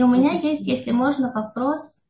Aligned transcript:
И 0.00 0.02
у 0.02 0.08
меня 0.08 0.32
есть, 0.32 0.66
если 0.66 0.92
можно, 0.92 1.30
вопрос 1.30 2.02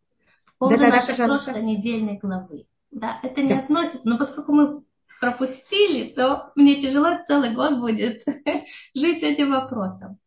по 0.59 0.69
поводу 0.69 0.81
да, 0.81 0.91
да, 0.91 0.97
нашей 0.99 1.17
да, 1.17 1.27
прошлой 1.27 1.61
недельной 1.65 2.19
главы. 2.19 2.67
Да, 2.93 3.19
это 3.25 3.43
не 3.43 3.49
да. 3.49 3.59
относится, 3.59 4.09
но 4.09 4.17
поскольку 4.17 4.53
мы 4.53 4.85
пропустили, 5.21 6.13
то 6.13 6.53
мне 6.55 6.81
тяжело 6.81 7.19
целый 7.27 7.53
год 7.53 7.81
будет 7.81 8.23
жить 8.95 9.25
этим 9.25 9.51
вопросом. 9.51 10.19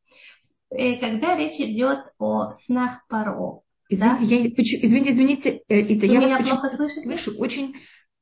И 0.77 0.97
когда 0.97 1.37
речь 1.37 1.57
идет 1.61 1.99
о 2.17 2.49
снах 2.49 3.07
Паро, 3.07 3.61
Извините, 3.87 4.25
да? 4.25 4.35
я, 4.35 4.47
извините, 4.49 5.11
извините, 5.11 5.61
э, 5.69 5.95
это 5.95 6.05
я 6.05 6.19
вас 6.19 6.45
плохо 6.45 6.69
слышу 6.69 7.31
очень, 7.37 7.75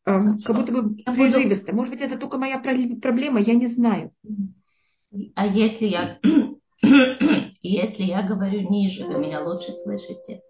эм, 0.06 0.40
как 0.42 0.56
будто 0.56 0.72
бы 0.72 0.98
прерывисто. 0.98 1.74
Может 1.74 1.94
быть, 1.94 2.02
это 2.04 2.20
только 2.20 2.38
моя 2.38 2.60
проблема, 2.60 3.40
я 3.40 3.56
не 3.56 3.66
знаю. 3.66 4.12
А 5.34 5.48
если 5.48 5.86
я, 5.86 6.20
если 6.82 8.04
я 8.04 8.24
говорю 8.24 8.70
ниже, 8.70 9.06
вы 9.06 9.20
меня 9.20 9.42
лучше 9.42 9.72
слышите? 9.72 10.42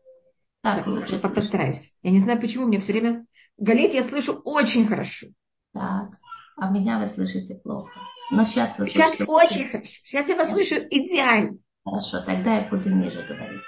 Так, 0.62 0.78
так 0.78 0.88
лучше. 0.88 1.20
Я 1.22 1.30
постараюсь. 1.30 1.94
Я 2.04 2.12
не 2.12 2.20
знаю, 2.20 2.40
почему 2.40 2.68
мне 2.68 2.80
все 2.80 2.94
время... 2.94 3.26
Галит 3.58 3.94
я 3.94 4.04
слышу 4.04 4.42
очень 4.44 4.88
хорошо. 4.88 5.28
Так, 5.74 6.10
а 6.58 6.70
меня 6.70 7.00
вы 7.00 7.08
слышите 7.08 7.56
плохо. 7.56 8.00
Но 8.32 8.46
сейчас 8.46 8.80
вы 8.80 8.88
Сейчас 8.88 9.16
слышите... 9.16 9.32
очень 9.32 9.70
хорошо. 9.70 9.92
Сейчас 10.04 10.28
я 10.30 10.36
вас 10.36 10.50
слышу 10.50 10.76
идеально. 10.76 11.58
Хорошо, 11.84 12.22
тогда 12.22 12.58
я 12.58 12.68
буду 12.70 12.90
ниже 12.90 13.24
говорить. 13.24 13.62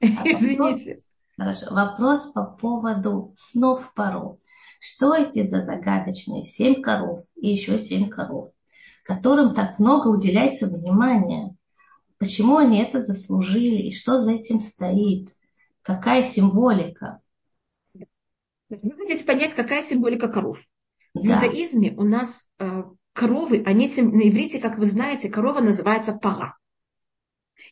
А 0.18 0.28
Извините. 0.28 1.02
Вопрос, 1.36 1.60
хорошо. 1.60 1.74
Вопрос 1.74 2.32
по 2.32 2.44
поводу 2.44 3.34
снов 3.36 3.92
паров. 3.94 4.38
Что 4.80 5.14
эти 5.14 5.42
за 5.42 5.60
загадочные 5.60 6.44
семь 6.44 6.80
коров 6.80 7.20
и 7.36 7.50
еще 7.50 7.78
семь 7.78 8.08
коров, 8.08 8.52
которым 9.04 9.54
так 9.54 9.78
много 9.78 10.08
уделяется 10.08 10.66
внимания? 10.66 11.54
Почему 12.20 12.58
они 12.58 12.82
это 12.82 13.02
заслужили 13.02 13.88
и 13.88 13.94
что 13.94 14.20
за 14.20 14.32
этим 14.32 14.60
стоит? 14.60 15.30
Какая 15.80 16.22
символика? 16.22 17.22
Вы 17.94 18.92
хотите 18.98 19.24
понять, 19.24 19.54
какая 19.54 19.82
символика 19.82 20.28
коров? 20.28 20.62
В 21.14 21.26
да. 21.26 21.36
иудаизме 21.36 21.94
у 21.96 22.04
нас 22.04 22.46
э, 22.58 22.84
коровы, 23.14 23.62
они 23.64 23.88
на 23.88 24.28
иврите, 24.28 24.58
как 24.58 24.76
вы 24.76 24.84
знаете, 24.84 25.30
корова 25.30 25.60
называется 25.60 26.12
пара. 26.12 26.58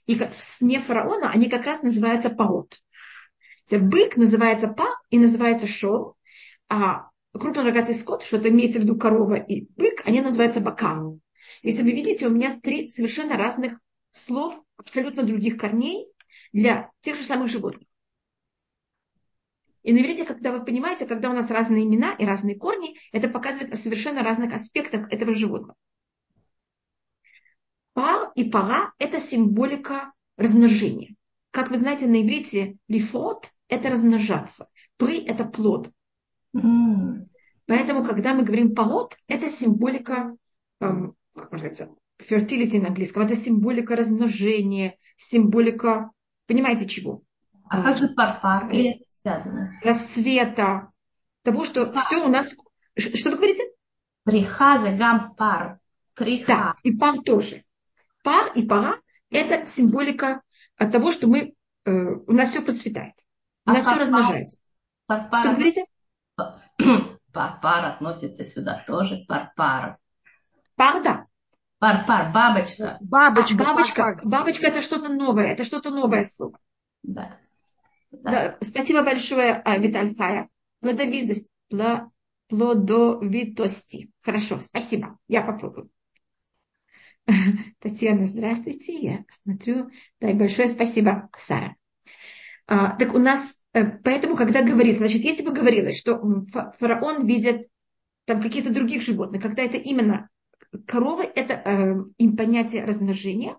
И 0.06 0.16
в 0.16 0.26
сне 0.38 0.80
фараона 0.80 1.30
они 1.30 1.50
как 1.50 1.66
раз 1.66 1.82
называются 1.82 2.30
парот. 2.30 2.78
Бык 3.70 4.16
называется 4.16 4.68
па 4.68 4.88
и 5.10 5.18
называется 5.18 5.66
шор, 5.66 6.14
а 6.70 7.10
крупнорогатый 7.32 7.94
скот, 7.94 8.22
что 8.22 8.38
это 8.38 8.48
имеется 8.48 8.80
в 8.80 8.84
виду 8.84 8.96
корова 8.96 9.34
и 9.34 9.68
бык, 9.76 10.04
они 10.06 10.22
называются 10.22 10.62
бакам. 10.62 11.20
Если 11.62 11.82
вы 11.82 11.92
видите, 11.92 12.26
у 12.26 12.30
меня 12.30 12.58
три 12.58 12.88
совершенно 12.88 13.36
разных 13.36 13.78
слов, 14.10 14.60
абсолютно 14.76 15.22
других 15.22 15.58
корней 15.58 16.06
для 16.52 16.90
тех 17.00 17.16
же 17.16 17.22
самых 17.22 17.48
животных. 17.48 17.88
И 19.82 19.92
на 19.92 20.00
иврите, 20.00 20.24
когда 20.24 20.52
вы 20.52 20.64
понимаете, 20.64 21.06
когда 21.06 21.30
у 21.30 21.32
нас 21.32 21.50
разные 21.50 21.84
имена 21.84 22.12
и 22.12 22.24
разные 22.24 22.56
корни, 22.56 22.98
это 23.12 23.28
показывает 23.28 23.72
о 23.72 23.76
совершенно 23.76 24.22
разных 24.22 24.52
аспектах 24.52 25.10
этого 25.12 25.32
животного. 25.32 25.76
Пар 27.94 28.30
и 28.34 28.44
пара– 28.50 28.92
это 28.98 29.18
символика 29.18 30.12
размножения. 30.36 31.14
Как 31.50 31.70
вы 31.70 31.78
знаете, 31.78 32.06
на 32.06 32.22
иврите 32.22 32.76
лифот– 32.86 33.50
это 33.68 33.88
размножаться. 33.88 34.68
Пры– 34.98 35.24
это 35.26 35.44
плод. 35.44 35.90
Mm. 36.54 37.26
Поэтому, 37.66 38.04
когда 38.04 38.34
мы 38.34 38.44
говорим 38.44 38.74
пород, 38.74 39.16
это 39.26 39.48
символика, 39.48 40.36
эм, 40.80 41.14
как 41.34 41.52
fertility 42.20 42.80
на 42.80 42.88
английском, 42.88 43.22
это 43.22 43.36
символика 43.36 43.96
размножения, 43.96 44.96
символика, 45.16 46.10
понимаете 46.46 46.86
чего? 46.86 47.22
А 47.70 47.82
как 47.82 47.98
же 47.98 48.08
парпар? 48.08 48.68
Или 48.70 48.96
это 48.96 49.04
связано? 49.08 49.78
Расцвета, 49.82 50.90
того, 51.42 51.64
что 51.64 51.86
пар. 51.86 52.02
все 52.04 52.24
у 52.24 52.28
нас... 52.28 52.50
Что 52.96 53.30
вы 53.30 53.36
говорите? 53.36 53.62
Прихаза, 54.24 54.90
гам, 54.90 55.34
пар. 55.34 55.78
Приха. 56.14 56.46
Да, 56.52 56.74
и 56.82 56.96
пар 56.96 57.20
тоже 57.22 57.62
пар 58.28 58.52
и 58.54 58.62
пара– 58.62 59.00
это 59.30 59.66
символика 59.66 60.42
от 60.76 60.92
того, 60.92 61.12
что 61.12 61.26
мы, 61.26 61.54
э, 61.84 61.90
у 61.90 62.32
нас 62.32 62.50
все 62.50 62.60
процветает. 62.60 63.14
У 63.64 63.70
нас 63.70 63.86
а 63.86 63.90
все 63.90 64.00
размножается. 64.00 64.58
Пар, 65.06 65.28
пар, 65.30 65.40
что 65.40 65.48
вы 65.48 65.54
говорите? 65.54 65.84
Пар-пар 67.32 67.84
относится 67.84 68.44
сюда 68.44 68.84
тоже. 68.86 69.24
Пар-пар. 69.28 69.98
Пар, 70.76 71.02
да. 71.02 71.26
Пар-пар, 71.78 72.32
бабочка. 72.32 72.98
Бабочка, 73.00 73.54
а, 73.54 73.66
бабочка. 73.66 74.02
Пар 74.02 74.16
-пар. 74.16 74.20
Бабочка 74.24 74.66
это 74.66 74.82
что-то 74.82 75.08
новое, 75.08 75.46
это 75.46 75.64
что-то 75.64 75.90
новое 75.90 76.24
слово. 76.24 76.58
Да. 77.04 77.38
да. 78.10 78.30
да. 78.30 78.58
Спасибо 78.60 79.02
большое, 79.04 79.62
а, 79.64 79.78
Виталь 79.78 80.16
Хая. 80.16 80.48
Плодовитость. 80.80 81.46
Плодовитости. 82.48 84.10
Хорошо, 84.22 84.58
спасибо. 84.60 85.18
Я 85.28 85.42
попробую. 85.42 85.90
Татьяна, 87.78 88.24
здравствуйте. 88.24 88.98
Я 88.98 89.24
смотрю. 89.42 89.90
Да, 90.20 90.30
и 90.30 90.34
большое 90.34 90.68
спасибо, 90.68 91.28
Сара. 91.36 91.76
А, 92.66 92.96
так 92.96 93.14
у 93.14 93.18
нас, 93.18 93.62
э, 93.72 93.84
поэтому, 93.84 94.36
когда 94.36 94.62
говорится, 94.62 94.98
значит, 94.98 95.22
если 95.22 95.44
бы 95.44 95.52
говорилось, 95.52 95.98
что 95.98 96.20
фараон 96.78 97.26
видит 97.26 97.68
там 98.24 98.42
каких-то 98.42 98.70
других 98.72 99.02
животных, 99.02 99.42
когда 99.42 99.62
это 99.62 99.76
именно 99.76 100.28
коровы, 100.86 101.24
это 101.24 101.54
э, 101.54 101.94
им 102.18 102.36
понятие 102.36 102.84
размножения. 102.84 103.58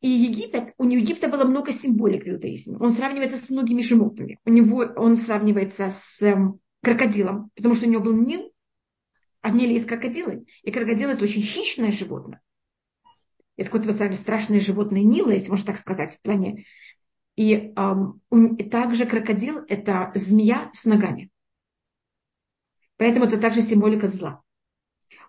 И 0.00 0.08
Египет, 0.08 0.74
у 0.78 0.84
Египта 0.84 1.28
было 1.28 1.44
много 1.44 1.72
символик 1.72 2.24
в 2.24 2.28
иудаизме. 2.28 2.78
Он 2.78 2.90
сравнивается 2.90 3.36
с 3.36 3.50
многими 3.50 3.82
животными. 3.82 4.38
У 4.46 4.50
него 4.50 4.78
он 4.96 5.16
сравнивается 5.16 5.90
с 5.90 6.22
э, 6.22 6.36
крокодилом, 6.82 7.50
потому 7.54 7.74
что 7.74 7.86
у 7.86 7.90
него 7.90 8.02
был 8.02 8.14
Нил, 8.14 8.50
а 9.42 9.50
в 9.50 9.56
Ниле 9.56 9.74
есть 9.74 9.86
крокодилы. 9.86 10.46
И 10.62 10.70
крокодил 10.70 11.10
это 11.10 11.24
очень 11.24 11.42
хищное 11.42 11.92
животное. 11.92 12.40
Это 13.56 13.70
какое-то 13.70 13.92
самое 13.92 14.16
страшное 14.16 14.60
животное 14.60 15.02
Нила, 15.02 15.32
если 15.32 15.50
можно 15.50 15.66
так 15.66 15.76
сказать, 15.76 16.16
в 16.16 16.22
плане. 16.22 16.64
И 17.36 17.74
эм, 17.76 18.20
также 18.70 19.04
крокодил 19.04 19.64
это 19.68 20.12
змея 20.14 20.70
с 20.72 20.86
ногами. 20.86 21.30
Поэтому 22.96 23.26
это 23.26 23.38
также 23.38 23.62
символика 23.62 24.08
зла. 24.08 24.42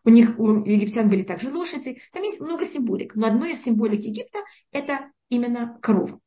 У 0.03 0.09
них, 0.09 0.39
у 0.39 0.63
египтян 0.65 1.09
были 1.09 1.23
также 1.23 1.51
лошади. 1.51 2.01
Там 2.11 2.23
есть 2.23 2.39
много 2.39 2.65
символик. 2.65 3.15
Но 3.15 3.27
одной 3.27 3.51
из 3.51 3.63
символик 3.63 4.01
Египта 4.01 4.39
это 4.71 5.11
именно 5.29 5.77
корова. 5.81 6.19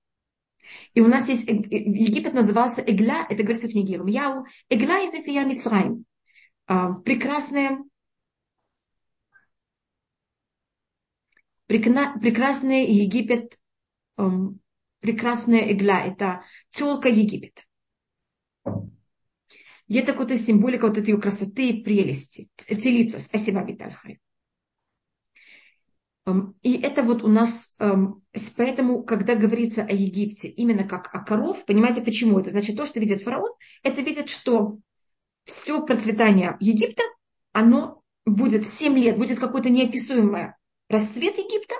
И 0.94 1.00
у 1.00 1.08
нас 1.08 1.28
есть, 1.28 1.46
Египет 1.46 2.32
назывался 2.32 2.82
Эгля, 2.82 3.26
это 3.28 3.42
говорится 3.42 3.68
в 3.68 3.72
книге 3.72 4.00
Яу, 4.06 4.46
Эгля 4.70 5.02
и 5.02 5.10
Вифия 5.10 5.44
Мицраим. 5.44 6.04
А, 6.66 6.92
прекрасная, 6.94 7.84
прекрасный 11.66 12.86
Египет, 12.86 13.58
прекрасная 15.00 15.72
игла, 15.72 16.00
это 16.00 16.44
телка 16.70 17.08
Египет. 17.08 17.66
И 19.86 19.98
это 19.98 20.12
какая-то 20.12 20.38
символика 20.38 20.88
вот 20.88 20.98
этой 20.98 21.18
красоты 21.20 21.68
и 21.68 21.82
прелести. 21.82 22.48
Телица. 22.56 23.20
Спасибо, 23.20 23.62
Витальхай. 23.62 24.20
И 26.62 26.80
это 26.80 27.02
вот 27.02 27.22
у 27.22 27.28
нас, 27.28 27.76
поэтому, 28.56 29.02
когда 29.02 29.34
говорится 29.34 29.82
о 29.82 29.92
Египте, 29.92 30.48
именно 30.48 30.84
как 30.84 31.14
о 31.14 31.22
коров, 31.22 31.66
понимаете, 31.66 32.00
почему 32.00 32.38
это? 32.38 32.50
Значит, 32.50 32.78
то, 32.78 32.86
что 32.86 32.98
видит 32.98 33.22
фараон, 33.22 33.52
это 33.82 34.00
видит, 34.00 34.30
что 34.30 34.78
все 35.44 35.84
процветание 35.84 36.56
Египта, 36.60 37.02
оно 37.52 38.02
будет 38.24 38.66
7 38.66 38.96
лет, 38.98 39.18
будет 39.18 39.38
какой-то 39.38 39.68
неописуемый 39.68 40.54
расцвет 40.88 41.36
Египта, 41.36 41.74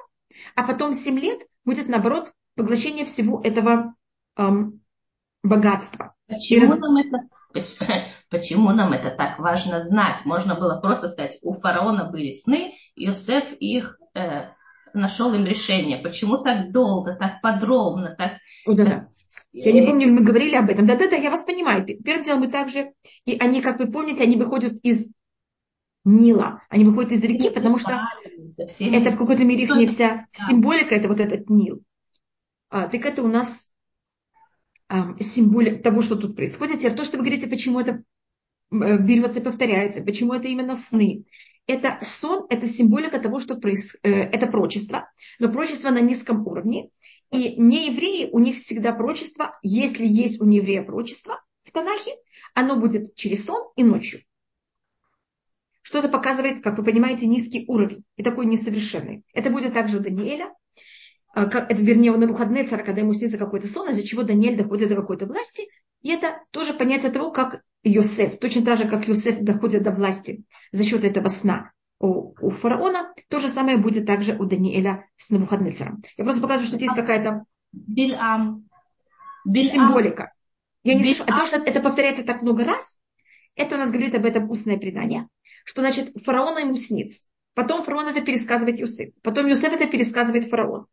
а 0.54 0.65
потом 0.66 0.92
7 0.92 1.19
лет 1.19 1.47
будет, 1.65 1.88
наоборот, 1.88 2.34
поглощение 2.54 3.06
всего 3.06 3.41
этого 3.42 3.94
эм, 4.36 4.82
богатства. 5.42 6.15
Почему, 6.27 6.60
Через... 6.60 6.68
нам 6.78 6.97
это, 6.98 7.28
почему 8.30 8.72
нам 8.72 8.92
это 8.92 9.10
так 9.10 9.39
важно 9.39 9.83
знать? 9.83 10.24
Можно 10.24 10.54
было 10.54 10.80
просто 10.80 11.09
сказать, 11.09 11.39
у 11.42 11.54
фараона 11.54 12.04
были 12.04 12.33
сны, 12.33 12.74
Иосиф 12.97 13.53
их 13.59 13.98
э, 14.15 14.48
нашел 14.92 15.34
им 15.34 15.45
решение. 15.45 15.98
Почему 15.98 16.39
так 16.39 16.72
долго, 16.72 17.15
так 17.15 17.41
подробно, 17.42 18.15
так... 18.16 18.34
О, 18.66 18.72
да, 18.72 18.84
да. 18.84 19.09
Я 19.53 19.72
не 19.72 19.86
помню, 19.86 20.09
мы 20.12 20.22
говорили 20.22 20.56
об 20.56 20.71
этом. 20.71 20.86
Да-да-да, 20.86 21.16
я 21.16 21.30
вас 21.30 21.42
понимаю. 21.42 21.84
Первым 21.84 22.24
делом 22.24 22.41
мы 22.41 22.48
также, 22.48 22.92
и 23.24 23.36
они, 23.39 23.60
как 23.60 23.78
вы 23.78 23.91
помните, 23.91 24.22
они 24.22 24.36
выходят 24.36 24.74
из 24.83 25.10
Нила. 26.04 26.62
Они 26.68 26.84
выходят 26.84 27.12
из 27.12 27.24
реки, 27.24 27.50
потому 27.50 27.78
что 27.78 28.03
это 28.57 29.10
в 29.10 29.16
какой-то 29.16 29.45
мере 29.45 29.65
их 29.65 29.74
не 29.74 29.86
вся 29.86 30.27
символика, 30.33 30.95
это 30.95 31.09
вот 31.09 31.21
этот 31.21 31.48
Нил. 31.50 31.83
А, 32.68 32.89
так 32.89 33.04
это 33.04 33.22
у 33.22 33.28
нас 33.28 33.64
символика 35.21 35.83
того, 35.83 36.03
что 36.03 36.17
тут 36.17 36.37
происходит. 36.37 36.81
Теперь 36.81 36.95
то, 36.95 37.05
что 37.05 37.17
вы 37.17 37.25
говорите, 37.25 37.47
почему 37.47 37.81
это 37.81 38.03
э, 38.71 38.99
берется 38.99 39.41
и 39.41 39.43
повторяется, 39.43 40.03
почему 40.03 40.35
это 40.35 40.49
именно 40.49 40.75
сны. 40.75 41.25
Это 41.67 41.99
сон, 42.03 42.47
это 42.51 42.67
символика 42.67 43.19
того, 43.19 43.41
что 43.41 43.57
происходит, 43.57 44.05
э, 44.05 44.23
это 44.23 44.47
прочество, 44.47 45.11
но 45.39 45.51
прочество 45.51 45.91
на 45.91 46.01
низком 46.01 46.47
уровне. 46.47 46.91
И 47.31 47.61
неевреи, 47.61 48.29
у 48.31 48.39
них 48.39 48.57
всегда 48.57 48.93
пророчество, 48.93 49.59
если 49.63 50.07
есть 50.07 50.41
у 50.41 50.45
нееврея 50.45 50.83
пророчество 50.83 51.43
в 51.63 51.73
Танахе, 51.73 52.13
оно 52.55 52.77
будет 52.77 53.15
через 53.15 53.47
сон 53.47 53.73
и 53.77 53.83
ночью. 53.83 54.21
Что 55.83 55.99
это 55.99 56.09
показывает, 56.09 56.63
как 56.63 56.79
вы 56.79 56.85
понимаете, 56.85 57.27
низкий 57.27 57.65
уровень 57.67 58.05
и 58.17 58.23
такой 58.23 58.47
несовершенный. 58.47 59.25
Это 59.33 59.51
будет 59.51 59.75
также 59.75 59.99
у 59.99 60.01
Даниэля, 60.01 60.53
это, 61.34 61.75
вернее, 61.75 62.13
у 62.13 62.16
Навуходнецера, 62.16 62.83
когда 62.83 63.01
ему 63.01 63.13
снится 63.13 63.39
какой-то 63.39 63.66
сон, 63.66 63.91
из-за 63.91 64.07
чего 64.07 64.22
Даниэль 64.22 64.57
доходит 64.57 64.89
до 64.89 64.97
какой-то 64.97 65.27
власти. 65.27 65.65
И 66.03 66.10
это 66.10 66.41
тоже 66.51 66.75
понятие 66.75 67.10
того, 67.10 67.31
как 67.31 67.63
Йосеф, 67.83 68.39
точно 68.39 68.65
так 68.65 68.78
же, 68.78 68.89
как 68.89 69.09
Йосеф 69.09 69.41
доходит 69.41 69.83
до 69.83 69.91
власти 69.91 70.45
за 70.72 70.84
счет 70.84 71.04
этого 71.04 71.28
сна 71.28 71.72
у, 71.98 72.34
у 72.41 72.51
фараона, 72.51 73.15
то 73.28 73.41
же 73.41 73.48
самое 73.48 73.78
будет 73.78 74.07
также 74.07 74.36
у 74.36 74.45
Даниэля 74.45 75.07
с 75.16 75.31
Навуходнецером. 75.31 76.03
Я 76.16 76.25
просто 76.25 76.42
показываю, 76.42 76.69
что 76.69 76.77
здесь 76.77 76.92
какая-то 76.92 77.45
Бильам. 77.72 78.69
символика. 79.72 80.33
Я 80.83 80.95
не 80.95 81.03
слышу, 81.03 81.25
а 81.27 81.39
то, 81.39 81.47
что 81.47 81.57
это 81.57 81.81
повторяется 81.81 82.25
так 82.25 82.42
много 82.42 82.65
раз, 82.65 82.98
это 83.57 83.77
у 83.77 83.78
нас 83.78 83.91
говорит 83.91 84.15
об 84.15 84.25
этом 84.25 84.51
устное 84.51 84.77
предание, 84.77 85.28
что 85.65 85.81
значит 85.81 86.13
фараона 86.22 86.59
ему 86.59 86.77
снится. 86.77 87.25
Потом 87.54 87.83
фараон 87.83 88.09
это 88.09 88.21
пересказывает 88.21 88.81
Юсеф. 88.81 89.15
Потом 89.22 89.47
Юсеф 89.47 89.72
это 89.72 89.86
пересказывает 89.86 90.45
фараон. 90.45 90.86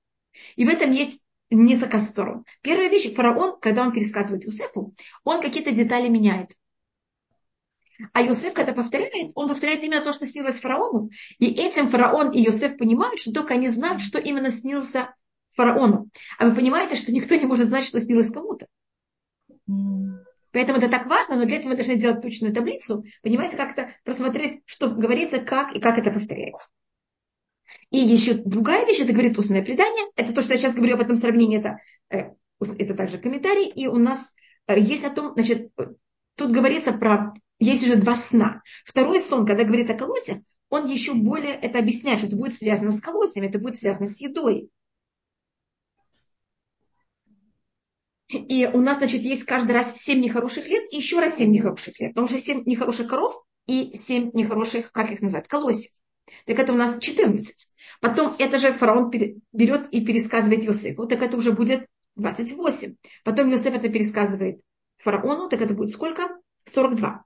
И 0.56 0.66
в 0.66 0.70
этом 0.70 0.92
есть 0.92 1.22
несколько 1.50 2.00
сторон. 2.00 2.46
Первая 2.62 2.90
вещь, 2.90 3.14
фараон, 3.14 3.60
когда 3.60 3.84
он 3.84 3.92
пересказывает 3.92 4.46
Юсефу, 4.46 4.94
он 5.24 5.42
какие-то 5.42 5.72
детали 5.72 6.08
меняет. 6.08 6.56
А 8.14 8.22
Йосеф, 8.22 8.54
когда 8.54 8.74
повторяет, 8.74 9.32
он 9.36 9.48
повторяет 9.48 9.84
именно 9.84 10.02
то, 10.02 10.14
что 10.14 10.26
снилось 10.26 10.60
фараону. 10.60 11.10
И 11.38 11.48
этим 11.48 11.88
фараон 11.88 12.32
и 12.32 12.42
Йосеф 12.42 12.78
понимают, 12.78 13.20
что 13.20 13.32
только 13.32 13.54
они 13.54 13.68
знают, 13.68 14.02
что 14.02 14.18
именно 14.20 14.50
снился 14.50 15.14
фараону. 15.54 16.10
А 16.40 16.48
вы 16.48 16.56
понимаете, 16.56 16.96
что 16.96 17.12
никто 17.12 17.36
не 17.36 17.46
может 17.46 17.68
знать, 17.68 17.86
что 17.86 18.00
снилось 18.00 18.32
кому-то. 18.32 18.68
Поэтому 20.52 20.80
это 20.80 20.90
так 20.90 21.06
важно, 21.06 21.38
но 21.38 21.46
для 21.46 21.58
этого 21.58 21.70
мы 21.70 21.76
должны 21.76 21.96
сделать 21.96 22.22
точную 22.22 22.54
таблицу, 22.54 23.04
понимаете, 23.22 23.56
как-то 23.56 23.94
просмотреть, 24.04 24.62
что 24.66 24.90
говорится, 24.90 25.40
как 25.40 25.74
и 25.74 25.80
как 25.80 25.98
это 25.98 26.12
повторяется. 26.12 26.68
И 27.90 27.98
еще 27.98 28.34
другая 28.34 28.86
вещь, 28.86 29.00
это 29.00 29.14
говорит 29.14 29.38
устное 29.38 29.62
предание, 29.62 30.06
это 30.16 30.34
то, 30.34 30.42
что 30.42 30.54
я 30.54 30.60
сейчас 30.60 30.74
говорю 30.74 30.96
об 30.96 31.02
этом 31.02 31.16
сравнении, 31.16 31.60
это, 31.60 31.78
э, 32.10 32.32
это 32.60 32.94
также 32.94 33.18
комментарий, 33.18 33.70
и 33.70 33.88
у 33.88 33.98
нас 33.98 34.36
э, 34.68 34.80
есть 34.80 35.04
о 35.06 35.10
том, 35.10 35.34
значит, 35.34 35.72
тут 36.36 36.52
говорится 36.52 36.94
про, 36.94 37.34
есть 37.60 37.84
уже 37.84 37.96
два 37.96 38.16
сна. 38.16 38.62
Второй 38.86 39.20
сон, 39.20 39.46
когда 39.46 39.64
говорит 39.64 39.90
о 39.90 39.94
колосях, 39.94 40.38
он 40.70 40.88
еще 40.88 41.14
более 41.14 41.54
это 41.54 41.80
объясняет, 41.80 42.20
что 42.20 42.28
это 42.28 42.38
будет 42.38 42.56
связано 42.56 42.92
с 42.92 43.02
колосьями, 43.02 43.48
это 43.48 43.60
будет 43.60 43.76
связано 43.76 44.08
с 44.08 44.22
едой. 44.22 44.70
И 48.30 48.70
у 48.74 48.80
нас, 48.80 48.98
значит, 48.98 49.22
есть 49.22 49.44
каждый 49.44 49.74
раз 49.74 49.98
семь 49.98 50.22
нехороших 50.22 50.66
лет 50.68 50.86
и 50.92 50.98
еще 50.98 51.20
раз 51.20 51.36
семь 51.36 51.52
нехороших 51.52 52.00
лет. 52.00 52.14
Потому 52.14 52.30
что 52.30 52.40
семь 52.40 52.64
нехороших 52.66 53.08
коров 53.08 53.44
и 53.68 53.96
семь 53.96 54.32
нехороших, 54.34 54.92
как 54.94 55.12
их 55.12 55.22
называют, 55.22 55.50
колосьев. 55.50 55.92
Так 56.46 56.60
это 56.60 56.74
у 56.74 56.76
нас 56.76 57.00
14. 57.00 57.68
Потом 58.00 58.34
это 58.40 58.58
же 58.58 58.74
фараон 58.74 59.10
берет 59.10 59.90
и 59.92 60.06
пересказывает 60.06 60.64
Йосифу, 60.64 61.08
так 61.08 61.22
это 61.22 61.38
уже 61.38 61.52
будет 61.52 61.88
28. 62.16 62.96
Потом 63.24 63.50
Йосиф 63.50 63.74
это 63.74 63.90
пересказывает 63.90 64.62
фараону, 64.98 65.50
так 65.50 65.62
это 65.62 65.74
будет 65.74 65.92
сколько? 65.92 66.40
42. 66.66 67.24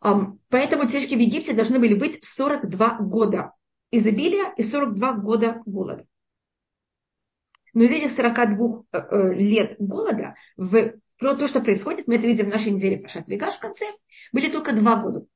Поэтому 0.00 0.86
тележки 0.86 1.14
в 1.14 1.18
Египте 1.18 1.54
должны 1.54 1.78
были 1.78 1.94
быть 1.94 2.24
42 2.24 2.98
года 3.00 3.52
изобилия 3.90 4.52
и 4.56 4.62
42 4.62 5.12
года 5.14 5.62
голода. 5.66 6.06
Но 7.74 7.84
из 7.84 7.92
этих 7.92 8.12
42 8.12 8.84
э, 8.92 8.98
э, 8.98 9.34
лет 9.34 9.76
голода, 9.78 10.34
в, 10.56 10.94
то, 11.18 11.46
что 11.46 11.60
происходит, 11.60 12.06
мы 12.06 12.16
это 12.16 12.26
видим 12.26 12.46
в 12.46 12.52
нашей 12.52 12.72
неделе 12.72 12.98
Пашат 12.98 13.28
Вигаш 13.28 13.54
в 13.54 13.60
конце, 13.60 13.86
были 14.32 14.50
только 14.50 14.72
два 14.72 14.96
года. 14.96 15.26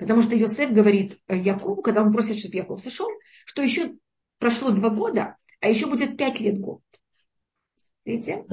Потому 0.00 0.22
что 0.22 0.34
Йосеф 0.34 0.72
говорит 0.72 1.20
Якову, 1.28 1.82
когда 1.82 2.02
он 2.02 2.10
просит, 2.10 2.38
чтобы 2.38 2.56
Яков 2.56 2.80
сошел, 2.80 3.06
что 3.44 3.60
еще 3.60 3.92
прошло 4.38 4.70
два 4.70 4.88
года, 4.88 5.36
а 5.60 5.68
еще 5.68 5.86
будет 5.86 6.16
пять 6.16 6.40
лет 6.40 6.58
год. 6.58 6.80
Видите? 8.06 8.46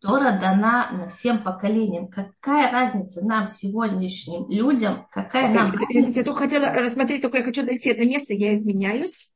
Тора 0.00 0.38
дана 0.40 1.08
всем 1.08 1.42
поколениям. 1.42 2.06
Какая 2.06 2.70
разница 2.70 3.24
нам, 3.24 3.48
сегодняшним 3.48 4.48
людям, 4.48 5.08
какая 5.10 5.52
нам... 5.52 5.74
Я, 5.90 6.08
я 6.08 6.22
только 6.22 6.42
хотела 6.42 6.72
рассмотреть, 6.72 7.20
только 7.20 7.38
я 7.38 7.44
хочу 7.44 7.66
дойти 7.66 7.90
это 7.90 8.06
место, 8.06 8.32
я 8.32 8.54
изменяюсь. 8.54 9.34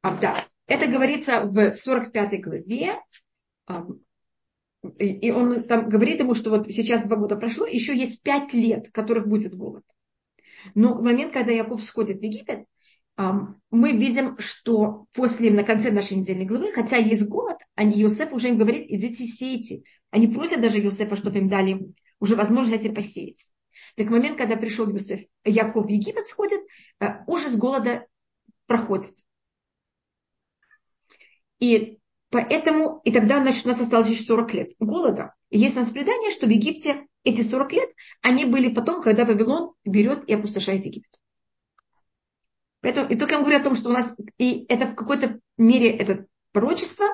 А, 0.00 0.16
да, 0.16 0.44
это 0.66 0.88
говорится 0.88 1.42
в 1.42 1.76
45 1.76 2.42
главе. 2.42 2.96
И 4.98 5.30
он 5.30 5.62
там 5.62 5.88
говорит 5.88 6.20
ему, 6.20 6.34
что 6.34 6.50
вот 6.50 6.66
сейчас 6.66 7.04
два 7.04 7.16
года 7.16 7.36
прошло, 7.36 7.66
еще 7.66 7.96
есть 7.96 8.22
пять 8.22 8.52
лет, 8.52 8.90
которых 8.90 9.28
будет 9.28 9.54
голод. 9.54 9.84
Но 10.74 10.94
в 10.94 11.02
момент, 11.02 11.32
когда 11.32 11.52
Яков 11.52 11.82
сходит 11.82 12.18
в 12.18 12.22
Египет, 12.22 12.64
мы 13.16 13.92
видим, 13.92 14.38
что 14.38 15.06
после, 15.12 15.50
на 15.50 15.64
конце 15.64 15.92
нашей 15.92 16.16
недельной 16.16 16.46
главы, 16.46 16.72
хотя 16.72 16.96
есть 16.96 17.28
голод, 17.28 17.58
они, 17.74 18.02
Иосиф 18.02 18.32
уже 18.32 18.48
им 18.48 18.58
говорит, 18.58 18.90
идите 18.90 19.24
сейте. 19.24 19.82
Они 20.10 20.26
просят 20.26 20.60
даже 20.60 20.80
Иосифа, 20.80 21.16
чтобы 21.16 21.38
им 21.38 21.48
дали 21.48 21.94
уже 22.18 22.36
возможность 22.36 22.92
посеять. 22.94 23.48
Так 23.96 24.08
в 24.08 24.10
момент, 24.10 24.38
когда 24.38 24.56
пришел 24.56 24.90
Иосиф, 24.90 25.20
Яков 25.44 25.86
в 25.86 25.88
Египет 25.88 26.26
сходит, 26.26 26.60
э, 27.00 27.06
ужас 27.26 27.56
голода 27.56 28.06
проходит. 28.66 29.12
И 31.58 31.98
поэтому, 32.32 33.00
и 33.04 33.12
тогда, 33.12 33.40
значит, 33.40 33.66
у 33.66 33.68
нас 33.68 33.80
осталось 33.80 34.08
еще 34.08 34.22
40 34.22 34.54
лет 34.54 34.70
голода. 34.80 35.34
И 35.50 35.58
есть 35.58 35.76
у 35.76 35.80
нас 35.80 35.90
предание, 35.90 36.32
что 36.32 36.46
в 36.46 36.50
Египте 36.50 37.06
эти 37.24 37.42
40 37.42 37.72
лет, 37.74 37.90
они 38.22 38.46
были 38.46 38.72
потом, 38.72 39.02
когда 39.02 39.24
Вавилон 39.24 39.74
берет 39.84 40.28
и 40.28 40.34
опустошает 40.34 40.84
Египет. 40.86 41.20
Поэтому, 42.80 43.08
и 43.08 43.16
только 43.16 43.34
я 43.34 43.40
говорю 43.40 43.58
о 43.58 43.62
том, 43.62 43.76
что 43.76 43.90
у 43.90 43.92
нас, 43.92 44.16
и 44.38 44.64
это 44.68 44.86
в 44.86 44.94
какой-то 44.96 45.38
мере 45.56 45.90
это 45.90 46.26
пророчество 46.50 47.06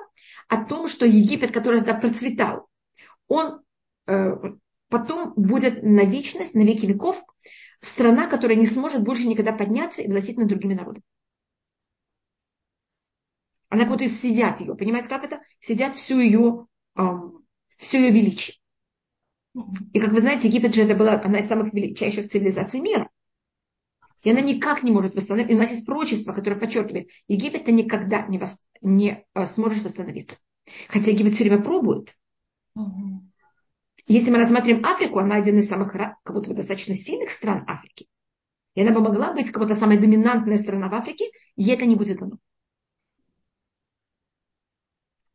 о 0.48 0.64
том, 0.64 0.88
что 0.88 1.04
Египет, 1.04 1.52
который 1.52 1.80
тогда 1.80 1.94
процветал, 1.94 2.68
он 3.26 3.60
э, 4.06 4.36
потом 4.88 5.34
будет 5.34 5.82
на 5.82 6.04
вечность, 6.04 6.54
на 6.54 6.60
веки 6.60 6.86
веков, 6.86 7.22
страна, 7.80 8.28
которая 8.28 8.56
не 8.56 8.66
сможет 8.66 9.02
больше 9.02 9.26
никогда 9.26 9.52
подняться 9.52 10.00
и 10.00 10.08
властить 10.08 10.38
над 10.38 10.48
другими 10.48 10.74
народами. 10.74 11.02
Она 13.68 13.82
как 13.82 13.92
будто 13.92 14.08
сидят 14.08 14.60
ее. 14.60 14.74
Понимаете, 14.74 15.08
как 15.08 15.24
это? 15.24 15.40
Сидят 15.60 15.94
всю 15.94 16.18
ее, 16.18 16.66
эм, 16.96 17.44
всю 17.76 17.98
ее 17.98 18.10
величие. 18.10 18.56
И 19.92 20.00
как 20.00 20.12
вы 20.12 20.20
знаете, 20.20 20.48
Египет 20.48 20.74
же 20.74 20.82
это 20.82 20.94
была 20.94 21.14
одна 21.14 21.38
из 21.38 21.48
самых 21.48 21.72
величайших 21.72 22.30
цивилизаций 22.30 22.80
мира. 22.80 23.10
И 24.22 24.30
она 24.30 24.40
никак 24.40 24.82
не 24.82 24.90
может 24.90 25.14
восстановиться. 25.14 25.52
И 25.52 25.56
у 25.56 25.60
нас 25.60 25.70
есть 25.70 25.86
пророчество, 25.86 26.32
которое 26.32 26.56
подчеркивает, 26.56 27.08
Египет 27.28 27.68
никогда 27.68 28.26
не, 28.26 28.38
вос... 28.38 28.58
не 28.80 29.24
а, 29.34 29.46
сможет 29.46 29.82
восстановиться. 29.82 30.38
Хотя 30.88 31.10
Египет 31.12 31.34
все 31.34 31.44
время 31.44 31.62
пробует. 31.62 32.14
Угу. 32.74 33.22
Если 34.06 34.30
мы 34.30 34.38
рассматриваем 34.38 34.84
Африку, 34.84 35.18
она 35.18 35.36
один 35.36 35.58
из 35.58 35.68
самых 35.68 35.92
как 35.92 36.18
будто 36.26 36.50
бы 36.50 36.56
достаточно 36.56 36.94
сильных 36.94 37.30
стран 37.30 37.64
Африки. 37.66 38.08
И 38.74 38.80
она 38.80 38.92
бы 38.92 39.00
могла 39.00 39.32
быть 39.32 39.50
как 39.50 39.62
будто 39.62 39.74
самая 39.74 39.98
доминантная 39.98 40.56
страна 40.56 40.88
в 40.88 40.94
Африке, 40.94 41.26
и 41.56 41.68
это 41.70 41.84
не 41.84 41.96
будет 41.96 42.18
дано. 42.18 42.38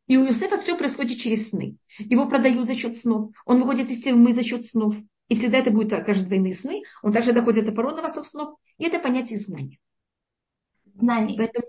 И 0.06 0.16
у 0.16 0.24
Юсефа 0.24 0.58
все 0.58 0.76
происходит 0.76 1.18
через 1.18 1.50
сны. 1.50 1.76
Его 1.98 2.28
продают 2.28 2.66
за 2.66 2.74
счет 2.74 2.96
снов. 2.96 3.30
Он 3.46 3.60
выходит 3.60 3.90
из 3.90 4.02
тюрьмы 4.02 4.32
за 4.32 4.42
счет 4.42 4.66
снов. 4.66 4.94
И 5.28 5.34
всегда 5.34 5.58
это 5.58 5.70
будет, 5.70 6.04
каждый 6.04 6.26
двойные 6.26 6.54
сны. 6.54 6.82
Он 7.02 7.12
также 7.12 7.32
доходит 7.32 7.64
до 7.64 7.72
породного 7.72 8.08
снов. 8.08 8.58
И 8.76 8.84
это 8.84 8.98
понятие 8.98 9.38
изгнания. 9.38 9.78
Знание. 10.94 11.38
Поэтому, 11.38 11.66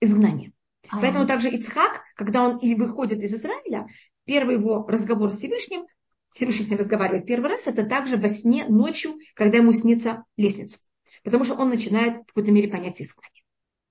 изгнание. 0.00 0.52
А 0.88 1.00
Поэтому 1.00 1.26
также 1.26 1.48
Ицхак, 1.48 2.02
когда 2.16 2.42
он 2.42 2.58
и 2.58 2.74
выходит 2.74 3.22
из 3.22 3.32
Израиля, 3.32 3.86
первый 4.24 4.56
его 4.56 4.86
разговор 4.86 5.30
с 5.30 5.38
Всевышним, 5.38 5.86
Всевышний 6.34 6.66
с 6.66 6.70
ним 6.70 6.78
разговаривает 6.78 7.26
первый 7.26 7.50
раз, 7.50 7.66
это 7.66 7.84
также 7.84 8.16
во 8.16 8.28
сне 8.28 8.66
ночью, 8.66 9.14
когда 9.34 9.58
ему 9.58 9.72
снится 9.72 10.24
лестница. 10.36 10.78
Потому 11.24 11.44
что 11.44 11.54
он 11.54 11.68
начинает 11.68 12.22
в 12.22 12.26
какой-то 12.26 12.52
мере 12.52 12.68
понятие 12.68 13.06
изгнания. 13.06 13.42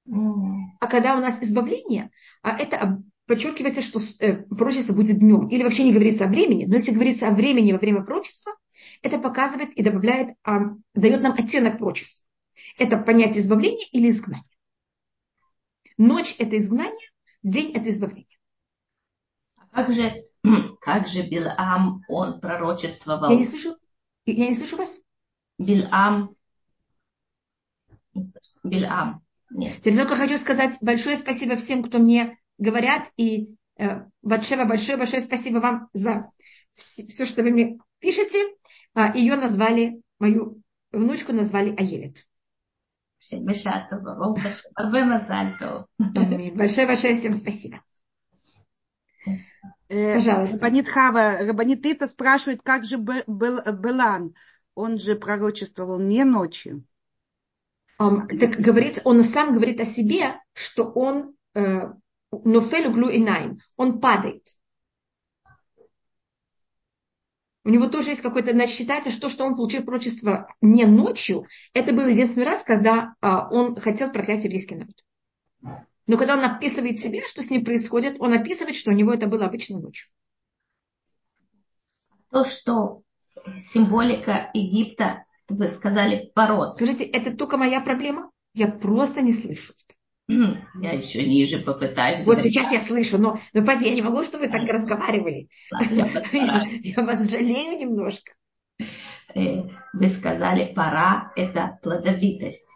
Mm. 0.08 0.78
А 0.80 0.88
когда 0.88 1.16
у 1.16 1.20
нас 1.20 1.42
избавление, 1.42 2.12
а 2.42 2.58
это 2.58 3.02
подчеркивается, 3.32 3.82
что 3.82 3.98
э, 4.20 4.34
пророчество 4.44 4.92
будет 4.92 5.20
днем. 5.20 5.48
Или 5.48 5.64
вообще 5.64 5.86
не 5.86 5.94
говорится 5.94 6.26
о 6.26 6.28
времени, 6.28 6.66
но 6.66 6.76
если 6.76 6.92
говорится 6.92 7.30
о 7.30 7.32
времени 7.32 7.72
во 7.72 7.78
время 7.80 8.04
пророчества, 8.04 8.54
это 9.02 9.20
показывает 9.20 9.70
и 9.70 9.82
добавляет, 9.82 10.36
а, 10.44 10.76
дает 10.94 11.22
нам 11.22 11.32
оттенок 11.32 11.78
пророчества. 11.78 12.26
Это 12.78 12.98
понятие 12.98 13.40
избавления 13.40 13.88
или 13.94 14.10
изгнания. 14.10 14.44
Ночь– 15.98 16.36
это 16.40 16.58
изгнание, 16.58 17.10
день– 17.42 17.72
это 17.74 17.90
избавление. 17.90 18.38
А 19.56 19.68
как 19.86 19.94
же, 19.94 20.26
как 20.82 21.08
же 21.08 21.22
Билам, 21.22 22.04
он 22.10 22.42
пророчествовал? 22.42 23.32
Я 23.32 23.38
не 23.38 23.46
слышу, 23.46 23.78
я 24.26 24.50
не 24.50 24.56
слышу 24.56 24.76
вас. 24.76 25.00
Билам, 25.58 26.36
Билам, 28.66 29.24
Нет. 29.52 29.78
Теперь 29.78 30.00
только 30.00 30.18
хочу 30.18 30.38
сказать 30.38 30.78
большое 30.82 31.16
спасибо 31.16 31.56
всем, 31.56 31.82
кто 31.82 31.98
мне 31.98 32.38
говорят, 32.62 33.12
и 33.18 33.56
э, 33.78 34.06
большое-большое 34.22 35.22
спасибо 35.22 35.58
вам 35.60 35.90
за 35.94 36.32
все, 36.76 37.26
что 37.26 37.44
вы 37.44 37.52
мне 37.52 37.78
пишете. 38.00 38.38
А, 38.94 39.16
ее 39.18 39.36
назвали, 39.36 40.02
мою 40.20 40.62
внучку 40.92 41.34
назвали 41.34 41.76
Аелет. 41.76 42.26
Большое-большое 46.56 47.16
всем 47.16 47.34
спасибо. 47.34 47.82
Э, 49.90 50.16
Пожалуйста. 50.16 50.56
Рабанит 50.56 50.88
Хава, 50.90 51.38
Рабанит 51.40 51.86
Ита 51.86 52.08
спрашивает, 52.08 52.62
как 52.64 52.86
же 52.86 52.98
Белан? 52.98 54.34
Он 54.74 54.98
же 54.98 55.16
пророчествовал 55.16 56.00
не 56.00 56.24
ночью. 56.24 56.86
Um, 58.02 58.28
так 58.40 58.56
говорит, 58.56 59.02
он 59.04 59.24
сам 59.24 59.54
говорит 59.54 59.80
о 59.80 59.86
себе, 59.86 60.40
что 60.54 60.86
он 60.86 61.36
э, 61.54 61.94
нофель 62.32 62.88
углу 62.88 63.10
и 63.10 63.20
найм, 63.20 63.60
он 63.78 64.00
падает. 64.00 64.48
У 67.64 67.70
него 67.70 67.88
тоже 67.88 68.10
есть 68.10 68.22
какой-то, 68.22 68.52
значит, 68.52 68.76
считается, 68.76 69.12
что, 69.12 69.30
что 69.30 69.46
он 69.46 69.56
получил 69.56 69.84
пророчество 69.84 70.48
не 70.62 70.86
ночью, 70.86 71.46
это 71.74 71.94
был 71.94 72.08
единственный 72.08 72.46
раз, 72.46 72.64
когда 72.64 73.14
а, 73.22 73.50
он 73.50 73.76
хотел 73.76 74.12
проклять 74.12 74.44
еврейский 74.44 74.76
народ. 74.76 74.96
Но 76.08 76.18
когда 76.18 76.34
он 76.34 76.44
описывает 76.44 77.00
себя, 77.00 77.22
что 77.28 77.44
с 77.44 77.52
ним 77.52 77.64
происходит, 77.64 78.16
он 78.20 78.34
описывает, 78.34 78.76
что 78.76 78.90
у 78.90 78.94
него 78.94 79.14
это 79.14 79.28
было 79.28 79.46
обычно 79.46 79.80
ночью. 79.80 80.10
То, 82.32 82.46
что 82.46 83.04
символика 83.58 84.50
Египта, 84.54 85.26
вы 85.48 85.70
сказали, 85.70 86.32
пород. 86.34 86.76
Скажите, 86.76 87.04
это 87.04 87.36
только 87.36 87.58
моя 87.58 87.80
проблема? 87.80 88.32
Я 88.54 88.68
просто 88.68 89.22
не 89.22 89.34
слышу. 89.34 89.74
Я 90.82 90.92
еще 90.94 91.24
ниже 91.24 91.60
попытаюсь. 91.60 92.26
Вот 92.26 92.42
сейчас 92.42 92.72
я 92.72 92.80
слышу, 92.80 93.18
но, 93.18 93.40
но 93.54 93.64
поди, 93.64 93.88
я 93.88 93.96
не 93.96 94.02
могу, 94.02 94.24
чтобы 94.24 94.46
вы 94.46 94.52
так 94.52 94.68
разговаривали. 94.68 95.50
Я, 95.90 96.08
я 96.82 97.04
вас 97.04 97.30
жалею 97.30 97.80
немножко. 97.80 98.34
Э, 99.36 99.64
вы 99.94 100.10
сказали, 100.10 100.74
пора– 100.74 101.32
это 101.36 101.80
плодовитость. 101.82 102.70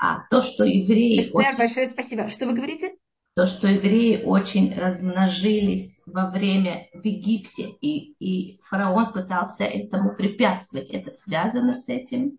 А 0.00 0.26
то, 0.30 0.42
что 0.42 0.64
евреи... 0.64 1.22
Да, 1.32 1.38
очень... 1.38 1.56
большое 1.56 1.86
спасибо. 1.86 2.28
Что 2.28 2.46
вы 2.46 2.54
говорите? 2.54 2.92
То, 3.34 3.46
что 3.46 3.68
евреи 3.68 4.22
очень 4.24 4.74
размножились 4.74 6.00
во 6.06 6.30
время 6.30 6.88
в 6.94 7.04
Египте, 7.04 7.68
и, 7.80 8.14
и 8.18 8.60
фараон 8.64 9.12
пытался 9.12 9.64
этому 9.64 10.14
препятствовать. 10.14 10.90
Это 10.90 11.10
связано 11.10 11.74
с 11.74 11.88
этим? 11.88 12.38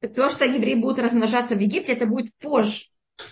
То, 0.00 0.30
что 0.30 0.44
евреи 0.44 0.74
будут 0.74 0.98
размножаться 0.98 1.54
в 1.54 1.60
Египте, 1.60 1.92
это 1.92 2.06
будет 2.06 2.32
позже. 2.40 2.84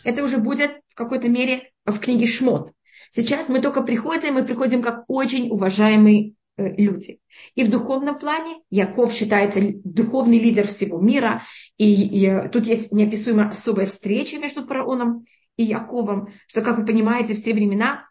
Это 0.02 0.24
уже 0.24 0.38
будет 0.38 0.80
в 0.88 0.94
какой-то 0.94 1.28
мере 1.28 1.70
в 1.84 1.98
книге 1.98 2.26
Шмот. 2.26 2.72
Сейчас 3.10 3.48
мы 3.48 3.60
только 3.60 3.82
приходим, 3.82 4.34
мы 4.34 4.44
приходим 4.44 4.82
как 4.82 5.04
очень 5.06 5.48
уважаемый 5.50 6.36
Э, 6.58 6.74
люди. 6.74 7.20
И 7.54 7.64
в 7.64 7.70
духовном 7.70 8.18
плане 8.18 8.62
Яков 8.70 9.12
считается 9.12 9.60
духовный 9.84 10.38
лидер 10.38 10.66
всего 10.66 10.98
мира. 10.98 11.42
И, 11.76 11.92
и 11.92 12.48
тут 12.48 12.66
есть 12.66 12.92
неописуемо 12.92 13.50
особая 13.50 13.86
встреча 13.86 14.38
между 14.38 14.64
фараоном 14.64 15.26
и 15.56 15.64
Яковом, 15.64 16.32
что, 16.46 16.62
как 16.62 16.78
вы 16.78 16.86
понимаете, 16.86 17.34
в 17.34 17.42
те 17.42 17.52
времена, 17.52 18.08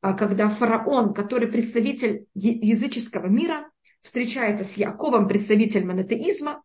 а, 0.00 0.12
когда 0.14 0.48
фараон, 0.48 1.14
который 1.14 1.46
представитель 1.46 2.26
языческого 2.34 3.26
мира, 3.26 3.70
встречается 4.02 4.64
с 4.64 4.76
Яковом, 4.76 5.28
представителем 5.28 5.88
монотеизма, 5.88 6.63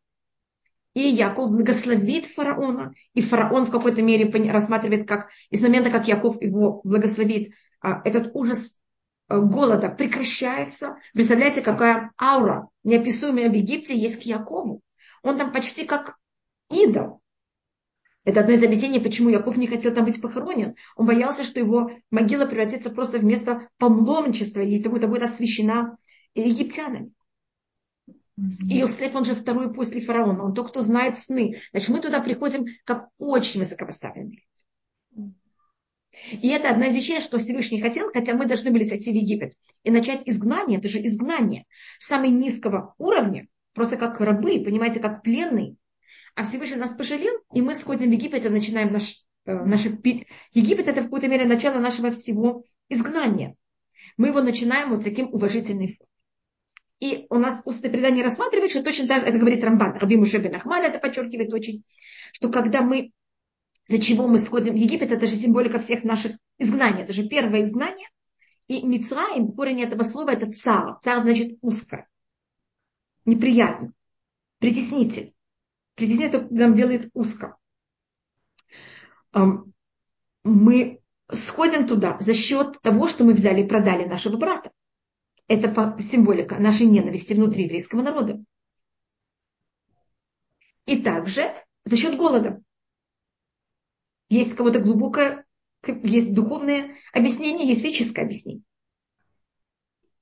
и 0.94 1.02
Яков 1.02 1.52
благословит 1.52 2.26
фараона, 2.26 2.94
и 3.14 3.22
фараон 3.22 3.66
в 3.66 3.72
какой-то 3.72 4.02
мере 4.02 4.30
рассматривает, 4.52 5.08
как 5.08 5.30
из 5.50 5.62
момента, 5.62 5.92
как 5.92 6.08
Яков 6.08 6.42
его 6.42 6.82
благословит, 6.84 7.54
а, 7.82 8.02
этот 8.04 8.32
ужас 8.34 8.80
Э, 9.30 9.40
голода 9.40 9.90
прекращается. 9.90 10.98
Представляете, 11.14 11.62
какая 11.62 12.12
аура 12.20 12.68
неописуемая 12.84 13.50
в 13.50 13.54
Египте 13.54 13.96
есть 13.96 14.22
к 14.22 14.24
Якову. 14.24 14.82
Он 15.22 15.38
там 15.38 15.52
почти 15.52 15.86
как 15.86 16.18
идол. 16.72 17.22
Это 18.26 18.42
одно 18.42 18.54
из 18.54 18.64
объяснений, 18.64 19.00
почему 19.00 19.30
Яков 19.30 19.56
не 19.56 19.68
хотел 19.68 19.94
там 19.94 20.06
быть 20.06 20.22
похоронен. 20.22 20.76
Он 20.96 21.06
боялся, 21.06 21.44
что 21.44 21.60
его 21.60 21.92
могила 22.12 22.46
превратится 22.46 22.90
просто 22.90 23.20
в 23.20 23.24
место 23.24 23.70
паломничества, 23.78 24.62
и 24.62 24.80
это 24.80 24.90
будет 24.90 25.24
освящена 25.24 25.98
египтянами. 26.34 27.12
Иосиф, 28.70 29.16
он 29.16 29.26
же 29.26 29.36
второй 29.36 29.74
после 29.74 30.02
фараона, 30.02 30.46
он 30.46 30.54
тот, 30.54 30.70
кто 30.70 30.82
знает 30.82 31.18
сны. 31.18 31.58
Значит, 31.72 31.90
мы 31.90 32.00
туда 32.00 32.22
приходим 32.22 32.66
как 32.86 33.10
очень 33.18 33.60
высокопоставленные 33.60 34.44
и 36.32 36.48
это 36.50 36.70
одна 36.70 36.88
из 36.88 36.94
вещей, 36.94 37.22
что 37.22 37.38
Всевышний 37.38 37.82
хотел, 37.82 38.12
хотя 38.12 38.34
мы 38.34 38.46
должны 38.46 38.72
были 38.72 38.84
сойти 38.84 39.12
в 39.12 39.16
Египет 39.16 39.54
и 39.84 39.92
начать 39.92 40.28
изгнание, 40.28 40.80
это 40.80 40.90
же 40.90 41.06
изгнание 41.06 41.66
самого 42.00 42.32
низкого 42.32 42.96
уровня, 42.98 43.48
просто 43.74 43.98
как 43.98 44.20
рабы, 44.20 44.64
понимаете, 44.64 45.00
как 45.00 45.24
пленные. 45.24 45.76
А 46.36 46.44
Всевышний 46.44 46.78
нас 46.78 46.94
пожалел, 46.94 47.34
и 47.54 47.62
мы 47.62 47.74
сходим 47.74 48.10
в 48.10 48.14
Египет 48.14 48.46
и 48.46 48.50
начинаем 48.50 48.92
наш, 48.94 49.24
э, 49.46 49.54
Египет 50.54 50.88
это 50.88 51.02
в 51.02 51.06
какой-то 51.06 51.28
мере 51.28 51.46
начало 51.46 51.80
нашего 51.80 52.12
всего 52.12 52.64
изгнания. 52.88 53.56
Мы 54.18 54.30
его 54.30 54.42
начинаем 54.42 54.90
вот 54.90 55.04
таким 55.04 55.34
уважительной 55.34 55.98
формой. 55.98 56.09
И 57.00 57.28
у 57.30 57.36
нас 57.36 57.62
устное 57.66 57.92
предание 57.92 58.24
рассматривает, 58.24 58.72
что 58.72 58.84
точно 58.84 59.08
так, 59.08 59.28
это 59.28 59.38
говорит 59.38 59.64
Рамбан, 59.64 59.98
Раби 59.98 60.18
Мушебин 60.18 60.56
Ахмаль 60.56 60.86
это 60.86 61.00
подчеркивает 61.00 61.54
очень, 61.54 61.84
что 62.34 62.50
когда 62.50 62.82
мы 62.82 63.12
за 63.90 63.98
чего 64.00 64.28
мы 64.28 64.38
сходим 64.38 64.74
в 64.74 64.78
Египет, 64.78 65.12
это 65.12 65.26
же 65.26 65.36
символика 65.36 65.80
всех 65.80 66.04
наших 66.04 66.34
изгнаний. 66.60 67.02
Это 67.02 67.12
же 67.12 67.28
первое 67.28 67.64
изгнание. 67.64 68.08
И 68.68 68.86
Мицраим, 68.86 69.52
корень 69.52 69.82
этого 69.82 70.04
слова, 70.04 70.30
это 70.30 70.52
цар. 70.52 71.00
Цар 71.02 71.22
значит 71.22 71.58
узко, 71.62 72.08
неприятно, 73.26 73.94
притеснитель. 74.60 75.34
Притеснитель 75.96 76.46
нам 76.52 76.76
делает 76.76 77.10
узко. 77.16 77.58
Мы 80.44 81.02
сходим 81.32 81.88
туда 81.88 82.18
за 82.20 82.36
счет 82.36 82.80
того, 82.82 83.08
что 83.08 83.24
мы 83.24 83.34
взяли 83.34 83.64
и 83.64 83.68
продали 83.68 84.06
нашего 84.06 84.38
брата. 84.38 84.72
Это 85.50 85.98
символика 86.00 86.60
нашей 86.60 86.86
ненависти 86.86 87.34
внутри 87.34 87.64
еврейского 87.64 88.04
народа. 88.04 88.40
И 90.86 91.02
также 91.02 91.52
за 91.86 91.98
счет 91.98 92.18
голода 92.18 92.62
есть 94.30 94.56
кого-то 94.56 94.80
глубокое, 94.80 95.46
есть 96.04 96.36
духовное 96.36 96.96
объяснение, 97.14 97.68
есть 97.68 97.82
физическое 97.82 98.22
объяснение. 98.22 98.64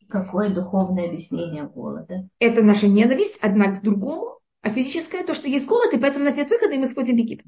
Какое 0.08 0.50
духовное 0.50 1.08
объяснение 1.08 1.68
голода? 1.68 2.30
Это 2.40 2.64
наша 2.64 2.88
ненависть 2.88 3.38
одна 3.42 3.76
к 3.76 3.82
другому, 3.82 4.40
а 4.62 4.70
физическое 4.70 5.26
то, 5.26 5.34
что 5.34 5.50
есть 5.50 5.68
голод, 5.68 5.94
и 5.94 6.00
поэтому 6.00 6.24
у 6.24 6.28
нас 6.30 6.38
нет 6.38 6.50
выхода, 6.50 6.74
и 6.74 6.78
мы 6.78 6.88
сходим 6.88 7.16
в 7.16 7.20
Египет. 7.20 7.48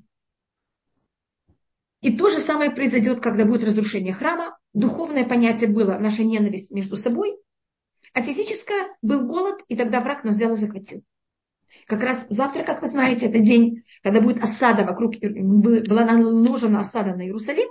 И 2.01 2.17
то 2.17 2.29
же 2.29 2.39
самое 2.39 2.71
произойдет, 2.71 3.21
когда 3.21 3.45
будет 3.45 3.63
разрушение 3.63 4.13
храма. 4.13 4.57
Духовное 4.73 5.25
понятие 5.25 5.69
было 5.69 5.97
наша 5.97 6.25
ненависть 6.25 6.71
между 6.71 6.97
собой, 6.97 7.37
а 8.13 8.21
физическое 8.21 8.87
был 9.01 9.25
голод, 9.27 9.63
и 9.67 9.75
тогда 9.75 10.01
враг 10.01 10.23
нас 10.23 10.35
взял 10.35 10.53
и 10.53 10.57
захватил. 10.57 11.03
Как 11.85 12.01
раз 12.01 12.27
завтра, 12.29 12.63
как 12.63 12.81
вы 12.81 12.87
знаете, 12.87 13.27
это 13.27 13.39
день, 13.39 13.83
когда 14.01 14.21
будет 14.21 14.43
осада 14.43 14.83
вокруг, 14.83 15.15
была 15.19 16.03
наложена 16.03 16.79
осада 16.79 17.15
на 17.15 17.23
Иерусалим. 17.23 17.69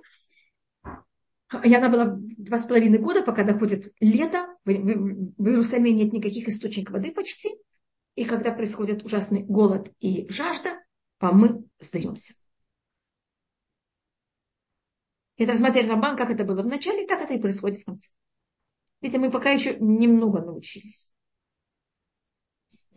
И 1.65 1.75
она 1.75 1.89
была 1.89 2.15
два 2.19 2.59
с 2.59 2.67
половиной 2.67 2.99
года, 2.99 3.23
пока 3.23 3.43
доходит 3.43 3.93
лето. 4.01 4.47
В, 4.65 4.71
Иерусалиме 4.71 5.93
нет 5.93 6.13
никаких 6.13 6.49
источников 6.49 6.95
воды 6.95 7.11
почти. 7.11 7.51
И 8.15 8.25
когда 8.25 8.53
происходит 8.53 9.05
ужасный 9.05 9.43
голод 9.43 9.91
и 10.01 10.29
жажда, 10.31 10.81
а 11.21 11.33
мы 11.33 11.65
сдаемся. 11.81 12.35
Это 15.37 15.53
рассмотрели 15.53 15.89
Рамбан, 15.89 16.17
как 16.17 16.31
это 16.31 16.45
было 16.45 16.63
в 16.63 16.67
начале, 16.67 17.07
так 17.07 17.21
это 17.21 17.35
и 17.35 17.41
происходит 17.41 17.79
в 17.79 17.85
конце. 17.85 18.11
Видите, 19.01 19.19
мы 19.19 19.31
пока 19.31 19.51
еще 19.51 19.77
немного 19.79 20.41
научились 20.41 21.09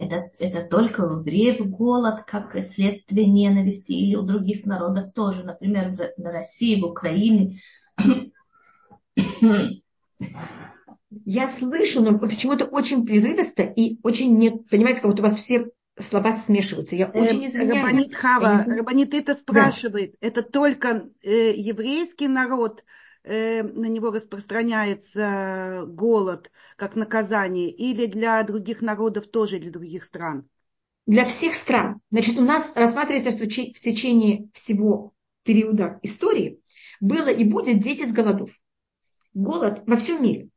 это, 0.01 0.31
это 0.39 0.63
только 0.63 1.01
у 1.01 1.19
евреев 1.19 1.69
голод, 1.69 2.23
как 2.25 2.55
следствие 2.65 3.27
ненависти, 3.27 3.91
или 3.91 4.15
у 4.15 4.23
других 4.23 4.65
народов 4.65 5.13
тоже, 5.13 5.43
например, 5.43 5.91
в, 5.91 6.13
на 6.19 6.31
России, 6.31 6.79
в 6.79 6.85
Украине. 6.85 7.59
Я 11.25 11.47
слышу, 11.47 12.01
но 12.01 12.17
почему-то 12.17 12.65
очень 12.65 13.05
прерывисто 13.05 13.63
и 13.63 13.99
очень 14.01 14.37
нет, 14.37 14.69
понимаете, 14.69 15.01
как 15.01 15.11
будто 15.11 15.23
у 15.23 15.25
вас 15.25 15.35
все 15.35 15.67
слова 15.99 16.31
смешиваются. 16.31 16.95
Я 16.95 17.11
э, 17.13 17.21
очень 17.21 17.45
извиняюсь. 17.45 17.83
Рабанит 17.83 18.15
Хава, 18.15 18.63
Рабанит 18.65 19.13
это 19.13 19.35
спрашивает, 19.35 20.15
да. 20.21 20.27
это 20.27 20.41
только 20.41 21.09
э, 21.21 21.53
еврейский 21.53 22.29
народ, 22.29 22.83
Э, 23.23 23.63
на 23.63 23.85
него 23.85 24.11
распространяется 24.11 25.83
голод 25.87 26.51
как 26.75 26.95
наказание, 26.95 27.69
или 27.69 28.05
для 28.05 28.41
других 28.43 28.81
народов 28.81 29.27
тоже, 29.27 29.59
для 29.59 29.71
других 29.71 30.03
стран? 30.03 30.49
для 31.07 31.25
всех 31.25 31.55
стран. 31.55 31.99
Значит, 32.11 32.37
у 32.37 32.41
нас 32.41 32.73
рассматривается, 32.75 33.31
что 33.31 33.45
в 33.45 33.79
течение 33.79 34.47
всего 34.53 35.13
периода 35.43 35.99
истории 36.03 36.61
было 36.99 37.29
и 37.29 37.43
будет 37.43 37.81
10 37.81 38.13
голодов. 38.13 38.51
Голод 39.33 39.83
во 39.87 39.95
всем 39.95 40.23
мире. 40.23 40.49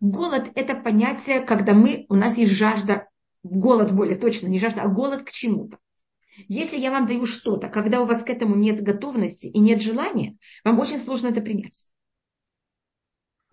Голод– 0.00 0.50
это 0.54 0.74
понятие, 0.74 1.40
когда 1.40 1.74
мы, 1.74 2.06
у 2.08 2.14
нас 2.14 2.38
есть 2.38 2.52
жажда, 2.52 3.08
голод 3.42 3.92
более 3.92 4.16
точно, 4.16 4.46
не 4.46 4.58
жажда, 4.58 4.82
а 4.82 4.88
голод 4.88 5.22
к 5.22 5.30
чему-то. 5.30 5.78
Если 6.48 6.78
я 6.78 6.90
вам 6.90 7.06
даю 7.06 7.26
что-то, 7.26 7.68
когда 7.68 8.00
у 8.00 8.06
вас 8.06 8.22
к 8.22 8.30
этому 8.30 8.56
нет 8.56 8.82
готовности 8.82 9.46
и 9.46 9.58
нет 9.58 9.82
желания, 9.82 10.38
вам 10.64 10.78
очень 10.78 10.96
сложно 10.96 11.28
это 11.28 11.42
принять. 11.42 11.84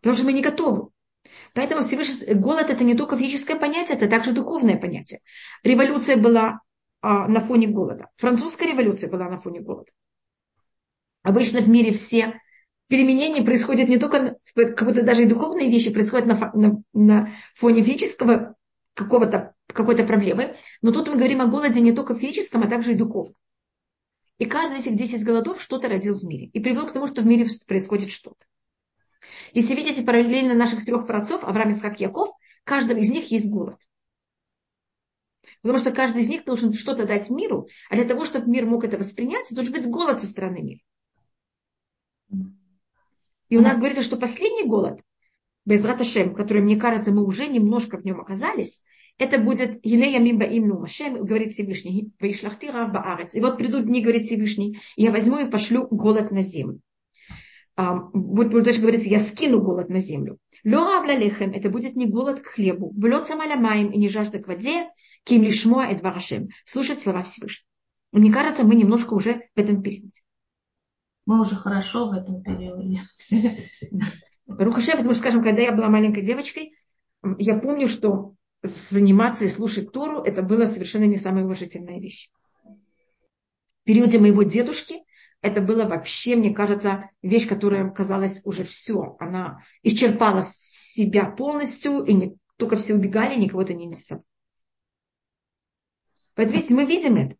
Потому 0.08 0.20
что 0.20 0.26
мы 0.26 0.32
не 0.32 0.42
готовы. 0.42 0.88
Поэтому 1.54 1.82
Всевышний, 1.82 2.34
голод 2.34 2.70
это 2.70 2.82
не 2.86 2.96
только 2.96 3.18
физическое 3.18 3.58
понятие, 3.58 3.98
это 3.98 4.08
также 4.08 4.32
духовное 4.32 4.78
понятие. 4.78 5.20
Революция 5.66 6.16
была 6.16 6.62
а, 7.02 7.28
на 7.28 7.42
фоне 7.42 7.68
голода. 7.68 8.08
Французская 8.16 8.72
революция 8.72 9.10
была 9.10 9.28
на 9.28 9.38
фоне 9.38 9.60
голода. 9.60 9.92
Обычно 11.24 11.60
в 11.60 11.68
мире 11.68 11.92
все 11.92 12.40
переменения 12.88 13.44
происходят 13.44 13.90
не 13.90 13.98
только, 13.98 14.38
как 14.56 14.86
будто 14.86 15.02
даже 15.02 15.24
и 15.24 15.26
духовные 15.26 15.70
вещи 15.70 15.92
происходят 15.92 16.26
на, 16.26 16.52
на, 16.54 16.82
на 16.94 17.30
фоне 17.56 17.84
физического 17.84 18.56
какого-то, 18.94 19.56
какой-то 19.68 20.06
проблемы. 20.06 20.56
Но 20.82 20.94
тут 20.94 21.10
мы 21.10 21.16
говорим 21.16 21.42
о 21.42 21.48
голоде 21.48 21.82
не 21.82 21.92
только 21.92 22.16
физическом, 22.16 22.64
а 22.64 22.70
также 22.70 22.94
и 22.94 22.96
духовном. 22.96 23.36
И 24.38 24.46
каждый 24.46 24.80
из 24.80 24.88
этих 24.88 24.96
10 24.96 25.26
голодов 25.26 25.62
что-то 25.62 25.90
родил 25.90 26.18
в 26.18 26.24
мире. 26.24 26.46
И 26.54 26.62
привел 26.62 26.88
к 26.88 26.94
тому, 26.94 27.08
что 27.08 27.22
в 27.22 27.26
мире 27.26 27.46
происходит 27.68 28.10
что-то. 28.10 28.46
Если 29.54 29.76
видите 29.76 30.04
параллельно 30.04 30.54
наших 30.54 30.86
трех 30.86 31.08
праотцов, 31.08 31.44
Авраам, 31.44 31.72
Ицхак, 31.72 32.00
Яков, 32.00 32.30
каждого 32.64 32.98
из 32.98 33.10
них 33.10 33.32
есть 33.32 33.50
голод. 33.50 33.78
Потому 35.62 35.80
что 35.80 35.92
каждый 35.92 36.22
из 36.22 36.30
них 36.30 36.46
должен 36.46 36.74
что-то 36.74 37.06
дать 37.06 37.30
миру, 37.30 37.68
а 37.90 37.96
для 37.96 38.06
того, 38.06 38.26
чтобы 38.26 38.50
мир 38.50 38.66
мог 38.66 38.84
это 38.84 38.98
воспринять, 38.98 39.48
должен 39.52 39.74
быть 39.74 39.88
голод 39.88 40.20
со 40.20 40.28
стороны 40.28 40.62
мира. 40.62 40.80
И 43.50 43.58
у 43.58 43.62
нас 43.62 43.78
говорится, 43.78 44.04
что 44.04 44.18
последний 44.18 44.68
голод, 44.68 45.02
без 45.66 45.84
Раташем, 45.86 46.36
который, 46.36 46.62
мне 46.62 46.76
кажется, 46.76 47.12
мы 47.12 47.26
уже 47.26 47.48
немножко 47.48 47.98
в 47.98 48.04
нем 48.04 48.20
оказались, 48.20 48.82
это 49.18 49.40
будет 49.40 49.84
Енея 49.84 50.20
Мимба 50.20 50.46
Имну 50.46 50.80
Машем, 50.80 51.26
говорит 51.26 51.54
Всевышний, 51.54 52.12
Ваишлахтира 52.20 52.86
Баарец. 52.88 53.34
И 53.34 53.42
вот 53.42 53.58
придут 53.58 53.86
дни, 53.86 54.02
говорит 54.02 54.26
Всевышний, 54.26 54.80
и 54.96 55.04
я 55.04 55.12
возьму 55.12 55.40
и 55.40 55.50
пошлю 55.50 55.88
голод 55.88 56.30
на 56.32 56.42
землю. 56.44 56.82
Будет, 57.78 58.52
будет 58.52 58.64
даже 58.64 58.82
говорится, 58.82 59.08
я 59.08 59.20
скину 59.20 59.62
голод 59.62 59.90
на 59.90 60.00
землю. 60.00 60.40
Лора 60.66 61.06
лехем, 61.16 61.52
это 61.52 61.70
будет 61.70 61.96
не 61.96 62.08
голод 62.08 62.42
к 62.42 62.48
хлебу, 62.48 62.92
влет 62.96 63.28
самаля 63.28 63.56
маем 63.56 63.92
и 63.92 63.98
не 63.98 64.10
жажда 64.10 64.40
к 64.40 64.48
воде, 64.48 64.90
ким 65.24 65.44
и 65.44 65.96
дварашем, 65.96 66.50
слушать 66.66 67.00
слова 67.00 67.24
Всевышнего. 67.24 67.68
Мне 68.12 68.32
кажется, 68.32 68.66
мы 68.66 68.76
немножко 68.76 69.14
уже 69.14 69.48
в 69.56 69.60
этом 69.60 69.84
периоде. 69.84 70.22
Мы 71.26 71.42
уже 71.42 71.56
хорошо 71.56 72.10
в 72.10 72.14
этом 72.14 72.42
периоде. 72.42 73.04
Рухашев, 74.48 74.96
потому 74.96 75.14
что, 75.14 75.22
скажем, 75.22 75.44
когда 75.44 75.62
я 75.62 75.74
была 75.74 75.90
маленькой 75.90 76.24
девочкой, 76.24 76.74
я 77.38 77.60
помню, 77.60 77.88
что 77.88 78.34
заниматься 78.64 79.46
и 79.46 79.50
слушать 79.50 79.92
Тору, 79.92 80.22
это 80.22 80.42
было 80.42 80.66
совершенно 80.66 81.04
не 81.04 81.18
самая 81.18 81.44
уважительная 81.44 82.00
вещь. 82.00 82.30
В 82.64 83.84
периоде 83.84 84.20
моего 84.20 84.44
дедушки 84.44 85.04
это 85.42 85.62
было 85.62 85.86
вообще, 85.86 86.36
мне 86.36 86.54
кажется, 86.54 87.10
вещь, 87.22 87.48
которая 87.48 87.90
казалась 87.90 88.42
уже 88.44 88.64
все. 88.64 89.16
Она 89.20 89.64
исчерпала 89.84 90.42
себя 90.44 91.26
полностью, 91.26 92.04
и 92.04 92.14
не, 92.14 92.38
только 92.58 92.78
все 92.78 92.96
убегали, 92.96 93.40
никого 93.40 93.62
это 93.62 93.74
не 93.74 93.86
интересовало. 93.86 94.24
Поэтому, 96.36 96.58
видите, 96.58 96.76
мы 96.76 96.86
видим 96.86 97.16
это. 97.16 97.36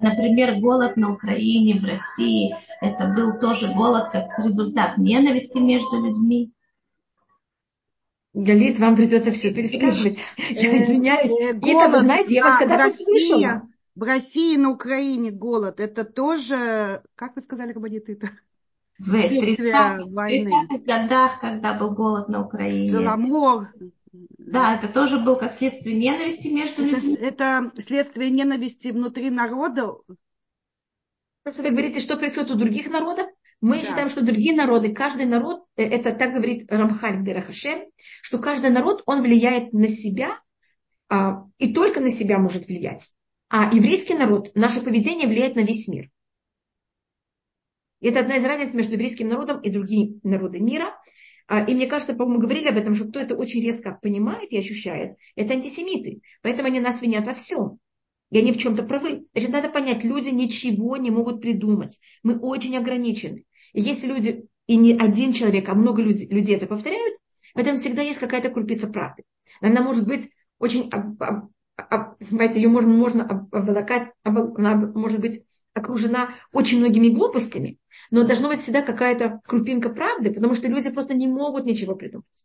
Например, 0.00 0.60
голод 0.60 0.96
на 0.96 1.12
Украине, 1.12 1.80
в 1.80 1.84
России, 1.84 2.54
это 2.80 3.06
был 3.06 3.38
тоже 3.38 3.72
голод 3.72 4.10
как 4.10 4.38
результат 4.38 4.98
ненависти 4.98 5.58
между 5.58 6.04
людьми. 6.04 6.52
Галит, 8.34 8.80
вам 8.80 8.96
придется 8.96 9.30
все 9.32 9.54
пересказывать. 9.54 10.18
Я 10.36 10.76
извиняюсь. 10.76 11.30
Э, 11.40 11.52
голод, 11.52 11.84
это, 11.84 11.90
вы 11.90 12.00
знаете, 12.00 12.34
я 12.34 12.42
вас 12.42 12.58
когда-то 12.58 12.90
слышала. 12.90 13.68
В 13.94 14.02
России, 14.02 14.56
на 14.56 14.70
Украине 14.70 15.30
голод, 15.30 15.78
это 15.78 16.04
тоже, 16.04 17.02
как 17.14 17.36
вы 17.36 17.42
сказали, 17.42 17.72
Рабанит, 17.72 18.08
это? 18.08 18.30
В 18.98 19.14
30-х 19.14 20.78
годах, 20.78 21.40
когда 21.40 21.74
был 21.74 21.94
голод 21.94 22.28
на 22.28 22.44
Украине. 22.44 22.90
Голомор. 22.90 23.68
Да, 24.38 24.76
это 24.76 24.88
тоже 24.88 25.18
был 25.18 25.36
как 25.36 25.52
следствие 25.52 25.96
ненависти 25.96 26.48
между 26.48 26.86
это, 26.86 26.96
людьми. 26.96 27.14
Это 27.20 27.72
следствие 27.78 28.30
ненависти 28.30 28.88
внутри 28.88 29.30
народа. 29.30 29.94
Просто 31.42 31.62
вы 31.62 31.70
говорите, 31.70 32.00
что 32.00 32.16
происходит 32.16 32.52
у 32.52 32.56
других 32.56 32.88
народов. 32.88 33.26
Мы 33.60 33.78
да. 33.78 33.82
считаем, 33.82 34.08
что 34.08 34.24
другие 34.24 34.54
народы, 34.54 34.94
каждый 34.94 35.26
народ, 35.26 35.64
э, 35.76 35.84
это 35.84 36.12
так 36.12 36.32
говорит 36.34 36.70
Рамхаль 36.70 37.24
Дерахашем, 37.24 37.84
что 38.22 38.38
каждый 38.38 38.70
народ, 38.70 39.02
он 39.06 39.22
влияет 39.22 39.72
на 39.72 39.88
себя 39.88 40.40
а, 41.08 41.46
и 41.58 41.72
только 41.72 42.00
на 42.00 42.10
себя 42.10 42.38
может 42.38 42.66
влиять. 42.66 43.10
А 43.56 43.72
еврейский 43.72 44.14
народ, 44.14 44.50
наше 44.56 44.80
поведение 44.80 45.28
влияет 45.28 45.54
на 45.54 45.60
весь 45.60 45.86
мир. 45.86 46.10
И 48.00 48.08
это 48.08 48.18
одна 48.18 48.34
из 48.34 48.44
разниц 48.44 48.74
между 48.74 48.94
еврейским 48.94 49.28
народом 49.28 49.60
и 49.60 49.70
другими 49.70 50.18
народами 50.24 50.64
мира. 50.64 51.00
А, 51.46 51.62
и 51.64 51.72
мне 51.72 51.86
кажется, 51.86 52.14
по-моему, 52.14 52.40
говорили 52.40 52.66
об 52.66 52.78
этом, 52.78 52.96
что 52.96 53.04
кто 53.04 53.20
это 53.20 53.36
очень 53.36 53.62
резко 53.62 53.96
понимает 54.02 54.50
и 54.50 54.58
ощущает, 54.58 55.18
это 55.36 55.54
антисемиты. 55.54 56.20
Поэтому 56.42 56.66
они 56.66 56.80
нас 56.80 57.00
винят 57.00 57.28
во 57.28 57.34
всем. 57.34 57.78
И 58.32 58.38
они 58.38 58.50
в 58.50 58.58
чем-то 58.58 58.82
правы. 58.82 59.24
Значит, 59.34 59.50
надо 59.50 59.68
понять, 59.68 60.02
люди 60.02 60.30
ничего 60.30 60.96
не 60.96 61.12
могут 61.12 61.40
придумать. 61.40 62.00
Мы 62.24 62.36
очень 62.36 62.76
ограничены. 62.76 63.44
И 63.72 63.80
если 63.80 64.08
люди, 64.08 64.46
и 64.66 64.74
не 64.74 64.94
один 64.94 65.32
человек, 65.32 65.68
а 65.68 65.74
много 65.74 66.02
людей, 66.02 66.26
людей 66.26 66.56
это 66.56 66.66
повторяют, 66.66 67.18
в 67.54 67.58
этом 67.60 67.76
всегда 67.76 68.02
есть 68.02 68.18
какая-то 68.18 68.50
крупица 68.50 68.88
правды. 68.88 69.22
Она 69.60 69.80
может 69.80 70.08
быть 70.08 70.28
очень, 70.58 70.90
понимаете, 71.76 72.60
ее 72.60 72.68
можно, 72.68 72.90
можно 72.90 73.48
обволокать, 73.52 74.12
она 74.22 74.74
может 74.74 75.20
быть 75.20 75.44
окружена 75.74 76.34
очень 76.52 76.78
многими 76.78 77.08
глупостями, 77.08 77.78
но 78.10 78.24
должна 78.24 78.48
быть 78.48 78.60
всегда 78.60 78.82
какая-то 78.82 79.40
крупинка 79.44 79.90
правды, 79.90 80.32
потому 80.32 80.54
что 80.54 80.68
люди 80.68 80.90
просто 80.90 81.14
не 81.14 81.26
могут 81.26 81.64
ничего 81.64 81.96
придумать. 81.96 82.44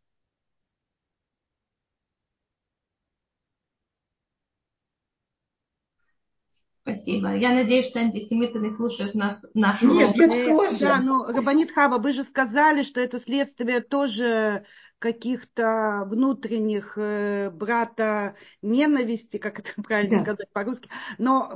Спасибо. 6.81 7.35
Я 7.35 7.53
надеюсь, 7.53 7.87
что 7.87 7.99
антисемиты 7.99 8.57
не 8.57 8.71
слушают 8.71 9.13
нас, 9.13 9.45
нашу 9.53 9.93
Нет, 9.93 10.15
я 10.15 10.27
тоже. 10.27 10.79
Да, 10.79 10.99
но 10.99 11.25
Рабанит 11.25 11.71
Хава, 11.71 11.99
вы 11.99 12.13
же 12.13 12.23
сказали, 12.23 12.81
что 12.81 12.99
это 12.99 13.19
следствие 13.19 13.81
тоже 13.81 14.65
каких-то 14.99 16.03
внутренних 16.05 16.97
э, 16.97 17.49
брата 17.49 18.35
ненависти, 18.61 19.37
как 19.37 19.59
это 19.59 19.71
правильно 19.81 20.17
да. 20.17 20.23
сказать 20.23 20.51
по-русски. 20.53 20.89
Но 21.17 21.51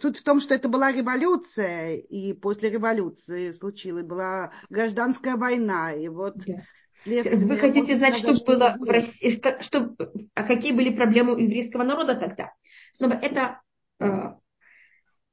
суть 0.00 0.18
в 0.18 0.24
том, 0.24 0.40
что 0.40 0.54
это 0.54 0.68
была 0.68 0.92
революция, 0.92 1.96
и 1.96 2.32
после 2.32 2.70
революции 2.70 3.52
случилась 3.52 4.04
была 4.04 4.52
гражданская 4.68 5.36
война, 5.36 5.92
и 5.92 6.08
вот 6.08 6.36
да. 6.46 6.62
Вы 7.04 7.58
хотите 7.58 7.96
знать, 7.96 8.14
что 8.14 8.34
было 8.44 8.76
в 8.78 8.84
России, 8.84 9.40
что, 9.60 9.96
а 10.34 10.42
какие 10.44 10.72
были 10.72 10.94
проблемы 10.94 11.34
у 11.34 11.38
еврейского 11.38 11.82
народа 11.82 12.14
тогда? 12.14 12.52
Снова 12.92 13.14
это, 13.14 13.60
э, 13.98 14.34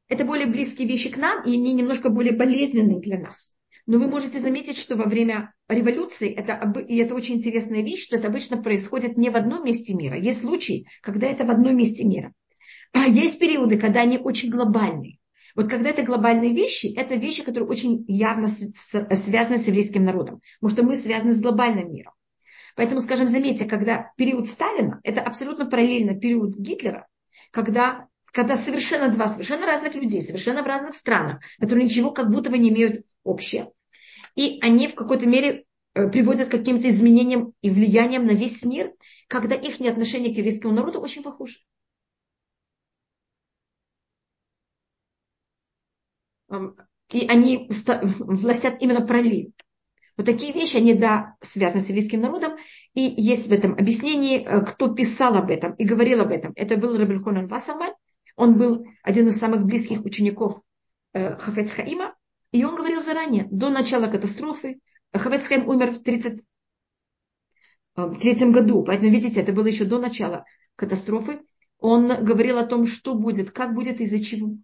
это 0.07 0.25
более 0.25 0.47
близкие 0.47 0.87
вещи 0.87 1.11
к 1.11 1.17
нам, 1.17 1.43
и 1.43 1.53
они 1.53 1.73
немножко 1.73 2.09
более 2.09 2.33
болезненные 2.33 2.99
для 2.99 3.19
нас. 3.19 3.53
Но 3.89 3.97
вы 3.97 4.07
можете 4.07 4.39
заметить, 4.39 4.77
что 4.77 4.95
во 4.95 5.05
время 5.05 5.51
революции, 5.67 6.31
это, 6.31 6.79
и 6.87 6.97
это 6.97 7.15
очень 7.15 7.37
интересная 7.37 7.81
вещь, 7.81 8.03
что 8.03 8.17
это 8.17 8.27
обычно 8.27 8.61
происходит 8.61 9.17
не 9.17 9.31
в 9.31 9.35
одном 9.35 9.65
месте 9.65 9.95
мира. 9.95 10.15
Есть 10.15 10.41
случаи, 10.41 10.85
когда 11.01 11.25
это 11.25 11.43
в 11.43 11.49
одном 11.49 11.75
месте 11.75 12.05
мира. 12.05 12.31
А 12.93 13.07
есть 13.07 13.39
периоды, 13.39 13.79
когда 13.79 14.01
они 14.01 14.19
очень 14.19 14.51
глобальные. 14.51 15.17
Вот 15.55 15.69
когда 15.69 15.89
это 15.89 16.03
глобальные 16.03 16.53
вещи, 16.53 16.93
это 16.95 17.15
вещи, 17.15 17.43
которые 17.43 17.67
очень 17.67 18.05
явно 18.07 18.47
связаны 18.47 19.57
с 19.57 19.65
еврейским 19.65 20.05
народом. 20.05 20.41
Потому 20.61 20.75
что 20.75 20.83
мы 20.85 20.95
связаны 20.95 21.33
с 21.33 21.41
глобальным 21.41 21.91
миром. 21.91 22.13
Поэтому, 22.75 22.99
скажем, 22.99 23.27
заметьте, 23.27 23.65
когда 23.65 24.11
период 24.17 24.47
Сталина, 24.47 24.99
это 25.03 25.21
абсолютно 25.21 25.65
параллельно 25.65 26.13
период 26.13 26.55
Гитлера, 26.55 27.07
когда, 27.49 28.05
когда 28.33 28.55
совершенно 28.55 29.09
два 29.09 29.29
совершенно 29.29 29.65
разных 29.65 29.95
людей, 29.95 30.21
совершенно 30.21 30.61
в 30.61 30.67
разных 30.67 30.93
странах, 30.93 31.41
которые 31.59 31.85
ничего 31.85 32.11
как 32.11 32.29
будто 32.29 32.51
бы 32.51 32.59
не 32.59 32.69
имеют 32.69 33.03
общего 33.25 33.71
и 34.35 34.59
они 34.61 34.87
в 34.87 34.95
какой-то 34.95 35.25
мере 35.27 35.65
э, 35.93 36.09
приводят 36.09 36.47
к 36.47 36.51
каким-то 36.51 36.89
изменениям 36.89 37.53
и 37.61 37.69
влияниям 37.69 38.25
на 38.25 38.31
весь 38.31 38.63
мир, 38.63 38.93
когда 39.27 39.55
их 39.55 39.79
отношение 39.81 40.33
к 40.33 40.37
еврейскому 40.37 40.73
народу 40.73 40.99
очень 40.99 41.23
похоже. 41.23 41.59
И 47.11 47.27
они 47.27 47.69
властят 48.19 48.81
именно 48.81 49.05
параллельно. 49.05 49.51
Вот 50.19 50.25
такие 50.25 50.51
вещи, 50.51 50.75
они, 50.75 50.93
да, 50.93 51.37
связаны 51.39 51.79
с 51.79 51.87
еврейским 51.87 52.19
народом. 52.19 52.57
И 52.93 53.01
есть 53.01 53.47
в 53.47 53.53
этом 53.53 53.73
объяснении, 53.73 54.43
э, 54.43 54.65
кто 54.65 54.93
писал 54.93 55.35
об 55.35 55.49
этом 55.49 55.73
и 55.75 55.85
говорил 55.85 56.19
об 56.19 56.31
этом. 56.31 56.51
Это 56.55 56.75
был 56.75 56.97
Рабельконан 56.97 57.47
Вассерман. 57.47 57.93
Он 58.35 58.57
был 58.57 58.85
один 59.01 59.29
из 59.29 59.37
самых 59.37 59.63
близких 59.63 60.03
учеников 60.03 60.61
э, 61.13 61.37
Хафецхаима. 61.37 62.15
И 62.51 62.63
он 62.63 62.75
говорил 62.75 63.01
заранее, 63.01 63.47
до 63.51 63.69
начала 63.69 64.07
катастрофы. 64.07 64.79
Хафецхаим 65.13 65.67
умер 65.67 65.91
в 65.93 66.03
30 66.03 66.43
в 67.95 68.19
третьем 68.19 68.51
году. 68.51 68.83
Поэтому, 68.83 69.11
видите, 69.11 69.41
это 69.41 69.53
было 69.53 69.67
еще 69.67 69.85
до 69.85 69.99
начала 69.99 70.45
катастрофы. 70.75 71.41
Он 71.79 72.07
говорил 72.07 72.57
о 72.57 72.65
том, 72.65 72.87
что 72.87 73.15
будет, 73.15 73.51
как 73.51 73.73
будет, 73.73 74.01
из-за 74.01 74.19
чего. 74.23 74.55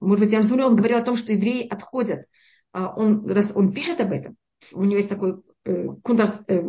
Может 0.00 0.24
быть, 0.24 0.32
я 0.32 0.40
вам 0.40 0.60
он 0.60 0.76
говорил 0.76 0.98
о 0.98 1.02
том, 1.02 1.16
что 1.16 1.32
евреи 1.32 1.66
отходят. 1.66 2.26
А 2.72 2.94
он, 2.94 3.26
раз 3.26 3.52
он 3.54 3.72
пишет 3.72 4.00
об 4.00 4.12
этом, 4.12 4.36
у 4.72 4.84
него 4.84 4.96
есть 4.96 5.08
такой 5.08 5.42
э, 5.64 5.88
кундарс, 6.02 6.40
э, 6.46 6.62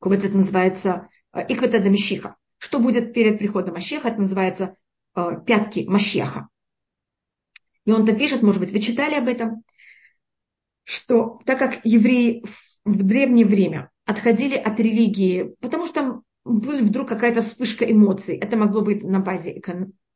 как 0.00 0.12
это 0.12 0.36
называется, 0.36 1.08
э, 1.32 1.46
икватеда 1.48 1.88
Мещиха. 1.88 2.36
Что 2.58 2.78
будет 2.78 3.14
перед 3.14 3.38
приходом 3.38 3.74
Машеха, 3.74 4.08
это 4.08 4.20
называется 4.20 4.76
э, 5.14 5.30
пятки 5.46 5.86
Машеха. 5.88 6.48
И 7.86 7.92
он 7.92 8.04
там 8.04 8.16
пишет, 8.16 8.42
может 8.42 8.60
быть, 8.60 8.72
вы 8.72 8.80
читали 8.80 9.14
об 9.14 9.28
этом, 9.28 9.62
что 10.84 11.40
так 11.46 11.58
как 11.58 11.80
евреи 11.84 12.44
в 12.84 13.02
древнее 13.02 13.46
время 13.46 13.90
отходили 14.04 14.56
от 14.56 14.78
религии, 14.78 15.54
потому 15.60 15.86
что 15.86 16.22
была 16.44 16.78
вдруг 16.78 17.08
какая-то 17.08 17.42
вспышка 17.42 17.90
эмоций, 17.90 18.36
это 18.36 18.56
могло 18.56 18.82
быть 18.82 19.02
на 19.02 19.20
базе 19.20 19.60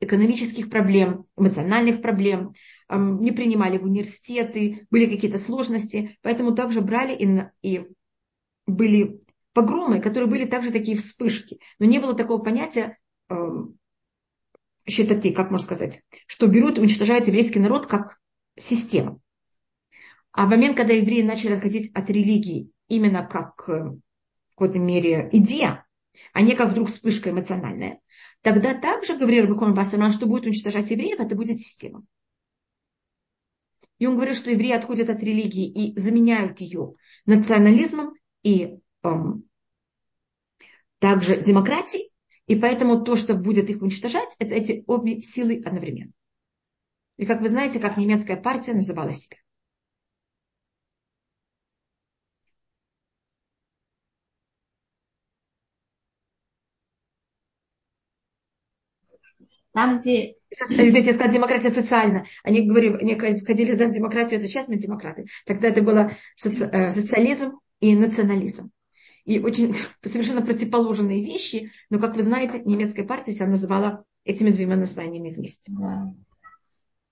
экономических 0.00 0.70
проблем, 0.70 1.24
эмоциональных 1.36 2.02
проблем, 2.02 2.52
не 2.88 3.32
принимали 3.32 3.78
в 3.78 3.84
университеты, 3.84 4.86
были 4.90 5.06
какие-то 5.06 5.38
сложности, 5.38 6.18
поэтому 6.22 6.54
также 6.54 6.80
брали 6.80 7.14
и, 7.14 7.44
и 7.62 7.86
были 8.66 9.20
погромы, 9.52 10.00
которые 10.00 10.28
были 10.28 10.44
также 10.44 10.70
такие 10.70 10.96
вспышки, 10.96 11.58
но 11.80 11.86
не 11.86 11.98
было 11.98 12.14
такого 12.14 12.42
понятия 12.42 12.98
считати, 14.90 15.30
как 15.32 15.50
можно 15.50 15.66
сказать, 15.66 16.02
что 16.26 16.46
берут 16.46 16.78
и 16.78 16.80
уничтожают 16.80 17.26
еврейский 17.26 17.58
народ 17.58 17.86
как 17.86 18.18
систему. 18.58 19.20
А 20.32 20.46
в 20.46 20.50
момент, 20.50 20.76
когда 20.76 20.92
евреи 20.92 21.22
начали 21.22 21.54
отходить 21.54 21.92
от 21.94 22.08
религии 22.10 22.70
именно 22.88 23.24
как 23.24 23.68
э, 23.68 23.72
в 23.72 24.00
какой-то 24.54 24.78
мере 24.78 25.28
идея, 25.32 25.86
а 26.32 26.42
не 26.42 26.54
как 26.54 26.70
вдруг 26.70 26.88
вспышка 26.88 27.30
эмоциональная, 27.30 28.00
тогда 28.42 28.74
также, 28.74 29.16
говорил 29.16 29.44
Рабихон 29.44 29.74
Бастерман, 29.74 30.12
что 30.12 30.26
будет 30.26 30.44
уничтожать 30.44 30.90
евреев, 30.90 31.18
это 31.18 31.34
будет 31.34 31.60
система. 31.60 32.04
И 33.98 34.06
он 34.06 34.16
говорит, 34.16 34.36
что 34.36 34.50
евреи 34.50 34.72
отходят 34.72 35.10
от 35.10 35.22
религии 35.22 35.68
и 35.68 35.98
заменяют 35.98 36.60
ее 36.60 36.94
национализмом 37.26 38.14
и 38.42 38.78
эм, 39.02 39.44
также 40.98 41.36
демократией. 41.36 42.09
И 42.50 42.56
поэтому 42.56 43.04
то, 43.04 43.14
что 43.14 43.34
будет 43.34 43.70
их 43.70 43.80
уничтожать, 43.80 44.34
это 44.40 44.56
эти 44.56 44.82
обе 44.88 45.22
силы 45.22 45.62
одновременно. 45.64 46.10
И 47.16 47.24
как 47.24 47.42
вы 47.42 47.48
знаете, 47.48 47.78
как 47.78 47.96
немецкая 47.96 48.36
партия 48.36 48.72
называла 48.72 49.12
себя. 49.12 49.36
Там, 59.72 60.00
где... 60.00 60.34
Извините, 60.50 61.12
сказать, 61.12 61.32
демократия 61.32 61.70
социальна. 61.70 62.26
Они 62.42 62.66
говорили, 62.66 62.96
они 62.96 63.38
входили 63.38 63.74
в 63.74 63.92
демократию, 63.92 64.40
это 64.40 64.48
сейчас 64.48 64.66
мы 64.66 64.74
демократы. 64.74 65.26
Тогда 65.46 65.68
это 65.68 65.82
было 65.82 66.16
соци... 66.34 66.64
Э, 66.64 66.90
социализм 66.90 67.60
и 67.78 67.94
национализм. 67.94 68.72
И 69.24 69.38
очень 69.38 69.74
совершенно 70.04 70.42
противоположные 70.42 71.22
вещи, 71.22 71.72
но, 71.90 71.98
как 71.98 72.16
вы 72.16 72.22
знаете, 72.22 72.62
немецкая 72.64 73.04
партия 73.04 73.32
себя 73.32 73.46
называла 73.46 74.04
этими 74.24 74.50
двумя 74.50 74.76
названиями 74.76 75.34
вместе. 75.34 75.72
Да. 75.72 76.12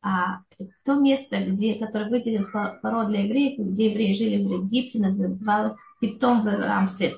А 0.00 0.40
то 0.84 0.94
место, 0.94 1.44
где, 1.44 1.74
которое 1.74 2.08
выделил 2.08 2.46
пород 2.82 3.08
для 3.08 3.24
евреев, 3.24 3.58
где 3.58 3.90
евреи 3.90 4.14
жили 4.14 4.44
в 4.44 4.64
Египте, 4.64 5.00
называлось 5.00 5.76
Питом 6.00 6.46
Рамсес. 6.46 7.14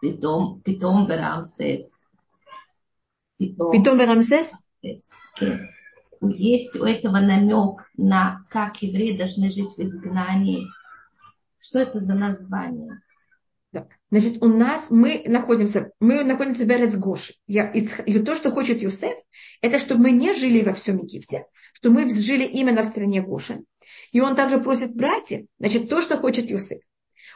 Питом, 0.00 0.60
Питом 0.60 1.08
Рамсес. 1.08 2.04
Питом 3.38 3.98
Рамсес? 3.98 4.52
Есть 6.22 6.76
у 6.76 6.84
этого 6.84 7.18
намек 7.20 7.90
на 7.96 8.44
как 8.50 8.82
евреи 8.82 9.16
должны 9.16 9.50
жить 9.50 9.70
в 9.76 9.78
изгнании. 9.78 10.66
Что 11.58 11.78
это 11.78 11.98
за 11.98 12.14
название? 12.14 13.00
Значит, 14.10 14.42
у 14.42 14.48
нас 14.48 14.90
мы 14.90 15.22
находимся, 15.26 15.92
мы 16.00 16.24
находимся 16.24 16.64
в 16.64 16.68
Эрецгоши. 16.68 17.34
Я, 17.46 17.70
и 17.70 18.18
то, 18.18 18.34
что 18.34 18.50
хочет 18.50 18.82
Юсеф, 18.82 19.16
это 19.62 19.78
чтобы 19.78 20.02
мы 20.02 20.10
не 20.10 20.34
жили 20.34 20.64
во 20.64 20.74
всем 20.74 20.98
Египте, 20.98 21.46
что 21.74 21.90
мы 21.90 22.08
жили 22.08 22.44
именно 22.44 22.82
в 22.82 22.86
стране 22.86 23.22
Гоши. 23.22 23.62
И 24.10 24.20
он 24.20 24.34
также 24.34 24.58
просит 24.58 24.96
братьев, 24.96 25.46
значит, 25.60 25.88
то, 25.88 26.02
что 26.02 26.16
хочет 26.16 26.50
Юсеф. 26.50 26.80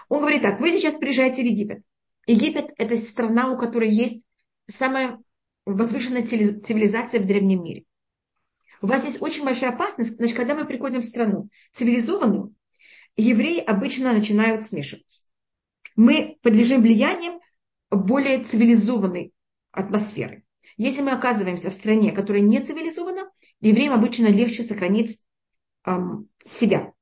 Он 0.08 0.20
говорит 0.20 0.42
так, 0.42 0.60
вы 0.60 0.70
сейчас 0.70 0.94
приезжаете 0.94 1.42
в 1.42 1.46
Египет. 1.46 1.82
Египет– 2.26 2.70
это 2.76 2.96
страна, 2.96 3.52
у 3.52 3.58
которой 3.58 3.90
есть 3.90 4.24
самая 4.66 5.18
возвышенная 5.66 6.26
цивилизация 6.26 7.20
в 7.20 7.26
древнем 7.26 7.62
мире. 7.62 7.84
У 8.82 8.86
вас 8.86 9.04
есть 9.04 9.22
очень 9.22 9.44
большая 9.44 9.70
опасность, 9.70 10.16
значит, 10.16 10.36
когда 10.36 10.54
мы 10.54 10.66
приходим 10.66 11.00
в 11.00 11.04
страну 11.04 11.48
цивилизованную, 11.72 12.52
евреи 13.16 13.60
обычно 13.60 14.12
начинают 14.12 14.64
смешиваться. 14.64 15.23
Мы 15.96 16.38
подлежим 16.42 16.82
влиянием 16.82 17.40
более 17.90 18.42
цивилизованной 18.42 19.32
атмосферы. 19.70 20.44
Если 20.76 21.02
мы 21.02 21.12
оказываемся 21.12 21.70
в 21.70 21.74
стране, 21.74 22.12
которая 22.12 22.42
не 22.42 22.60
цивилизована, 22.60 23.30
евреям 23.60 23.94
обычно 23.94 24.26
легче 24.26 24.62
сохранить 24.62 25.22
эм, 25.84 26.28
себя. 26.44 26.92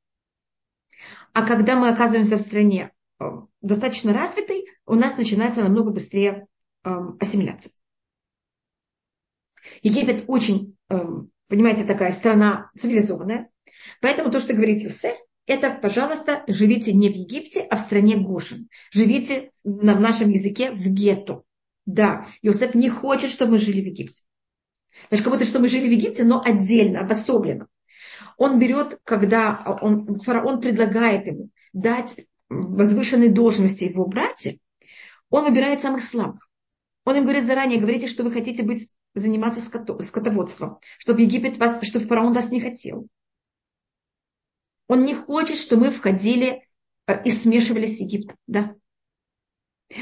А 1.33 1.47
когда 1.47 1.77
мы 1.77 1.89
оказываемся 1.89 2.37
в 2.37 2.41
стране 2.41 2.93
э, 3.19 3.25
достаточно 3.63 4.13
развитой, 4.13 4.67
у 4.85 4.95
нас 4.95 5.17
начинается 5.17 5.63
намного 5.63 5.91
быстрее 5.91 6.47
эм, 6.85 7.17
ассимиляция. 7.19 7.73
Египет 9.83 10.25
очень, 10.27 10.77
эм, 10.91 11.31
понимаете, 11.49 11.85
такая 11.85 12.13
страна 12.13 12.71
цивилизованная. 12.79 13.49
Поэтому 14.01 14.31
то, 14.31 14.41
что 14.41 14.55
говорит 14.55 14.83
Юсеф, 14.83 15.17
это, 15.47 15.71
пожалуйста, 15.71 16.45
живите 16.47 16.93
не 16.93 17.09
в 17.09 17.15
Египте, 17.15 17.61
а 17.61 17.77
в 17.77 17.81
стране 17.81 18.17
Гошин. 18.17 18.69
Живите 18.91 19.51
на 19.65 19.99
нашем 19.99 20.31
языке 20.31 20.71
в 20.71 20.87
гетто. 20.87 21.43
Да, 21.85 22.29
Иосиф 22.43 22.75
не 22.75 22.89
хочет, 22.89 23.31
чтобы 23.31 23.53
мы 23.53 23.59
жили 23.59 23.81
в 23.81 23.87
Египте. 23.87 24.23
Значит, 25.09 25.25
как 25.25 25.33
будто, 25.33 25.45
что 25.45 25.59
мы 25.59 25.69
жили 25.69 25.89
в 25.89 25.93
Египте, 25.93 26.25
но 26.25 26.41
отдельно, 26.41 27.01
обособленно. 27.01 27.67
Он 28.37 28.59
берет, 28.59 29.01
когда 29.05 29.79
он, 29.81 30.19
фараон 30.21 30.61
предлагает 30.61 31.27
ему 31.27 31.51
дать 31.73 32.21
возвышенные 32.49 33.31
должности 33.31 33.85
его 33.85 34.07
братья, 34.07 34.57
он 35.31 35.45
выбирает 35.45 35.81
самых 35.81 36.03
слабых. 36.03 36.49
Он 37.05 37.17
им 37.17 37.23
говорит 37.25 37.47
заранее, 37.47 37.81
говорите, 37.81 38.07
что 38.07 38.23
вы 38.23 38.31
хотите 38.31 38.63
быть 38.63 38.91
заниматься 39.15 39.61
скотоводством, 39.61 40.79
чтобы 40.99 41.23
Египет 41.23 41.59
вас, 41.59 41.83
чтобы 41.83 42.07
фараон 42.07 42.33
вас 42.33 42.51
не 42.51 42.61
хотел. 42.61 43.09
Он 44.89 45.05
не 45.05 45.15
хочет, 45.15 45.59
чтобы 45.59 45.87
мы 45.87 45.91
входили 45.91 46.69
э, 47.07 47.23
и 47.25 47.31
смешивались 47.31 47.97
с 47.97 48.01
Египтом. 48.01 48.37
Да? 48.47 48.75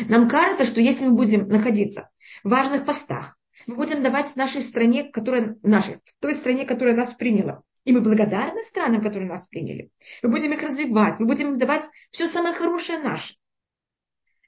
Нам 0.09 0.29
кажется, 0.29 0.65
что 0.65 0.81
если 0.81 1.07
мы 1.07 1.13
будем 1.13 1.49
находиться 1.49 2.11
в 2.45 2.51
важных 2.51 2.85
постах, 2.85 3.37
мы 3.67 3.77
будем 3.77 4.03
давать 4.03 4.37
нашей 4.37 4.63
стране, 4.63 5.05
которая 5.05 5.57
нашей, 5.63 5.99
той 6.21 6.35
стране, 6.35 6.65
которая 6.65 6.95
нас 6.97 7.13
приняла. 7.13 7.63
И 7.85 7.93
мы 7.93 8.01
благодарны 8.01 8.63
странам, 8.63 9.03
которые 9.03 9.29
нас 9.29 9.47
приняли. 9.47 9.91
Мы 10.23 10.31
будем 10.31 10.53
их 10.53 10.63
развивать, 10.63 11.19
мы 11.19 11.27
будем 11.27 11.59
давать 11.59 11.85
все 12.11 12.27
самое 12.27 12.55
хорошее 12.55 12.99
наше. 12.99 13.35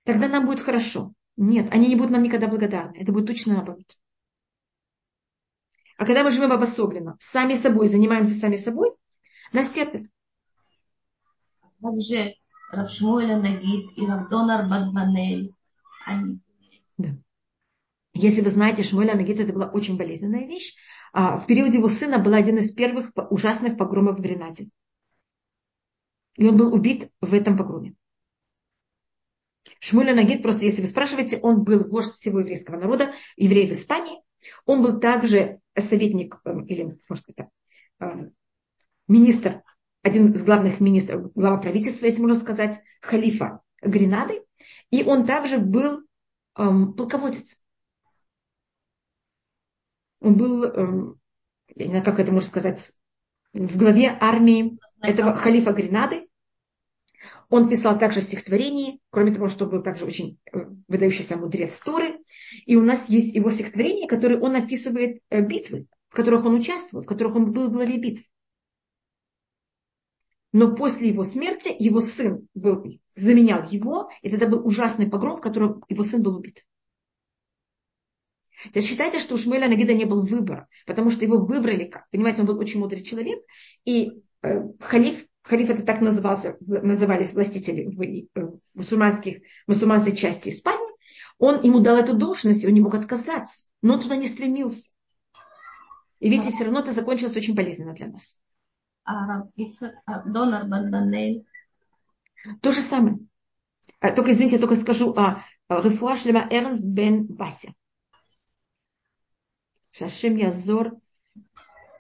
Тогда 0.05 0.29
нам 0.29 0.47
будет 0.47 0.61
хорошо. 0.61 1.13
Нет, 1.37 1.73
они 1.73 1.89
не 1.89 1.97
будут 1.97 2.11
нам 2.11 2.23
никогда 2.23 2.47
благодарны. 2.47 2.97
Это 2.99 3.13
будет 3.13 3.27
точно 3.27 3.55
наоборот. 3.55 3.97
А 5.97 6.05
когда 6.05 6.25
мы 6.25 6.31
живем 6.31 6.53
обособленно, 6.53 7.17
сами 7.21 7.55
собой, 7.55 7.89
занимаемся 7.89 8.35
сами 8.35 8.57
собой, 8.57 8.91
нас 9.53 9.71
терпят. 9.71 10.03
Также 11.83 12.37
Равшмуэля 12.71 13.39
Нагид 13.39 13.91
и 13.97 14.07
Равдонар 14.07 14.69
Багбанель. 14.69 15.53
Они... 16.07 16.39
Да. 16.97 17.09
Если 18.15 18.41
вы 18.41 18.51
знаете, 18.51 18.83
Шмуэля 18.83 19.15
Нагид 19.15 19.41
это 19.41 19.53
была 19.53 19.67
очень 19.67 19.97
болезненная 19.97 20.47
вещь. 20.47 20.77
А 21.13 21.37
в 21.37 21.47
период 21.47 21.75
его 21.75 21.89
сына 21.89 22.19
был 22.19 22.33
один 22.35 22.59
из 22.59 22.73
первых 22.73 23.13
ужасных 23.31 23.77
погромов 23.77 24.19
в 24.19 24.23
Гренаде. 24.23 24.69
И 26.37 26.47
он 26.47 26.57
был 26.57 26.73
убит 26.73 27.11
в 27.21 27.35
этом 27.35 27.59
погроме. 27.59 27.95
Шмуля 29.79 30.15
Нагид, 30.15 30.43
просто 30.43 30.65
если 30.65 30.81
вы 30.81 30.87
спрашиваете, 30.87 31.39
он 31.39 31.65
был 31.65 31.85
вождь 31.89 32.13
всего 32.13 32.41
еврейского 32.41 32.77
народа, 32.77 33.13
еврей 33.37 33.67
в 33.69 33.73
Испании. 33.73 34.23
Он 34.65 34.83
был 34.83 34.99
также 34.99 35.61
советник 35.77 36.41
эм, 36.45 36.65
или, 36.65 36.99
может 37.09 37.27
быть, 37.27 37.37
эм, 38.01 38.33
министр 39.09 39.63
один 40.03 40.33
из 40.33 40.43
главных 40.43 40.81
министров, 40.81 41.33
глава 41.35 41.59
правительства, 41.59 42.07
если 42.07 42.21
можно 42.21 42.39
сказать, 42.39 42.81
халифа 43.01 43.61
Гренады. 43.81 44.43
И 44.91 45.05
он 45.05 45.25
также 45.25 45.59
был 45.59 46.03
эм, 46.57 46.95
полководец. 46.95 47.57
Он 50.21 50.37
был, 50.37 50.65
эм, 50.65 51.21
я 51.75 51.85
не 51.87 51.91
знаю, 51.91 52.05
как 52.05 52.19
это 52.19 52.33
можно 52.33 52.49
сказать, 52.49 52.91
в 53.53 53.77
главе 53.77 54.17
армии 54.21 54.79
этого 55.01 55.37
халифа 55.37 55.73
Гренады. 55.73 56.29
Он 57.49 57.69
писал 57.69 57.99
также 57.99 58.23
стихотворения, 58.23 58.99
кроме 59.11 59.33
того, 59.33 59.49
что 59.49 59.67
был 59.67 59.83
также 59.83 60.05
очень 60.07 60.39
э, 60.53 60.59
выдающийся 60.89 61.37
мудрец 61.37 61.79
Торы. 61.81 62.19
И 62.67 62.77
у 62.77 62.83
нас 62.83 63.09
есть 63.09 63.35
его 63.35 63.51
стихотворения, 63.51 64.09
которые 64.09 64.41
он 64.41 64.57
описывает 64.57 65.21
э, 65.29 65.43
битвы, 65.43 65.87
в 66.09 66.15
которых 66.15 66.45
он 66.45 66.55
участвовал, 66.55 67.05
в 67.05 67.07
которых 67.07 67.37
он 67.37 67.53
был 67.53 67.69
в 67.69 67.73
главе 67.73 67.99
битв. 67.99 68.23
Но 70.53 70.75
после 70.75 71.09
его 71.09 71.25
смерти 71.25 71.75
его 71.79 72.01
сын 72.01 72.47
был, 72.55 72.85
заменял 73.17 73.67
его, 73.69 74.11
и 74.21 74.31
тогда 74.31 74.47
был 74.47 74.67
ужасный 74.67 75.09
погром, 75.09 75.39
в 75.39 75.41
котором 75.41 75.83
его 75.89 76.05
сын 76.05 76.23
был 76.23 76.37
убит. 76.37 76.65
Теперь 78.65 78.83
считайте, 78.83 79.19
что 79.19 79.35
у 79.35 79.39
Шмуэля 79.39 79.69
Нагида 79.69 79.95
не 79.95 80.05
был 80.05 80.23
выбора, 80.23 80.69
потому 80.87 81.11
что 81.11 81.25
его 81.25 81.39
выбрали 81.39 81.85
как. 81.85 82.09
Понимаете, 82.11 82.43
он 82.43 82.47
был 82.47 82.59
очень 82.59 82.79
мудрый 82.79 83.03
человек, 83.03 83.41
и 83.85 84.23
э, 84.43 84.61
халиф, 84.79 85.27
халиф 85.43 85.71
это 85.71 85.83
так 85.83 86.01
назывался, 86.01 86.57
назывались 86.61 87.33
властители 87.33 87.87
в, 87.87 88.03
э, 88.03 88.53
мусульманских, 88.75 89.43
мусульманской 89.67 90.15
части 90.15 90.51
Испании, 90.51 90.93
он 91.39 91.61
ему 91.63 91.81
дал 91.81 91.97
эту 91.97 92.15
должность, 92.15 92.63
и 92.63 92.67
он 92.69 92.75
не 92.75 92.81
мог 92.81 92.95
отказаться, 92.95 93.65
но 93.81 93.95
он 93.95 94.01
туда 94.01 94.17
не 94.17 94.29
стремился. 94.29 94.91
И 96.21 96.31
видите, 96.31 96.53
все 96.53 96.65
равно 96.65 96.81
это 96.81 96.93
закончилось 96.93 97.37
очень 97.37 97.55
болезненно 97.55 97.95
для 97.95 98.07
нас. 98.07 98.39
А, 99.05 99.43
а, 100.07 100.23
Донор. 100.25 100.67
То 102.61 102.73
же 102.73 102.81
самое. 102.81 103.19
А, 104.01 104.11
только, 104.11 104.33
извините, 104.33 104.57
я 104.57 104.61
только 104.61 104.77
скажу 104.77 105.13
о 105.13 105.45
Рефуа 105.69 106.17
Шлема 106.17 106.47
Эрнст 106.51 106.85
бен 106.85 107.27
Вася. 107.35 107.73
Шашим 109.93 110.37
Язор, 110.37 110.97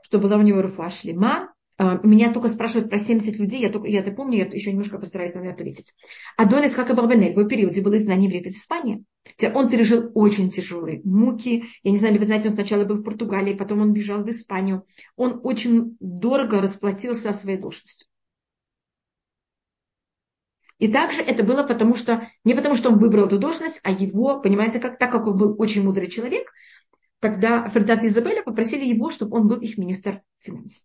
что 0.02 0.18
была 0.18 0.36
у 0.36 0.42
него 0.42 0.62
Руфа 0.62 0.90
Шлема. 0.90 1.52
Меня 1.78 2.32
только 2.32 2.48
спрашивают 2.48 2.88
про 2.88 2.98
70 2.98 3.38
людей, 3.38 3.60
я, 3.60 3.68
только, 3.68 3.88
я 3.88 4.00
это 4.00 4.12
помню, 4.12 4.38
я 4.38 4.44
еще 4.44 4.70
немножко 4.70 4.98
постараюсь 4.98 5.34
на 5.34 5.40
это 5.40 5.50
ответить. 5.50 5.94
Адонис 6.36 6.74
как 6.74 6.90
и 6.90 6.94
Барбанель, 6.94 7.34
в 7.34 7.48
периоде 7.48 7.82
было 7.82 7.98
изгнание 7.98 8.30
в 8.30 8.32
Египет 8.32 8.52
Испании. 8.52 9.04
Он 9.54 9.68
пережил 9.68 10.10
очень 10.14 10.50
тяжелые 10.50 11.00
муки. 11.04 11.64
Я 11.82 11.90
не 11.90 11.96
знаю, 11.96 12.18
вы 12.18 12.24
знаете, 12.24 12.48
он 12.48 12.54
сначала 12.54 12.84
был 12.84 12.96
в 12.96 13.02
Португалии, 13.02 13.54
потом 13.54 13.80
он 13.80 13.92
бежал 13.92 14.22
в 14.22 14.30
Испанию. 14.30 14.84
Он 15.16 15.40
очень 15.42 15.96
дорого 16.00 16.60
расплатился 16.60 17.32
своей 17.32 17.58
должностью. 17.58 18.08
И 20.78 20.88
также 20.88 21.22
это 21.22 21.44
было 21.44 21.62
потому, 21.62 21.94
что, 21.94 22.28
не 22.42 22.54
потому, 22.54 22.74
что 22.74 22.90
он 22.90 22.98
выбрал 22.98 23.26
эту 23.26 23.38
должность, 23.38 23.78
а 23.84 23.92
его, 23.92 24.40
понимаете, 24.40 24.80
как, 24.80 24.98
так 24.98 25.12
как 25.12 25.28
он 25.28 25.36
был 25.36 25.54
очень 25.58 25.84
мудрый 25.84 26.08
человек, 26.08 26.52
тогда 27.20 27.68
Фердат 27.68 28.02
и 28.02 28.08
Изабеля 28.08 28.42
попросили 28.42 28.84
его, 28.84 29.12
чтобы 29.12 29.36
он 29.36 29.46
был 29.46 29.60
их 29.60 29.78
министр 29.78 30.22
финансов. 30.40 30.82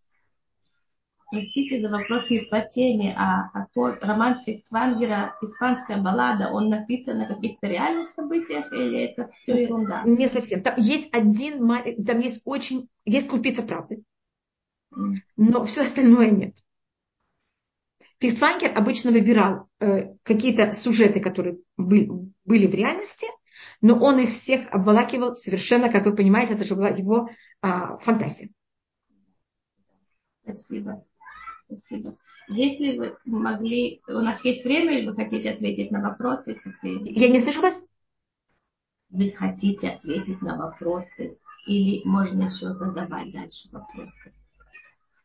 Простите 1.29 1.81
за 1.81 1.89
вопрос 1.89 2.29
не 2.29 2.39
по 2.39 2.61
теме, 2.61 3.13
а, 3.17 3.49
а 3.53 3.67
тот 3.73 4.01
роман 4.01 4.39
Фихтвангера 4.45 5.35
«Испанская 5.41 6.01
баллада», 6.01 6.51
он 6.51 6.69
написан 6.69 7.17
на 7.17 7.25
каких-то 7.25 7.67
реальных 7.67 8.09
событиях 8.09 8.71
или 8.71 9.01
это 9.01 9.29
все 9.31 9.63
ерунда? 9.63 10.03
Не 10.05 10.29
совсем. 10.29 10.61
Там 10.63 10.75
есть 10.77 11.13
один, 11.13 11.67
там 12.05 12.19
есть 12.19 12.41
очень, 12.45 12.87
есть 13.03 13.27
крупица 13.27 13.61
правды, 13.63 14.03
но 15.35 15.65
все 15.65 15.81
остальное 15.81 16.29
нет. 16.29 16.55
Фихтвангер 18.19 18.75
обычно 18.75 19.11
выбирал 19.11 19.67
э, 19.79 20.15
какие-то 20.23 20.71
сюжеты, 20.71 21.19
которые 21.19 21.57
были, 21.75 22.09
были 22.45 22.67
в 22.67 22.73
реальности, 22.73 23.27
но 23.81 23.99
он 23.99 24.19
их 24.19 24.31
всех 24.31 24.73
обволакивал 24.73 25.35
совершенно, 25.35 25.91
как 25.91 26.05
вы 26.05 26.15
понимаете, 26.15 26.53
это 26.53 26.63
же 26.63 26.75
была 26.75 26.89
его 26.89 27.29
а, 27.61 27.97
фантазия. 27.97 28.49
Спасибо. 30.43 31.06
Спасибо. 31.67 32.15
Если 32.47 32.97
вы 32.97 33.17
могли, 33.25 34.01
у 34.07 34.21
нас 34.21 34.43
есть 34.45 34.63
время, 34.63 34.97
или 34.97 35.07
вы 35.07 35.15
хотите 35.15 35.51
ответить 35.51 35.91
на 35.91 36.01
вопросы 36.01 36.55
теперь? 36.55 37.11
Я 37.11 37.27
не 37.29 37.39
слышу 37.39 37.61
вас. 37.61 37.83
Вы 39.09 39.31
хотите 39.31 39.89
ответить 39.89 40.41
на 40.41 40.57
вопросы 40.57 41.37
или 41.65 42.01
можно 42.05 42.43
еще 42.43 42.71
задавать 42.73 43.31
дальше 43.33 43.69
вопросы? 43.71 44.33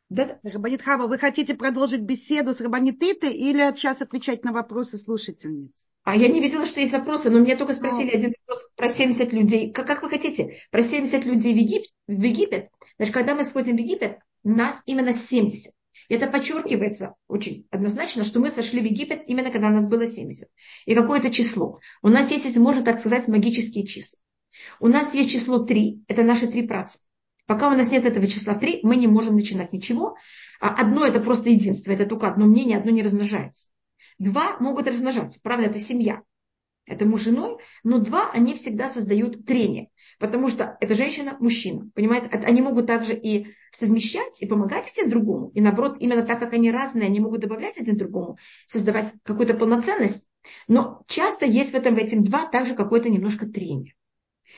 Да, 0.09 0.39
Рабанит 0.43 0.83
Хава, 0.83 1.07
вы 1.07 1.17
хотите 1.17 1.55
продолжить 1.55 2.03
беседу 2.03 2.55
с 2.55 2.61
Рабанитытой 2.61 3.33
или 3.33 3.75
сейчас 3.75 4.03
отвечать 4.03 4.45
на 4.45 4.53
вопросы 4.53 4.99
слушательниц? 4.99 5.73
А 6.05 6.17
я 6.17 6.29
не 6.29 6.41
видела, 6.41 6.67
что 6.67 6.81
есть 6.81 6.93
вопросы, 6.93 7.31
но 7.31 7.39
меня 7.39 7.57
только 7.57 7.75
спросили 7.75 8.11
а. 8.11 8.17
один 8.17 8.35
вопрос 8.47 8.69
про 8.75 8.89
70 8.89 9.33
людей. 9.33 9.73
Как, 9.73 9.87
как 9.87 10.03
вы 10.03 10.11
хотите? 10.11 10.59
Про 10.71 10.83
70 10.83 11.25
людей 11.25 11.55
в, 11.55 11.57
Егип, 11.57 11.85
в 12.09 12.21
Египет. 12.21 12.69
Значит, 12.97 13.15
когда 13.15 13.35
мы 13.35 13.45
сходим 13.45 13.77
в 13.77 13.79
Египет, 13.79 14.19
нас 14.43 14.83
именно 14.87 15.13
70. 15.13 15.73
Это 16.13 16.27
подчеркивается 16.27 17.15
очень 17.27 17.67
однозначно, 17.71 18.23
что 18.23 18.39
мы 18.39 18.51
сошли 18.51 18.83
в 18.83 18.85
Египет 18.85 19.23
именно 19.29 19.51
когда 19.51 19.71
нас 19.71 19.87
было 19.87 20.07
70. 20.07 20.47
И 20.85 20.95
какое-то 20.95 21.31
число. 21.31 21.81
У 22.03 22.09
нас 22.09 22.31
есть, 22.31 22.45
если 22.45 22.59
можно 22.59 22.83
так 22.85 23.01
сказать, 23.01 23.29
магические 23.29 23.87
числа. 23.87 24.19
У 24.79 24.89
нас 24.89 25.15
есть 25.15 25.31
число 25.31 25.61
3, 25.61 26.05
это 26.09 26.23
наши 26.23 26.49
три 26.49 26.67
праца. 26.67 26.99
Пока 27.47 27.69
у 27.69 27.71
нас 27.71 27.91
нет 27.91 28.05
этого 28.05 28.27
числа 28.27 28.55
3, 28.55 28.81
мы 28.83 28.97
не 28.97 29.07
можем 29.07 29.37
начинать 29.37 29.73
ничего. 29.73 30.17
А 30.61 30.75
одно 30.83 31.07
это 31.07 31.19
просто 31.19 31.49
единство, 31.49 31.93
это 31.93 32.05
только 32.05 32.29
одно 32.29 32.45
мнение, 32.45 32.77
одно 32.77 32.91
не 32.91 33.03
размножается. 33.03 33.69
Два 34.19 34.59
могут 34.61 34.89
размножаться. 34.89 35.41
Правда, 35.43 35.69
это 35.69 35.79
семья. 35.79 36.21
Это 36.85 37.07
муж 37.07 37.23
и 37.23 37.25
женой, 37.25 37.57
но 37.85 38.01
два, 38.01 38.31
они 38.33 38.53
всегда 38.53 38.89
создают 38.89 39.47
трение. 39.47 39.89
Потому 40.19 40.49
что 40.49 40.77
это 40.83 40.95
женщина, 40.95 41.39
мужчина. 41.41 41.91
Понимаете, 41.95 42.29
они 42.29 42.61
могут 42.61 42.87
также 42.87 43.15
и 43.15 43.55
совмещать, 43.87 44.41
и 44.41 44.47
помогать 44.47 44.91
один 44.93 45.11
другому. 45.11 45.51
И 45.55 45.61
наоборот, 45.61 45.97
именно 46.01 46.23
так 46.23 46.39
как 46.41 46.53
они 46.53 46.71
разные, 46.71 47.07
они 47.07 47.21
могут 47.21 47.41
добавлять 47.41 47.79
один 47.79 47.97
другому, 47.97 48.39
создавать 48.67 49.13
какую-то 49.23 49.55
полноценность. 49.55 50.27
Но 50.69 51.03
часто 51.07 51.47
есть 51.47 51.73
в 51.73 51.75
этом, 51.75 51.95
в 51.95 51.99
этим 51.99 52.25
два 52.25 52.47
также 52.47 52.75
какое-то 52.75 53.11
немножко 53.11 53.47
трение. 53.47 53.95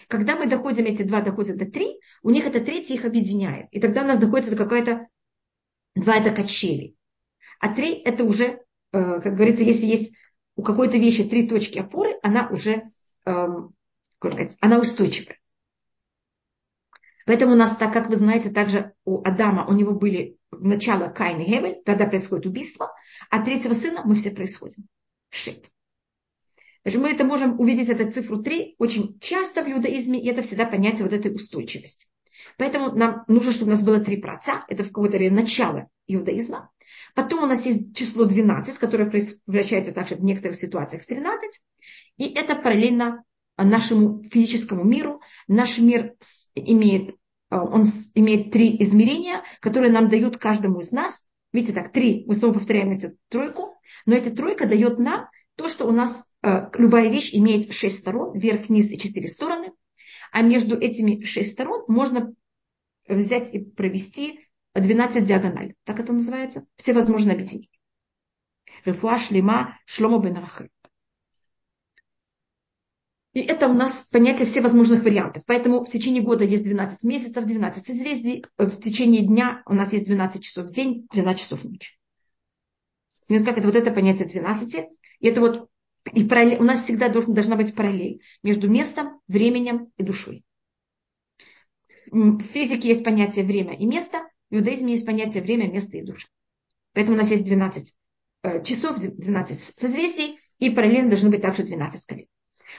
Когда 0.09 0.37
мы 0.37 0.47
доходим, 0.47 0.85
эти 0.85 1.03
два 1.03 1.21
доходят 1.21 1.57
до 1.57 1.67
три, 1.67 1.99
у 2.23 2.31
них 2.31 2.47
это 2.47 2.61
третье 2.61 2.95
их 2.95 3.05
объединяет. 3.05 3.67
И 3.71 3.81
тогда 3.81 4.03
у 4.03 4.07
нас 4.07 4.19
доходит 4.19 4.51
до 4.51 4.57
какая-то, 4.57 5.09
два 5.95 6.17
это 6.17 6.31
качели. 6.31 6.95
А 7.61 7.75
три 7.75 7.93
это 7.93 8.25
уже 8.25 8.65
Э, 8.95 9.21
как 9.21 9.35
говорится, 9.35 9.65
если 9.65 9.87
есть 9.87 10.15
у 10.55 10.63
какой-то 10.63 10.99
вещи 10.99 11.25
три 11.25 11.49
точки 11.49 11.81
опоры, 11.81 12.17
она 12.23 12.49
уже 12.49 12.93
эм, 13.27 13.75
она 14.61 14.79
устойчивая. 14.79 15.39
Поэтому 17.27 17.53
у 17.53 17.57
нас, 17.57 17.77
так 17.77 17.93
как 17.93 18.09
вы 18.09 18.17
знаете, 18.17 18.51
также 18.51 18.93
у 19.05 19.23
Адама, 19.23 19.67
у 19.67 19.73
него 19.73 19.95
были 19.95 20.39
начало 20.51 21.09
Каин 21.09 21.41
и 21.41 21.45
Гевель, 21.45 21.83
тогда 21.85 22.07
происходит 22.07 22.47
убийство, 22.47 22.93
а 23.31 23.43
третьего 23.43 23.75
сына 23.75 24.03
мы 24.05 24.15
все 24.15 24.31
происходим. 24.31 24.87
Шит. 25.31 25.71
Значит, 26.83 27.01
мы 27.01 27.11
это 27.11 27.25
можем 27.25 27.59
увидеть, 27.59 27.89
эту 27.89 28.13
цифру 28.13 28.43
3 28.43 28.77
очень 28.79 29.19
часто 29.21 29.65
в 29.65 29.69
иудаизме, 29.69 30.23
и 30.23 30.29
это 30.29 30.43
всегда 30.43 30.67
понятие 30.67 31.05
вот 31.05 31.15
этой 31.15 31.35
устойчивости. 31.35 32.09
Поэтому 32.59 32.95
нам 32.95 33.25
нужно, 33.27 33.53
чтобы 33.53 33.73
у 33.73 33.75
нас 33.75 33.83
было 33.83 34.01
три 34.01 34.19
праца, 34.19 34.65
это 34.69 34.85
в 34.85 34.89
какое-то 34.89 35.17
время 35.17 35.37
начало 35.37 35.89
иудаизма. 36.07 36.71
Потом 37.15 37.45
у 37.45 37.47
нас 37.47 37.65
есть 37.65 37.97
число 37.97 38.27
12, 38.27 38.77
которое 38.79 39.09
превращается 39.09 39.93
также 39.93 40.17
в 40.17 40.25
некоторых 40.25 40.57
ситуациях 40.57 41.05
в 41.05 41.07
13. 41.07 41.61
И 42.19 42.35
это 42.35 42.55
параллельно 42.55 43.25
нашему 43.57 44.23
физическому 44.25 44.85
миру. 44.85 45.21
Наш 45.49 45.79
мир 45.79 46.15
имеет, 46.55 47.11
э, 47.11 47.57
он 47.57 47.83
имеет 48.15 48.51
три 48.51 48.77
измерения, 48.83 49.43
которые 49.61 49.93
нам 49.93 50.09
дают 50.09 50.39
каждому 50.39 50.81
из 50.81 50.93
нас. 50.93 51.27
Видите, 51.53 51.73
так, 51.73 51.93
три, 51.93 52.25
мы 52.27 52.35
снова 52.35 52.55
повторяем 52.55 52.93
эту 52.93 53.17
тройку, 53.29 53.77
но 54.07 54.15
эта 54.15 54.35
тройка 54.35 54.67
дает 54.67 54.99
нам 54.99 55.29
то, 55.57 55.69
что 55.69 55.87
у 55.87 55.93
нас 55.93 56.29
э, 56.43 56.69
любая 56.75 57.09
вещь 57.09 57.35
имеет 57.35 57.73
шесть 57.73 58.01
сторон, 58.01 58.37
вверх, 58.39 58.69
низ 58.69 58.91
и 58.91 58.99
четыре 58.99 59.29
стороны. 59.29 59.73
А 60.33 60.43
между 60.43 60.77
этими 60.77 61.23
шесть 61.23 61.53
сторон 61.53 61.85
можно 61.87 62.35
взять 63.07 63.55
и 63.55 63.61
провести 63.61 64.41
12 64.75 65.25
диагональ. 65.25 65.75
Так 65.85 66.01
это 66.01 66.13
называется? 66.13 66.67
Все 66.77 66.93
возможные 66.93 67.35
объединения. 67.35 67.69
Рефуа 68.85 69.19
шлема 69.19 69.79
шлома 69.87 70.19
бен. 70.19 70.39
И 73.35 73.41
это 73.41 73.69
у 73.69 73.73
нас 73.73 74.09
понятие 74.11 74.47
всевозможных 74.47 75.03
вариантов. 75.03 75.43
Поэтому 75.47 75.85
в 75.85 75.91
течение 75.91 76.23
года 76.23 76.45
есть 76.45 76.63
12 76.63 77.03
месяцев, 77.03 77.45
12 77.45 77.85
созвездий. 77.85 78.45
В 78.57 78.81
течение 78.81 79.23
дня 79.23 79.63
у 79.67 79.75
нас 79.75 79.93
есть 79.93 80.07
12 80.07 80.43
часов 80.43 80.67
в 80.67 80.73
день, 80.73 81.09
12 81.13 81.43
часов 81.43 81.61
в 81.63 81.69
ночь. 81.69 81.99
Как 83.29 83.59
это 83.59 83.67
вот 83.67 83.75
это 83.75 83.91
понятие 83.91 84.29
12. 84.29 84.87
И 85.19 85.27
это 85.27 85.41
вот 85.41 85.69
и 86.13 86.25
параллель, 86.25 86.61
у 86.61 86.65
нас 86.65 86.85
всегда 86.85 87.09
должен, 87.09 87.35
должна 87.35 87.57
быть 87.57 87.75
параллель 87.75 88.21
между 88.43 88.69
местом, 88.69 89.21
временем 89.27 89.91
и 89.97 90.05
душой. 90.05 90.45
В 92.11 92.43
физике 92.43 92.89
есть 92.89 93.03
понятие 93.03 93.45
время 93.45 93.75
и 93.77 93.87
место, 93.87 94.29
в 94.51 94.55
иудаизме 94.55 94.93
есть 94.93 95.07
понятие 95.07 95.43
время, 95.43 95.71
место 95.71 95.97
и 95.97 96.03
душа. 96.03 96.29
Поэтому 96.93 97.17
у 97.17 97.19
нас 97.19 97.31
есть 97.31 97.45
12 97.45 97.97
э, 98.43 98.63
часов, 98.63 98.99
12 98.99 99.59
созвездий, 99.59 100.39
и 100.59 100.71
параллельно 100.71 101.09
должны 101.09 101.31
быть 101.31 101.43
также 101.43 101.65
12 101.65 102.07
колен. 102.07 102.27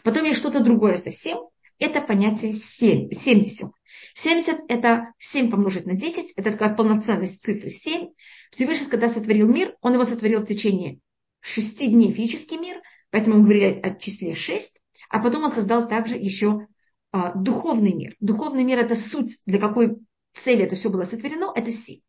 Потом 0.04 0.24
есть 0.26 0.40
что-то 0.40 0.62
другое 0.62 0.98
совсем, 0.98 1.50
это 1.80 2.02
понятие 2.02 2.54
7, 2.54 3.12
70. 3.12 3.72
70 4.14 4.62
это 4.70 5.14
7 5.18 5.50
помножить 5.52 5.86
на 5.86 5.94
10, 5.94 6.34
это 6.38 6.52
такая 6.52 6.74
полноценность 6.74 7.42
цифры 7.42 7.70
7. 7.70 8.10
Всевышний, 8.52 8.88
когда 8.88 9.10
сотворил 9.10 9.48
мир, 9.48 9.76
он 9.82 9.94
его 9.94 10.06
сотворил 10.06 10.42
в 10.42 10.48
течение 10.48 11.00
6 11.42 11.92
дней 11.92 12.14
физический 12.14 12.58
мир, 12.58 12.82
поэтому 13.10 13.38
мы 13.38 13.44
говорили 13.44 13.80
о 13.82 13.94
числе 13.96 14.36
6, 14.36 14.80
а 15.10 15.20
потом 15.20 15.44
он 15.44 15.52
создал 15.52 15.88
также 15.88 16.16
еще 16.16 16.68
а, 17.12 17.34
духовный 17.34 17.94
мир. 17.94 18.16
Духовный 18.20 18.64
мир 18.64 18.80
это 18.80 18.96
суть, 18.96 19.42
для 19.46 19.60
какой 19.60 19.98
цели 20.34 20.64
это 20.64 20.76
все 20.76 20.90
было 20.90 21.04
сотворено, 21.04 21.52
это 21.56 21.72
7. 21.72 22.00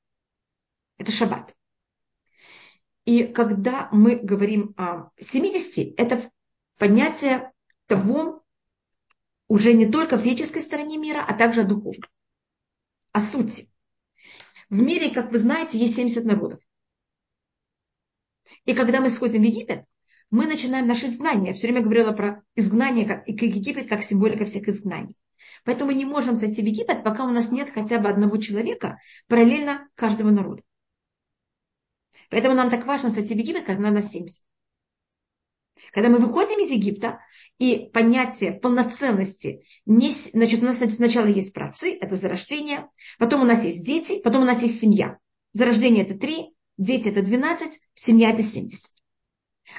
Это 0.99 1.13
шаббат. 1.13 1.55
И 3.05 3.25
когда 3.25 3.89
мы 3.93 4.17
говорим 4.17 4.75
о 4.77 5.11
70, 5.19 5.99
это 5.99 6.31
понятие 6.79 7.53
того, 7.87 8.45
уже 9.49 9.73
не 9.73 9.87
только 9.87 10.17
в 10.17 10.23
физической 10.23 10.61
стороне 10.61 10.99
мира, 10.99 11.25
а 11.27 11.35
также 11.35 11.63
о 11.63 11.65
духовной, 11.65 12.09
о 13.13 13.21
сути. 13.21 13.69
В 14.69 14.81
мире, 14.81 15.11
как 15.11 15.31
вы 15.31 15.39
знаете, 15.39 15.79
есть 15.79 15.95
70 15.95 16.25
народов. 16.25 16.61
И 18.65 18.75
когда 18.75 19.01
мы 19.01 19.11
сходим 19.11 19.43
в 19.43 19.45
Египет, 19.45 19.85
мы 20.31 20.47
начинаем 20.47 20.89
наши 20.89 21.09
знания. 21.09 21.49
Я 21.49 21.55
все 21.55 21.69
время 21.69 21.83
говорила 21.83 22.13
про 22.13 22.43
изгнание 22.57 23.07
как, 23.07 23.29
и 23.29 23.33
Египет 23.33 23.89
как 23.89 24.03
символика 24.03 24.45
всех 24.45 24.67
изгнаний. 24.69 25.17
Поэтому 25.65 25.93
мы 25.93 25.97
не 25.97 26.05
можем 26.05 26.37
зайти 26.37 26.63
в 26.63 26.65
Египет, 26.65 27.05
пока 27.05 27.25
у 27.25 27.31
нас 27.31 27.51
нет 27.51 27.71
хотя 27.73 27.99
бы 27.99 28.09
одного 28.09 28.37
человека 28.37 28.99
параллельно 29.29 29.89
каждого 29.95 30.31
народа. 30.31 30.63
Поэтому 32.31 32.55
нам 32.55 32.71
так 32.71 32.87
важно 32.87 33.11
зайти 33.11 33.35
в 33.35 33.39
Египет, 33.39 33.67
когда 33.67 33.91
нас 33.91 34.11
70. 34.11 34.43
Когда 35.93 36.09
мы 36.09 36.19
выходим 36.19 36.59
из 36.61 36.71
Египта, 36.71 37.21
и 37.59 37.89
понятие 37.93 38.53
полноценности, 38.53 39.63
не, 39.87 40.11
значит, 40.11 40.63
у 40.63 40.67
нас 40.67 40.79
сначала 40.79 41.27
есть 41.27 41.53
працы, 41.53 41.97
это 41.99 42.17
зарождение, 42.17 42.89
потом 43.19 43.43
у 43.43 43.45
нас 43.45 43.65
есть 43.65 43.85
дети, 43.85 44.21
потом 44.21 44.43
у 44.43 44.45
нас 44.45 44.63
есть 44.63 44.81
семья. 44.81 45.19
Зарождение 45.53 46.05
это 46.05 46.19
3, 46.19 46.55
дети 46.77 47.09
это 47.09 47.23
12, 47.23 47.81
семья 47.95 48.31
это 48.31 48.43
70. 48.43 48.95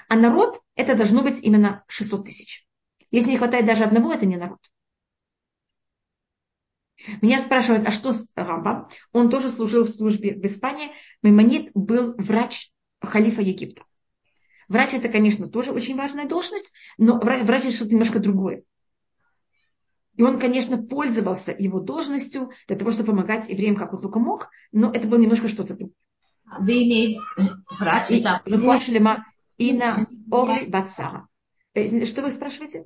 А 0.10 0.16
народ 0.16 0.60
это 0.76 0.96
должно 0.96 1.22
быть 1.22 1.44
именно 1.44 1.84
600 1.88 2.26
тысяч. 2.26 2.68
Если 3.12 3.32
не 3.32 3.38
хватает 3.38 3.66
даже 3.66 3.84
одного, 3.84 4.12
это 4.12 4.26
не 4.26 4.38
народ. 4.38 4.60
Меня 7.22 7.40
спрашивают, 7.40 7.88
а 7.88 7.92
что 7.92 8.12
с 8.12 8.32
Рамбом? 8.36 8.90
Он 9.14 9.30
тоже 9.30 9.50
служил 9.50 9.84
в 9.84 9.90
службе 9.90 10.34
в 10.34 10.44
Испании. 10.46 10.90
Маймонид 11.22 11.72
был 11.74 12.16
врач 12.18 12.72
халифа 13.00 13.42
Египта. 13.42 13.84
Врач 14.68 14.94
это, 14.94 15.10
конечно, 15.10 15.48
тоже 15.48 15.72
очень 15.72 15.96
важная 15.96 16.28
должность, 16.28 16.72
но 16.98 17.20
врач 17.20 17.66
это 17.66 17.72
что-то 17.72 17.92
немножко 17.92 18.20
другое. 18.20 18.64
И 20.16 20.24
он, 20.24 20.40
конечно, 20.40 20.78
пользовался 20.78 21.56
его 21.58 21.80
должностью 21.80 22.52
для 22.68 22.76
того, 22.76 22.92
чтобы 22.92 23.12
помогать 23.12 23.48
евреям, 23.50 23.76
как 23.76 23.94
он 23.94 24.02
только 24.02 24.20
мог, 24.20 24.50
но 24.72 24.92
это 24.92 25.08
было 25.08 25.20
немножко 25.20 25.48
что-то 25.48 25.76
другое. 25.76 25.96
Врач 27.80 28.12
это 28.12 28.42
Ина 29.58 30.08
Орли 30.32 30.66
Бацара. 30.68 31.28
Э, 31.74 32.06
что 32.06 32.22
вы 32.24 32.32
спрашиваете? 32.32 32.86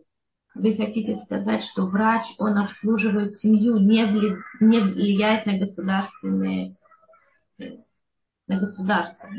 Вы 0.54 0.74
хотите 0.76 1.16
сказать, 1.16 1.64
что 1.64 1.86
врач, 1.86 2.26
он 2.38 2.58
обслуживает 2.58 3.38
семью, 3.38 3.78
не, 3.78 4.06
вли, 4.06 4.36
не 4.60 4.80
влияет 4.80 5.46
на 5.46 5.58
государственные, 5.58 6.76
на 7.58 8.60
государство. 8.60 9.30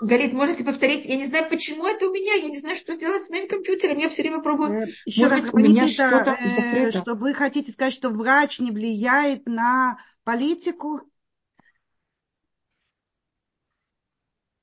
Галит, 0.00 0.32
можете 0.32 0.64
повторить? 0.64 1.04
Я 1.04 1.16
не 1.16 1.24
знаю, 1.26 1.48
почему 1.48 1.86
это 1.86 2.06
у 2.06 2.12
меня. 2.12 2.34
Я 2.34 2.48
не 2.48 2.58
знаю, 2.58 2.76
что 2.76 2.96
делать 2.96 3.22
с 3.22 3.30
моим 3.30 3.48
компьютером. 3.48 3.98
Я 3.98 4.08
все 4.08 4.22
время 4.22 4.42
пробую. 4.42 4.70
Э, 4.70 4.86
еще 5.06 5.22
Может 5.22 5.44
раз, 5.44 5.54
у 5.54 5.58
меня 5.58 5.88
что-то 5.88 6.36
э. 6.40 6.90
Что 6.90 7.14
вы 7.14 7.34
хотите 7.34 7.72
сказать, 7.72 7.92
что 7.92 8.10
врач 8.10 8.60
не 8.60 8.70
влияет 8.70 9.46
на 9.46 9.98
политику? 10.24 11.00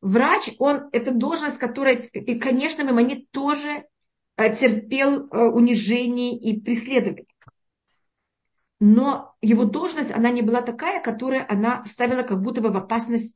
Врач, 0.02 0.52
он, 0.60 0.90
это 0.92 1.12
должность, 1.12 1.58
которая, 1.58 1.96
и, 1.96 2.40
конечно, 2.40 2.84
Мамонит 2.84 3.30
тоже 3.32 3.86
э, 4.38 4.56
терпел 4.56 5.28
э, 5.28 5.38
унижение 5.38 6.38
и 6.38 6.60
преследование. 6.62 7.26
Но 8.80 9.36
его 9.42 9.66
должность, 9.66 10.12
она 10.12 10.30
не 10.30 10.44
была 10.44 10.62
такая, 10.62 11.02
которая 11.02 11.46
она 11.50 11.84
ставила 11.86 12.22
как 12.22 12.42
будто 12.42 12.62
бы 12.62 12.70
в 12.70 12.78
опасность 12.78 13.36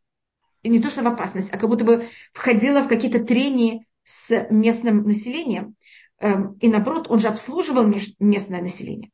не 0.70 0.80
то 0.80 0.90
что 0.90 1.04
в 1.04 1.08
опасность, 1.08 1.54
а 1.54 1.58
как 1.58 1.70
будто 1.70 1.86
бы 1.86 2.10
входила 2.34 2.82
в 2.82 2.88
какие-то 2.88 3.24
трения 3.24 3.86
с 4.04 4.48
местным 4.50 5.04
населением. 5.04 5.76
Эм, 6.20 6.54
и 6.60 6.68
наоборот, 6.68 7.08
он 7.10 7.20
же 7.20 7.28
обслуживал 7.28 7.86
местное 8.20 8.62
население. 8.62 9.12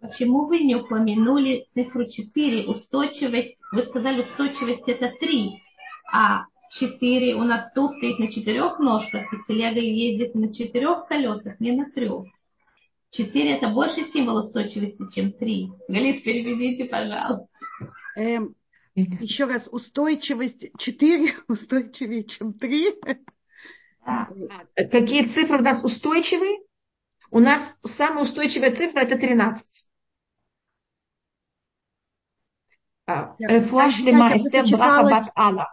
Почему 0.00 0.46
вы 0.46 0.60
не 0.60 0.74
упомянули 0.74 1.64
цифру 1.68 2.06
4, 2.06 2.66
устойчивость? 2.66 3.62
Вы 3.72 3.82
сказали, 3.82 4.20
устойчивость 4.20 4.88
это 4.88 5.12
3, 5.18 5.62
а 6.12 6.44
4 6.72 7.34
у 7.36 7.44
нас 7.44 7.70
стул 7.70 7.88
стоит 7.88 8.18
на 8.18 8.28
четырех 8.28 8.78
ножках, 8.80 9.32
и 9.32 9.36
телега 9.46 9.80
ездит 9.80 10.34
на 10.34 10.52
четырех 10.52 11.06
колесах, 11.06 11.58
не 11.60 11.72
на 11.72 11.90
трех. 11.90 12.26
4 13.10 13.52
это 13.52 13.68
больше 13.68 14.02
символ 14.02 14.38
устойчивости, 14.38 15.04
чем 15.14 15.32
3. 15.32 15.70
Галит, 15.88 16.24
переведите, 16.24 16.84
пожалуйста. 16.86 17.48
Эм, 18.16 18.54
еще 18.94 19.44
раз, 19.44 19.68
устойчивость 19.70 20.70
4 20.78 21.34
устойчивее, 21.48 22.24
чем 22.24 22.52
3. 22.52 22.94
А, 24.06 24.28
какие 24.76 25.24
цифры 25.24 25.58
у 25.58 25.62
нас 25.62 25.84
устойчивые? 25.84 26.58
У 27.30 27.40
нас 27.40 27.78
самая 27.82 28.22
устойчивая 28.22 28.74
цифра 28.74 29.00
это 29.00 29.18
13. 29.18 29.88
Рефуаш 33.06 34.00
лима 34.00 34.36
эстер 34.36 34.64
браха 34.70 35.30
ала. 35.34 35.68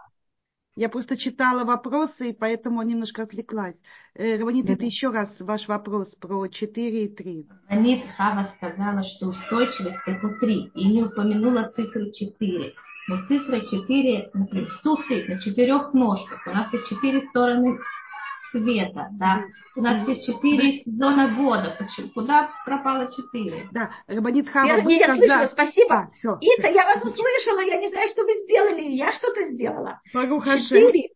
Я 0.74 0.88
просто 0.88 1.18
читала 1.18 1.64
вопросы, 1.64 2.30
и 2.30 2.32
поэтому 2.32 2.82
немножко 2.82 3.22
отвлеклась. 3.22 3.76
Э, 4.14 4.38
Раванит, 4.38 4.70
это 4.70 4.86
еще 4.86 5.10
раз 5.10 5.42
ваш 5.42 5.68
вопрос 5.68 6.14
про 6.14 6.48
4 6.48 7.04
и 7.04 7.08
3. 7.08 7.48
Раванит 7.68 8.10
Хава 8.12 8.46
сказала, 8.46 9.02
что 9.02 9.28
устойчивость 9.28 10.00
это 10.06 10.28
3, 10.40 10.72
и 10.74 10.88
не 10.88 11.02
упомянула 11.02 11.64
цифру 11.64 12.10
4. 12.10 12.74
Но 13.08 13.24
цифра 13.24 13.60
4, 13.60 14.30
например, 14.34 14.70
стул 14.70 14.98
стоит 14.98 15.28
на 15.28 15.40
четырех 15.40 15.92
ножках. 15.92 16.46
У 16.46 16.50
нас 16.50 16.72
есть 16.72 16.88
четыре 16.88 17.20
стороны 17.20 17.78
света, 18.52 19.08
да. 19.12 19.44
У 19.74 19.80
нас 19.80 20.06
есть 20.06 20.26
четыре 20.26 20.72
сезона 20.74 21.34
года. 21.34 21.74
Почему? 21.78 22.10
Куда 22.10 22.50
пропало 22.64 23.10
четыре? 23.10 23.68
Да, 23.72 23.90
Рабанит 24.06 24.48
Хава, 24.48 24.66
я, 24.66 24.76
я 24.76 25.06
когда... 25.06 25.16
слышала, 25.16 25.46
спасибо. 25.46 25.94
А, 25.94 26.10
все. 26.12 26.38
Ита, 26.40 26.68
я 26.68 26.84
вас 26.84 27.02
услышала, 27.02 27.60
я 27.60 27.78
не 27.78 27.88
знаю, 27.88 28.08
что 28.08 28.22
вы 28.22 28.32
сделали, 28.32 28.82
я 28.82 29.12
что-то 29.12 29.44
сделала. 29.44 30.00
Четыре 30.12 31.11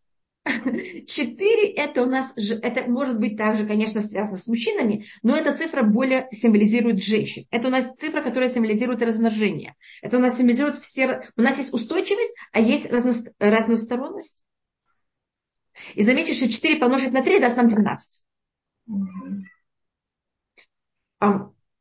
Четыре 1.07 1.71
это 1.73 2.03
у 2.03 2.07
нас, 2.07 2.33
это 2.37 2.89
может 2.89 3.19
быть 3.19 3.37
также, 3.37 3.67
конечно, 3.67 4.01
связано 4.01 4.37
с 4.37 4.47
мужчинами, 4.47 5.07
но 5.23 5.37
эта 5.37 5.57
цифра 5.57 5.83
более 5.83 6.29
символизирует 6.31 7.03
женщин. 7.03 7.47
Это 7.51 7.69
у 7.69 7.71
нас 7.71 7.95
цифра, 7.95 8.23
которая 8.23 8.49
символизирует 8.49 9.03
размножение. 9.03 9.75
Это 10.03 10.19
у 10.19 10.21
нас 10.21 10.37
символизирует 10.37 10.77
все... 10.77 11.31
У 11.37 11.43
нас 11.43 11.59
есть 11.59 11.73
устойчивость, 11.73 12.35
а 12.53 12.61
есть 12.61 12.91
разносторонность. 12.91 14.45
И 15.95 16.03
заметьте, 16.03 16.33
что 16.33 16.49
4 16.49 16.79
помножить 16.79 17.13
на 17.13 17.23
3 17.23 17.41
даст 17.41 17.57
нам 17.57 17.69
12. 17.69 18.25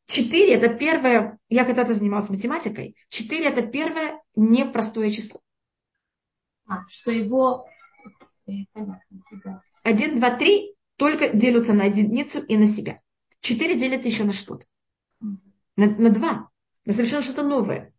4 0.08 0.54
это 0.54 0.70
первое, 0.74 1.38
я 1.50 1.66
когда-то 1.66 1.94
занималась 1.94 2.30
математикой, 2.30 2.96
4 3.10 3.46
это 3.46 3.62
первое 3.66 4.22
непростое 4.36 5.12
число. 5.12 5.40
А, 6.68 6.88
что 6.88 7.12
его 7.12 7.68
один, 9.84 10.20
два, 10.20 10.36
три 10.36 10.76
только 10.98 11.30
делятся 11.36 11.74
на 11.74 11.86
единицу 11.86 12.42
и 12.42 12.58
на 12.58 12.68
себя. 12.68 13.02
Четыре 13.40 13.78
делятся 13.78 14.08
еще 14.08 14.24
на 14.24 14.34
что-то. 14.34 14.66
На, 15.20 15.88
на 15.88 16.10
два. 16.10 16.50
На 16.86 16.94
совершенно 16.94 17.24
что-то 17.24 17.44
новое. 17.44 17.94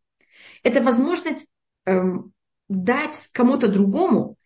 Это 0.63 0.83
возможность 0.83 1.47
эм, 1.85 2.33
дать 2.69 3.29
кому-то 3.33 3.69
другому 3.69 4.37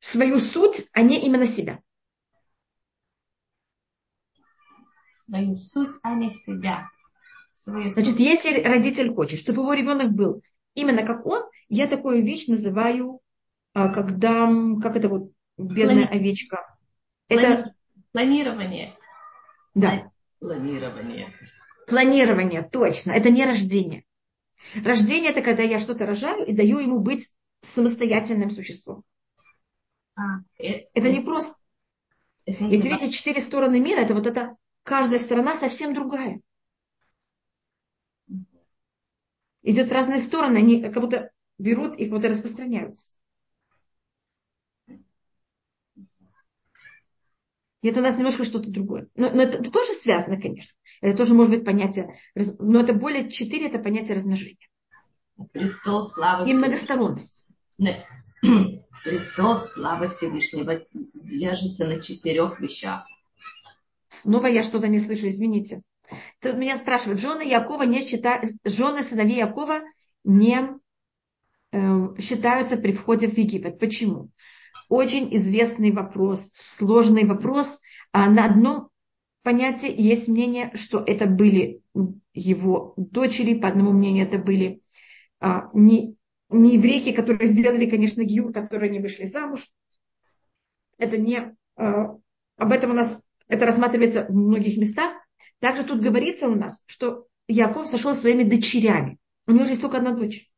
свою 0.00 0.38
суть, 0.38 0.88
а 0.92 1.02
не 1.02 1.24
именно 1.24 1.46
себя. 1.46 1.80
Свою 5.14 5.56
суть, 5.56 5.92
а 6.02 6.14
не 6.14 6.30
себя. 6.30 6.88
Свою 7.54 7.92
Значит, 7.92 8.16
суть. 8.16 8.20
если 8.20 8.62
родитель 8.62 9.14
хочет, 9.14 9.40
чтобы 9.40 9.62
его 9.62 9.72
ребенок 9.72 10.12
был 10.12 10.42
именно 10.74 11.04
как 11.06 11.24
он, 11.24 11.42
я 11.68 11.86
такую 11.86 12.22
вещь 12.22 12.46
называю 12.46 13.20
когда, 13.74 14.48
как 14.80 14.96
это 14.96 15.08
вот, 15.08 15.32
бедная 15.58 16.06
Плани... 16.06 16.18
овечка. 16.20 16.76
Это... 17.28 17.74
Планирование. 18.12 18.96
Да. 19.74 20.12
Планирование. 20.38 21.34
Планирование, 21.86 22.62
точно. 22.62 23.10
Это 23.10 23.30
не 23.30 23.44
рождение. 23.44 24.04
Рождение 24.82 25.30
это 25.30 25.42
когда 25.42 25.62
я 25.62 25.80
что-то 25.80 26.06
рожаю 26.06 26.46
и 26.46 26.52
даю 26.52 26.78
ему 26.78 27.00
быть 27.00 27.28
самостоятельным 27.62 28.50
существом. 28.50 29.02
А, 30.16 30.38
это, 30.56 30.86
это 30.94 31.10
не 31.10 31.20
просто. 31.20 31.56
Это 32.46 32.64
Если 32.64 32.88
видите 32.88 33.10
четыре 33.10 33.40
стороны 33.40 33.80
мира, 33.80 34.00
это 34.00 34.14
вот 34.14 34.26
это 34.26 34.56
каждая 34.82 35.18
сторона 35.18 35.56
совсем 35.56 35.94
другая. 35.94 36.40
Идет 39.62 39.88
в 39.88 39.92
разные 39.92 40.18
стороны, 40.18 40.58
они 40.58 40.82
как 40.82 41.00
будто 41.00 41.30
берут 41.58 41.96
и 41.96 42.04
как 42.04 42.14
будто 42.14 42.28
распространяются. 42.28 43.16
И 47.84 47.88
это 47.88 48.00
у 48.00 48.02
нас 48.02 48.16
немножко 48.16 48.44
что-то 48.44 48.70
другое. 48.70 49.08
Но, 49.14 49.28
но 49.28 49.42
это, 49.42 49.58
это 49.58 49.70
тоже 49.70 49.92
связано, 49.92 50.40
конечно. 50.40 50.74
Это 51.02 51.18
тоже 51.18 51.34
может 51.34 51.50
быть 51.54 51.66
понятие, 51.66 52.18
но 52.34 52.80
это 52.80 52.94
более 52.94 53.30
четыре, 53.30 53.66
это 53.66 53.78
понятие 53.78 54.16
размножения. 54.16 54.56
Престол 55.52 56.02
славы 56.06 56.48
И 56.48 56.54
многосторонность. 56.54 57.46
Престол 57.76 59.58
славы 59.58 60.08
Всевышнего 60.08 60.80
держится 61.12 61.86
на 61.86 62.00
четырех 62.00 62.58
вещах. 62.58 63.06
Снова 64.08 64.46
я 64.46 64.62
что-то 64.62 64.88
не 64.88 64.98
слышу, 64.98 65.26
извините. 65.26 65.82
Тут 66.40 66.54
меня 66.54 66.78
спрашивают, 66.78 67.20
жены 67.20 67.42
Якова 67.42 67.82
не 67.82 68.00
считают, 68.00 68.50
жены 68.64 69.02
сыновей 69.02 69.36
Якова 69.36 69.82
не 70.24 70.70
э, 71.70 72.18
считаются 72.18 72.78
при 72.78 72.92
входе 72.92 73.28
в 73.28 73.36
Египет. 73.36 73.78
Почему? 73.78 74.30
Очень 74.88 75.34
известный 75.36 75.92
вопрос, 75.92 76.50
сложный 76.54 77.24
вопрос. 77.24 77.80
А 78.12 78.28
на 78.28 78.44
одном 78.44 78.88
понятии 79.42 79.92
есть 79.96 80.28
мнение, 80.28 80.70
что 80.74 81.02
это 81.04 81.26
были 81.26 81.82
его 82.32 82.94
дочери, 82.96 83.54
по 83.54 83.68
одному 83.68 83.92
мнению 83.92 84.26
это 84.26 84.38
были 84.38 84.82
а, 85.40 85.68
не, 85.74 86.16
не 86.50 86.74
еврейки, 86.74 87.12
которые 87.12 87.48
сделали, 87.48 87.88
конечно, 87.88 88.22
гиюр, 88.22 88.52
которые 88.52 88.90
не 88.90 89.00
вышли 89.00 89.24
замуж. 89.24 89.70
Это 90.98 91.18
не... 91.18 91.54
А, 91.76 92.16
об 92.56 92.72
этом 92.72 92.90
у 92.90 92.94
нас... 92.94 93.22
Это 93.46 93.66
рассматривается 93.66 94.26
в 94.28 94.34
многих 94.34 94.78
местах. 94.78 95.12
Также 95.60 95.84
тут 95.84 96.00
говорится 96.00 96.48
у 96.48 96.54
нас, 96.54 96.82
что 96.86 97.26
Яков 97.46 97.86
сошел 97.86 98.14
со 98.14 98.22
своими 98.22 98.42
дочерями. 98.42 99.18
У 99.46 99.52
него 99.52 99.64
же 99.64 99.72
есть 99.72 99.82
только 99.82 99.98
одна 99.98 100.12
дочь. 100.12 100.50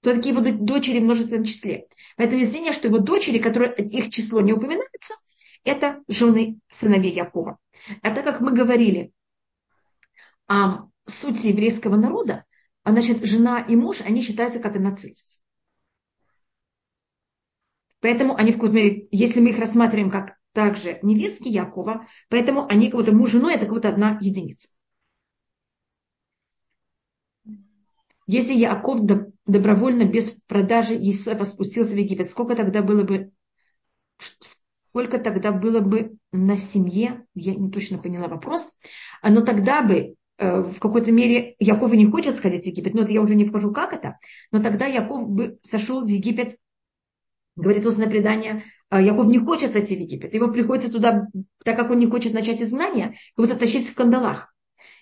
То 0.00 0.14
такие 0.14 0.34
его 0.34 0.42
дочери 0.64 1.00
в 1.00 1.04
множественном 1.04 1.44
числе. 1.44 1.88
Поэтому 2.16 2.42
извинение, 2.42 2.72
что 2.72 2.88
его 2.88 2.98
дочери, 2.98 3.38
которые 3.38 3.74
их 3.74 4.10
число 4.10 4.40
не 4.40 4.52
упоминается, 4.52 5.14
это 5.64 6.02
жены 6.06 6.60
сыновей 6.70 7.12
Якова. 7.12 7.58
А 8.02 8.14
так 8.14 8.24
как 8.24 8.40
мы 8.40 8.52
говорили 8.52 9.12
о 10.46 10.88
сути 11.06 11.48
еврейского 11.48 11.96
народа, 11.96 12.44
а 12.84 12.92
значит, 12.92 13.24
жена 13.24 13.60
и 13.60 13.76
муж, 13.76 14.00
они 14.00 14.22
считаются 14.22 14.60
как 14.60 14.76
целость. 14.98 15.42
Поэтому 18.00 18.36
они 18.36 18.52
в 18.52 18.54
какой-то 18.54 18.74
мере, 18.74 19.08
если 19.10 19.40
мы 19.40 19.50
их 19.50 19.58
рассматриваем 19.58 20.10
как 20.10 20.38
также 20.52 20.98
невестки 21.02 21.48
Якова, 21.48 22.06
поэтому 22.28 22.66
они 22.68 22.90
как 22.90 23.00
будто 23.00 23.12
муж 23.12 23.30
и 23.30 23.32
женой, 23.32 23.54
это 23.54 23.66
как 23.66 23.74
будто 23.74 23.88
одна 23.88 24.18
единица. 24.20 24.68
Если 28.26 28.54
Яков 28.54 29.00
добровольно, 29.48 30.04
без 30.04 30.30
продажи 30.46 30.94
Иисуса 30.94 31.44
спустился 31.44 31.94
в 31.94 31.98
Египет, 31.98 32.30
сколько 32.30 32.54
тогда 32.54 32.82
было 32.82 33.02
бы, 33.02 33.32
сколько 34.18 35.18
тогда 35.18 35.50
было 35.50 35.80
бы 35.80 36.16
на 36.30 36.56
семье, 36.56 37.26
я 37.34 37.54
не 37.56 37.70
точно 37.70 37.98
поняла 37.98 38.28
вопрос, 38.28 38.70
но 39.22 39.40
тогда 39.40 39.82
бы 39.82 40.14
Э, 40.38 40.60
в 40.60 40.78
какой-то 40.78 41.10
мере 41.10 41.56
Яков 41.58 41.92
не 41.92 42.06
хочет 42.06 42.36
сходить 42.36 42.62
в 42.62 42.66
Египет, 42.66 42.94
но 42.94 43.02
это 43.02 43.12
я 43.12 43.20
уже 43.20 43.34
не 43.34 43.44
вхожу, 43.44 43.72
как 43.72 43.92
это, 43.92 44.18
но 44.52 44.62
тогда 44.62 44.86
Яков 44.86 45.28
бы 45.28 45.58
сошел 45.62 46.04
в 46.04 46.06
Египет, 46.06 46.56
говорит 47.56 47.84
устное 47.84 48.08
предание, 48.08 48.62
«А 48.88 49.02
Яков 49.02 49.26
не 49.26 49.38
хочет 49.38 49.72
сойти 49.72 49.96
в 49.96 50.00
Египет, 50.00 50.32
его 50.32 50.48
приходится 50.48 50.92
туда, 50.92 51.26
так 51.64 51.76
как 51.76 51.90
он 51.90 51.98
не 51.98 52.06
хочет 52.06 52.34
начать 52.34 52.62
изгнание, 52.62 53.16
как 53.34 53.46
будто 53.46 53.56
тащить 53.56 53.88
в 53.88 53.94
кандалах. 53.94 54.54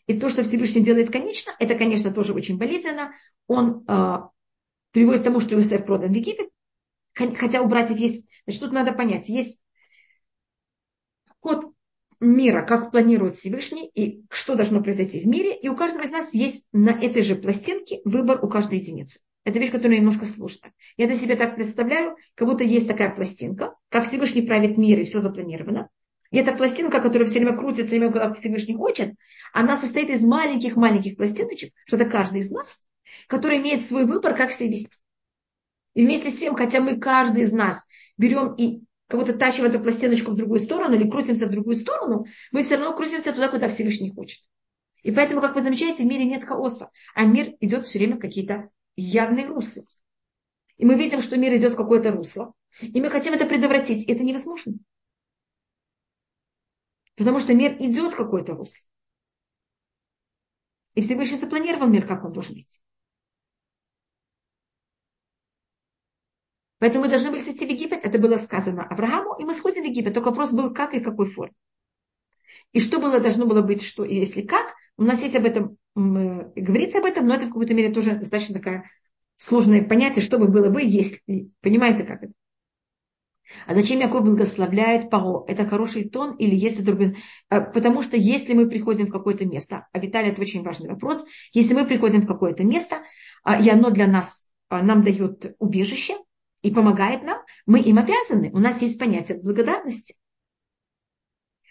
И 0.06 0.18
то, 0.18 0.30
что 0.30 0.42
Всевышний 0.42 0.82
делает 0.82 1.12
конечно, 1.12 1.52
это, 1.58 1.74
конечно, 1.74 2.10
тоже 2.10 2.32
очень 2.32 2.56
болезненно. 2.56 3.12
Он 3.46 3.84
э, 3.86 4.18
приводит 4.96 5.20
к 5.20 5.24
тому, 5.24 5.40
что 5.40 5.54
Иосиф 5.54 5.84
продан 5.84 6.10
в 6.10 6.14
Египет, 6.14 6.48
хотя 7.12 7.60
у 7.60 7.68
братьев 7.68 7.98
есть, 7.98 8.26
значит, 8.46 8.62
тут 8.62 8.72
надо 8.72 8.92
понять, 8.94 9.28
есть 9.28 9.58
ход 11.40 11.66
мира, 12.18 12.64
как 12.64 12.92
планирует 12.92 13.36
Всевышний, 13.36 13.90
и 13.92 14.24
что 14.30 14.54
должно 14.54 14.82
произойти 14.82 15.20
в 15.20 15.26
мире. 15.26 15.54
И 15.54 15.68
у 15.68 15.76
каждого 15.76 16.02
из 16.02 16.10
нас 16.10 16.32
есть 16.32 16.66
на 16.72 16.92
этой 16.92 17.20
же 17.20 17.36
пластинке 17.36 18.00
выбор 18.06 18.42
у 18.42 18.48
каждой 18.48 18.78
единицы. 18.78 19.20
Это 19.44 19.58
вещь, 19.58 19.70
которая 19.70 19.98
немножко 19.98 20.24
сложная. 20.24 20.72
Я 20.96 21.08
для 21.08 21.16
себя 21.16 21.36
так 21.36 21.56
представляю, 21.56 22.16
как 22.34 22.48
будто 22.48 22.64
есть 22.64 22.88
такая 22.88 23.14
пластинка, 23.14 23.74
как 23.90 24.06
Всевышний 24.06 24.46
правит 24.46 24.78
мир, 24.78 24.98
и 24.98 25.04
все 25.04 25.20
запланировано. 25.20 25.90
И 26.30 26.38
эта 26.38 26.54
пластинка, 26.54 27.02
которая 27.02 27.28
все 27.28 27.40
время 27.40 27.54
крутится, 27.54 27.96
именно 27.96 28.12
как 28.12 28.38
Всевышний 28.38 28.74
хочет, 28.74 29.12
она 29.52 29.76
состоит 29.76 30.08
из 30.08 30.24
маленьких-маленьких 30.24 31.18
пластиночек, 31.18 31.74
что 31.84 31.96
это 31.96 32.06
каждый 32.06 32.40
из 32.40 32.50
нас, 32.50 32.85
который 33.26 33.58
имеет 33.58 33.82
свой 33.82 34.04
выбор, 34.04 34.36
как 34.36 34.52
себя 34.52 34.70
вести. 34.70 35.02
И 35.94 36.04
вместе 36.04 36.30
с 36.30 36.38
тем, 36.38 36.54
хотя 36.54 36.80
мы 36.80 36.98
каждый 36.98 37.42
из 37.42 37.52
нас 37.52 37.82
берем 38.16 38.54
и 38.54 38.82
кого-то 39.08 39.34
тащим 39.34 39.64
эту 39.64 39.80
пластиночку 39.80 40.32
в 40.32 40.36
другую 40.36 40.60
сторону 40.60 40.94
или 40.94 41.08
крутимся 41.08 41.46
в 41.46 41.50
другую 41.50 41.74
сторону, 41.74 42.26
мы 42.52 42.62
все 42.62 42.76
равно 42.76 42.96
крутимся 42.96 43.32
туда, 43.32 43.48
куда 43.48 43.68
Всевышний 43.68 44.12
хочет. 44.12 44.42
И 45.02 45.12
поэтому, 45.12 45.40
как 45.40 45.54
вы 45.54 45.62
замечаете, 45.62 46.02
в 46.02 46.06
мире 46.06 46.24
нет 46.24 46.44
хаоса, 46.44 46.90
а 47.14 47.24
мир 47.24 47.54
идет 47.60 47.86
все 47.86 47.98
время 47.98 48.16
в 48.16 48.20
какие-то 48.20 48.70
явные 48.96 49.46
русла. 49.46 49.84
И 50.76 50.84
мы 50.84 50.96
видим, 50.96 51.22
что 51.22 51.36
мир 51.36 51.54
идет 51.56 51.74
в 51.74 51.76
какое-то 51.76 52.10
русло, 52.10 52.52
и 52.80 53.00
мы 53.00 53.08
хотим 53.08 53.34
это 53.34 53.46
предотвратить. 53.46 54.08
И 54.08 54.12
это 54.12 54.24
невозможно. 54.24 54.74
Потому 57.16 57.40
что 57.40 57.54
мир 57.54 57.76
идет 57.78 58.12
в 58.12 58.16
какое-то 58.16 58.54
русло. 58.54 58.84
И 60.94 61.02
Всевышний 61.02 61.38
запланировал 61.38 61.86
мир, 61.86 62.06
как 62.06 62.24
он 62.24 62.32
должен 62.32 62.54
быть. 62.54 62.82
Поэтому 66.78 67.04
мы 67.04 67.10
должны 67.10 67.30
были 67.30 67.40
сойти 67.40 67.66
в 67.66 67.70
Египет. 67.70 68.04
Это 68.04 68.18
было 68.18 68.36
сказано 68.36 68.84
Аврааму, 68.84 69.36
и 69.38 69.44
мы 69.44 69.54
сходим 69.54 69.82
в 69.82 69.86
Египет. 69.86 70.14
Только 70.14 70.28
вопрос 70.28 70.52
был, 70.52 70.72
как 70.74 70.94
и 70.94 71.00
какой 71.00 71.26
форме. 71.26 71.54
И 72.72 72.80
что 72.80 72.98
было, 72.98 73.20
должно 73.20 73.46
было 73.46 73.62
быть, 73.62 73.82
что 73.82 74.04
и 74.04 74.16
если 74.16 74.42
как. 74.42 74.74
У 74.98 75.04
нас 75.04 75.22
есть 75.22 75.36
об 75.36 75.44
этом, 75.44 75.78
говорится 75.94 76.98
об 76.98 77.04
этом, 77.04 77.26
но 77.26 77.34
это 77.34 77.46
в 77.46 77.48
какой-то 77.48 77.74
мере 77.74 77.92
тоже 77.92 78.16
достаточно 78.16 78.54
такая 78.54 78.90
сложное 79.36 79.82
понятие, 79.82 80.22
что 80.22 80.38
бы 80.38 80.48
было 80.48 80.68
бы, 80.68 80.82
если. 80.82 81.22
Понимаете, 81.60 82.04
как 82.04 82.24
это? 82.24 82.32
А 83.66 83.74
зачем 83.74 84.00
Яков 84.00 84.24
благословляет 84.24 85.08
Паро? 85.08 85.44
Это 85.46 85.66
хороший 85.66 86.08
тон 86.08 86.34
или 86.36 86.54
если 86.54 86.82
другой? 86.82 87.16
А, 87.48 87.60
потому 87.60 88.02
что 88.02 88.16
если 88.16 88.54
мы 88.54 88.68
приходим 88.68 89.06
в 89.06 89.12
какое-то 89.12 89.46
место, 89.46 89.86
а 89.92 89.98
Виталий, 89.98 90.30
это 90.30 90.40
очень 90.40 90.62
важный 90.62 90.88
вопрос, 90.88 91.24
если 91.52 91.74
мы 91.74 91.86
приходим 91.86 92.22
в 92.22 92.26
какое-то 92.26 92.64
место, 92.64 93.02
а, 93.44 93.60
и 93.60 93.68
оно 93.70 93.90
для 93.90 94.08
нас, 94.08 94.48
а, 94.68 94.82
нам 94.82 95.04
дает 95.04 95.54
убежище, 95.58 96.14
и 96.66 96.72
помогает 96.72 97.22
нам, 97.22 97.38
мы 97.64 97.80
им 97.80 97.98
обязаны. 97.98 98.50
У 98.52 98.58
нас 98.58 98.82
есть 98.82 98.98
понятие 98.98 99.40
благодарности. 99.40 100.16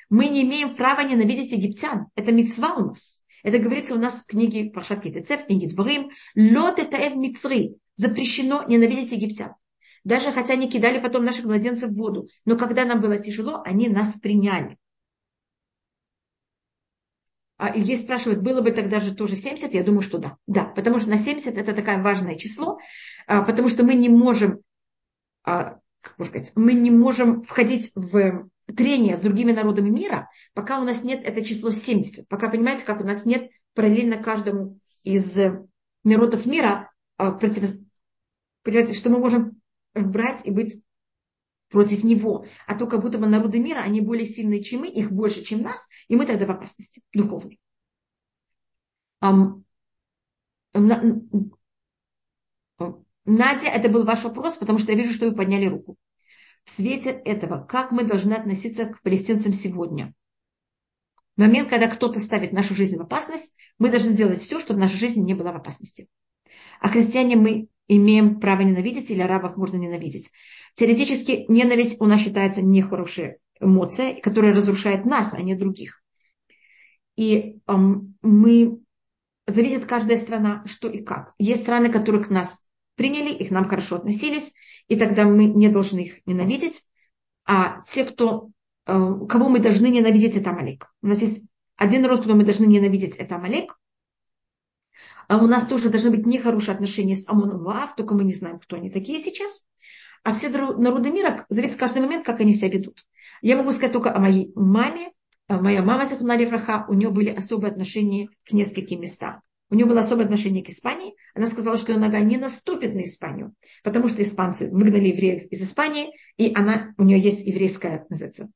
Мы 0.09 0.27
не 0.27 0.43
имеем 0.43 0.75
права 0.77 1.01
ненавидеть 1.01 1.51
египтян. 1.51 2.07
Это 2.15 2.31
мецва 2.31 2.75
у 2.75 2.85
нас. 2.87 3.21
Это 3.43 3.59
говорится 3.59 3.95
у 3.95 3.97
нас 3.97 4.21
в 4.21 4.25
книге 4.25 4.71
Пашат 4.71 5.01
Китецев, 5.01 5.47
книге 5.47 5.67
Дворим. 5.67 6.11
Лот 6.35 6.79
это 6.79 7.13
мицри. 7.13 7.75
Запрещено 7.95 8.63
ненавидеть 8.63 9.11
египтян. 9.11 9.55
Даже 10.05 10.31
хотя 10.31 10.53
они 10.53 10.69
кидали 10.69 10.99
потом 10.99 11.25
наших 11.25 11.43
младенцев 11.43 11.89
в 11.89 11.95
воду. 11.95 12.29
Но 12.45 12.57
когда 12.57 12.85
нам 12.85 13.01
было 13.01 13.17
тяжело, 13.17 13.61
они 13.65 13.89
нас 13.89 14.13
приняли. 14.13 14.77
А 17.57 17.69
Ильей 17.69 17.97
спрашивает, 17.97 18.41
было 18.41 18.61
бы 18.61 18.71
тогда 18.71 18.99
же 18.99 19.15
тоже 19.15 19.35
70? 19.35 19.73
Я 19.73 19.83
думаю, 19.83 20.01
что 20.01 20.17
да. 20.17 20.37
Да, 20.45 20.65
потому 20.65 20.99
что 20.99 21.09
на 21.09 21.17
70 21.17 21.57
это 21.57 21.73
такое 21.73 22.01
важное 22.01 22.35
число, 22.35 22.79
а, 23.27 23.41
потому 23.43 23.69
что 23.69 23.83
мы 23.83 23.95
не 23.95 24.09
можем 24.09 24.59
а, 25.45 25.79
как 26.01 26.17
можно 26.17 26.33
сказать, 26.33 26.51
мы 26.55 26.73
не 26.73 26.91
можем 26.91 27.43
входить 27.43 27.91
в 27.95 28.49
трение 28.75 29.15
с 29.15 29.21
другими 29.21 29.51
народами 29.51 29.89
мира, 29.89 30.29
пока 30.53 30.79
у 30.79 30.83
нас 30.83 31.03
нет 31.03 31.23
это 31.23 31.43
число 31.45 31.69
70. 31.69 32.27
Пока, 32.27 32.49
понимаете, 32.49 32.85
как 32.85 33.01
у 33.01 33.03
нас 33.03 33.25
нет 33.25 33.49
параллельно 33.73 34.17
каждому 34.17 34.79
из 35.03 35.37
народов 36.03 36.45
мира 36.45 36.91
а, 37.17 37.31
против... 37.31 37.69
Понимаете, 38.63 38.93
что 38.93 39.09
мы 39.09 39.19
можем 39.19 39.61
брать 39.93 40.45
и 40.45 40.51
быть 40.51 40.81
против 41.69 42.03
него. 42.03 42.45
А 42.67 42.75
то 42.75 42.87
как 42.87 43.01
будто 43.01 43.17
бы 43.17 43.27
народы 43.27 43.59
мира, 43.59 43.79
они 43.79 44.01
более 44.01 44.25
сильные, 44.25 44.63
чем 44.63 44.81
мы, 44.81 44.87
их 44.87 45.11
больше, 45.11 45.43
чем 45.43 45.61
нас, 45.61 45.87
и 46.07 46.15
мы 46.15 46.25
тогда 46.25 46.45
в 46.45 46.51
опасности 46.51 47.01
духовной. 47.13 47.59
Надя, 53.25 53.67
это 53.67 53.89
был 53.89 54.05
ваш 54.05 54.23
вопрос, 54.23 54.57
потому 54.57 54.77
что 54.77 54.91
я 54.91 54.97
вижу, 54.97 55.13
что 55.13 55.27
вы 55.27 55.35
подняли 55.35 55.65
руку. 55.65 55.97
В 56.63 56.71
свете 56.71 57.09
этого, 57.09 57.63
как 57.63 57.91
мы 57.91 58.03
должны 58.03 58.33
относиться 58.33 58.85
к 58.85 59.01
палестинцам 59.01 59.53
сегодня? 59.53 60.13
В 61.35 61.41
момент, 61.41 61.69
когда 61.69 61.87
кто-то 61.87 62.19
ставит 62.19 62.53
нашу 62.53 62.75
жизнь 62.75 62.97
в 62.97 63.01
опасность, 63.01 63.55
мы 63.77 63.89
должны 63.89 64.13
делать 64.13 64.41
все, 64.41 64.59
чтобы 64.59 64.79
наша 64.79 64.97
жизнь 64.97 65.23
не 65.23 65.33
была 65.33 65.51
в 65.51 65.57
опасности. 65.57 66.07
А 66.79 66.87
христиане 66.87 67.35
мы 67.35 67.67
имеем 67.87 68.39
право 68.39 68.61
ненавидеть 68.61 69.11
или 69.11 69.21
арабов 69.21 69.57
можно 69.57 69.77
ненавидеть. 69.77 70.29
Теоретически 70.75 71.45
ненависть 71.47 71.99
у 71.99 72.05
нас 72.05 72.21
считается 72.21 72.61
нехорошая 72.61 73.37
эмоция, 73.59 74.19
которая 74.21 74.53
разрушает 74.53 75.05
нас, 75.05 75.33
а 75.33 75.41
не 75.41 75.55
других. 75.55 76.03
И 77.15 77.59
эм, 77.67 78.17
мы 78.21 78.79
зависит 79.47 79.85
каждая 79.85 80.17
страна, 80.17 80.63
что 80.65 80.89
и 80.89 81.01
как. 81.01 81.33
Есть 81.37 81.61
страны, 81.61 81.89
которые 81.89 82.23
к 82.23 82.29
нас 82.29 82.64
приняли, 82.95 83.33
их 83.33 83.51
нам 83.51 83.67
хорошо 83.67 83.97
относились, 83.97 84.53
и 84.87 84.95
тогда 84.95 85.25
мы 85.25 85.45
не 85.45 85.69
должны 85.69 85.99
их 85.99 86.25
ненавидеть. 86.25 86.83
А 87.45 87.83
те, 87.87 88.05
кто, 88.05 88.49
э, 88.85 88.91
кого 89.29 89.49
мы 89.49 89.59
должны 89.59 89.87
ненавидеть, 89.87 90.35
это 90.35 90.49
Амалек. 90.51 90.91
У 91.01 91.07
нас 91.07 91.21
есть 91.21 91.43
один 91.75 92.01
народ, 92.01 92.19
которого 92.19 92.37
мы 92.37 92.45
должны 92.45 92.65
ненавидеть, 92.65 93.15
это 93.17 93.35
Амалек. 93.35 93.77
А 95.27 95.37
у 95.37 95.47
нас 95.47 95.67
тоже 95.67 95.89
должны 95.89 96.11
быть 96.11 96.25
нехорошие 96.25 96.75
отношения 96.75 97.15
с 97.15 97.27
Амоном 97.27 97.61
Лав, 97.61 97.95
только 97.95 98.13
мы 98.13 98.23
не 98.23 98.33
знаем, 98.33 98.59
кто 98.59 98.75
они 98.75 98.89
такие 98.89 99.19
сейчас. 99.19 99.63
А 100.23 100.33
все 100.33 100.49
народы 100.49 101.11
мира, 101.11 101.45
зависит 101.49 101.77
каждый 101.77 102.01
момент, 102.01 102.25
как 102.25 102.39
они 102.39 102.53
себя 102.53 102.69
ведут. 102.69 103.05
Я 103.41 103.57
могу 103.57 103.71
сказать 103.71 103.93
только 103.93 104.13
о 104.13 104.19
моей 104.19 104.51
маме. 104.55 105.11
Моя 105.47 105.83
мама 105.83 106.07
Захуна 106.07 106.35
Левраха, 106.35 106.85
у 106.89 106.93
нее 106.93 107.11
были 107.11 107.29
особые 107.29 107.71
отношения 107.71 108.29
к 108.43 108.51
нескольким 108.51 109.01
местам. 109.01 109.41
У 109.69 109.75
нее 109.75 109.85
было 109.85 110.01
особое 110.01 110.25
отношение 110.25 110.63
к 110.63 110.69
Испании. 110.69 111.15
Она 111.33 111.47
сказала, 111.47 111.77
что 111.77 111.91
ее 111.91 111.97
нога 111.97 112.19
не 112.19 112.37
наступит 112.37 112.93
на 112.93 113.03
Испанию, 113.03 113.55
потому 113.83 114.07
что 114.07 114.21
испанцы 114.21 114.69
выгнали 114.69 115.07
евреев 115.07 115.51
из 115.51 115.63
Испании, 115.63 116.13
и 116.37 116.53
она, 116.53 116.93
у 116.97 117.03
нее 117.03 117.19
есть 117.19 117.45
еврейская 117.45 118.05
называется, 118.09 118.49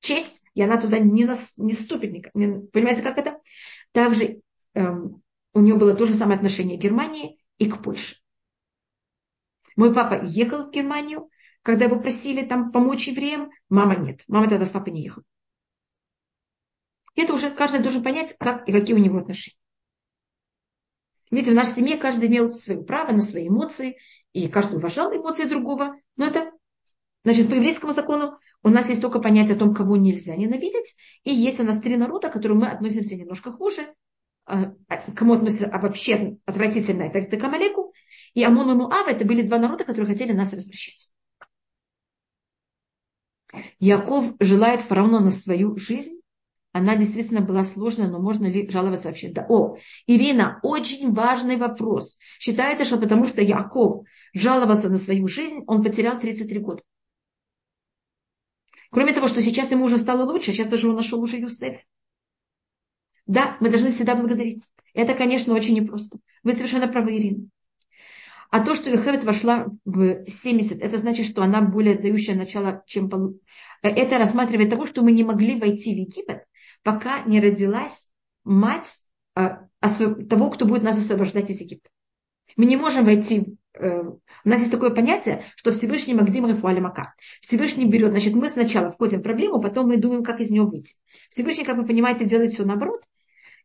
честь, 0.00 0.42
и 0.54 0.62
она 0.62 0.80
туда 0.80 0.98
не, 0.98 1.24
нас, 1.24 1.58
не 1.58 1.72
ступит. 1.72 2.34
Не, 2.34 2.60
понимаете, 2.68 3.02
как 3.02 3.18
это? 3.18 3.40
Также 3.92 4.40
эм, 4.74 5.22
у 5.52 5.60
нее 5.60 5.74
было 5.74 5.94
то 5.94 6.06
же 6.06 6.14
самое 6.14 6.36
отношение 6.36 6.78
к 6.78 6.82
Германии 6.82 7.38
и 7.58 7.68
к 7.68 7.82
Польше. 7.82 8.16
Мой 9.76 9.92
папа 9.92 10.22
ехал 10.24 10.66
в 10.66 10.70
Германию, 10.70 11.28
когда 11.62 11.86
его 11.86 11.98
просили 11.98 12.44
там 12.44 12.72
помочь 12.72 13.08
евреям, 13.08 13.50
мама 13.68 13.96
нет. 13.96 14.22
Мама 14.28 14.48
тогда 14.48 14.64
с 14.64 14.70
папой 14.70 14.92
не 14.92 15.02
ехала. 15.02 15.24
Это 17.16 17.32
уже 17.32 17.50
каждый 17.50 17.80
должен 17.80 18.02
понять, 18.02 18.36
как 18.38 18.68
и 18.68 18.72
какие 18.72 18.94
у 18.94 18.98
него 18.98 19.18
отношения. 19.18 19.56
Видите, 21.34 21.50
в 21.50 21.56
нашей 21.56 21.74
семье 21.74 21.96
каждый 21.96 22.28
имел 22.28 22.54
свое 22.54 22.82
право 22.84 23.10
на 23.10 23.20
свои 23.20 23.48
эмоции, 23.48 23.98
и 24.32 24.46
каждый 24.46 24.76
уважал 24.76 25.12
эмоции 25.12 25.44
другого. 25.44 25.96
Но 26.16 26.26
это, 26.26 26.52
значит, 27.24 27.48
по 27.48 27.54
еврейскому 27.54 27.92
закону 27.92 28.38
у 28.62 28.68
нас 28.68 28.88
есть 28.88 29.00
только 29.00 29.18
понятие 29.18 29.56
о 29.56 29.58
том, 29.58 29.74
кого 29.74 29.96
нельзя 29.96 30.36
ненавидеть. 30.36 30.94
И 31.24 31.34
есть 31.34 31.58
у 31.58 31.64
нас 31.64 31.80
три 31.80 31.96
народа, 31.96 32.28
к 32.28 32.32
которым 32.34 32.58
мы 32.58 32.68
относимся 32.68 33.16
немножко 33.16 33.50
хуже. 33.50 33.92
А, 34.46 34.74
а, 34.88 34.96
кому 35.12 35.34
относятся 35.34 35.66
а 35.66 35.80
вообще 35.80 36.36
отвратительно, 36.46 37.02
это, 37.02 37.18
это 37.18 37.36
Камалеку. 37.36 37.92
И 38.34 38.44
Амон 38.44 38.70
и 38.70 38.74
Муав, 38.74 39.08
это 39.08 39.24
были 39.24 39.42
два 39.42 39.58
народа, 39.58 39.82
которые 39.82 40.12
хотели 40.12 40.32
нас 40.32 40.52
развращать. 40.52 41.10
Яков 43.80 44.34
желает 44.38 44.82
фараону 44.82 45.18
на 45.18 45.30
свою 45.32 45.76
жизнь, 45.76 46.20
она 46.74 46.96
действительно 46.96 47.40
была 47.40 47.62
сложная, 47.62 48.08
но 48.08 48.18
можно 48.18 48.46
ли 48.46 48.68
жаловаться 48.68 49.06
вообще? 49.06 49.28
Да. 49.28 49.46
О, 49.48 49.76
Ирина, 50.08 50.58
очень 50.64 51.14
важный 51.14 51.56
вопрос. 51.56 52.18
Считается, 52.40 52.84
что 52.84 52.98
потому 52.98 53.24
что 53.24 53.40
Яков 53.42 54.04
жаловался 54.34 54.90
на 54.90 54.96
свою 54.96 55.28
жизнь, 55.28 55.62
он 55.68 55.84
потерял 55.84 56.18
33 56.18 56.58
года. 56.58 56.82
Кроме 58.90 59.12
того, 59.12 59.28
что 59.28 59.40
сейчас 59.40 59.70
ему 59.70 59.84
уже 59.84 59.98
стало 59.98 60.28
лучше, 60.28 60.52
сейчас 60.52 60.72
уже 60.72 60.88
он 60.88 60.96
нашел 60.96 61.22
уже 61.22 61.36
Юсеф. 61.36 61.76
Да, 63.26 63.56
мы 63.60 63.70
должны 63.70 63.92
всегда 63.92 64.16
благодарить. 64.16 64.68
Это, 64.94 65.14
конечно, 65.14 65.54
очень 65.54 65.74
непросто. 65.74 66.18
Вы 66.42 66.54
совершенно 66.54 66.88
правы, 66.88 67.16
Ирина. 67.16 67.46
А 68.50 68.64
то, 68.64 68.74
что 68.74 68.90
Йохевет 68.90 69.22
вошла 69.22 69.66
в 69.84 70.28
70, 70.28 70.80
это 70.80 70.98
значит, 70.98 71.26
что 71.26 71.42
она 71.42 71.60
более 71.60 71.96
дающая 71.96 72.34
начало, 72.34 72.82
чем... 72.86 73.08
Это 73.80 74.18
рассматривает 74.18 74.70
того, 74.70 74.86
что 74.86 75.02
мы 75.02 75.12
не 75.12 75.22
могли 75.22 75.58
войти 75.58 75.94
в 75.94 75.98
Египет, 75.98 76.46
пока 76.84 77.22
не 77.24 77.40
родилась 77.40 78.08
мать 78.44 78.98
а, 79.34 79.66
того, 79.80 80.50
кто 80.50 80.64
будет 80.64 80.84
нас 80.84 80.98
освобождать 80.98 81.50
из 81.50 81.60
Египта. 81.60 81.90
Мы 82.56 82.66
не 82.66 82.76
можем 82.76 83.04
войти 83.04 83.56
э, 83.74 84.02
у 84.44 84.48
нас 84.48 84.60
есть 84.60 84.70
такое 84.70 84.90
понятие, 84.90 85.44
что 85.56 85.72
Всевышний 85.72 86.14
Магдим 86.14 86.46
Рефуали 86.46 86.78
Мака. 86.78 87.14
Всевышний 87.40 87.86
берет, 87.86 88.10
значит, 88.10 88.34
мы 88.34 88.48
сначала 88.48 88.90
входим 88.90 89.20
в 89.20 89.22
проблему, 89.22 89.60
потом 89.60 89.88
мы 89.88 89.96
думаем, 89.96 90.22
как 90.22 90.40
из 90.40 90.50
нее 90.50 90.62
выйти. 90.62 90.94
Всевышний, 91.30 91.64
как 91.64 91.76
вы 91.76 91.86
понимаете, 91.86 92.26
делает 92.26 92.52
все 92.52 92.64
наоборот, 92.64 93.02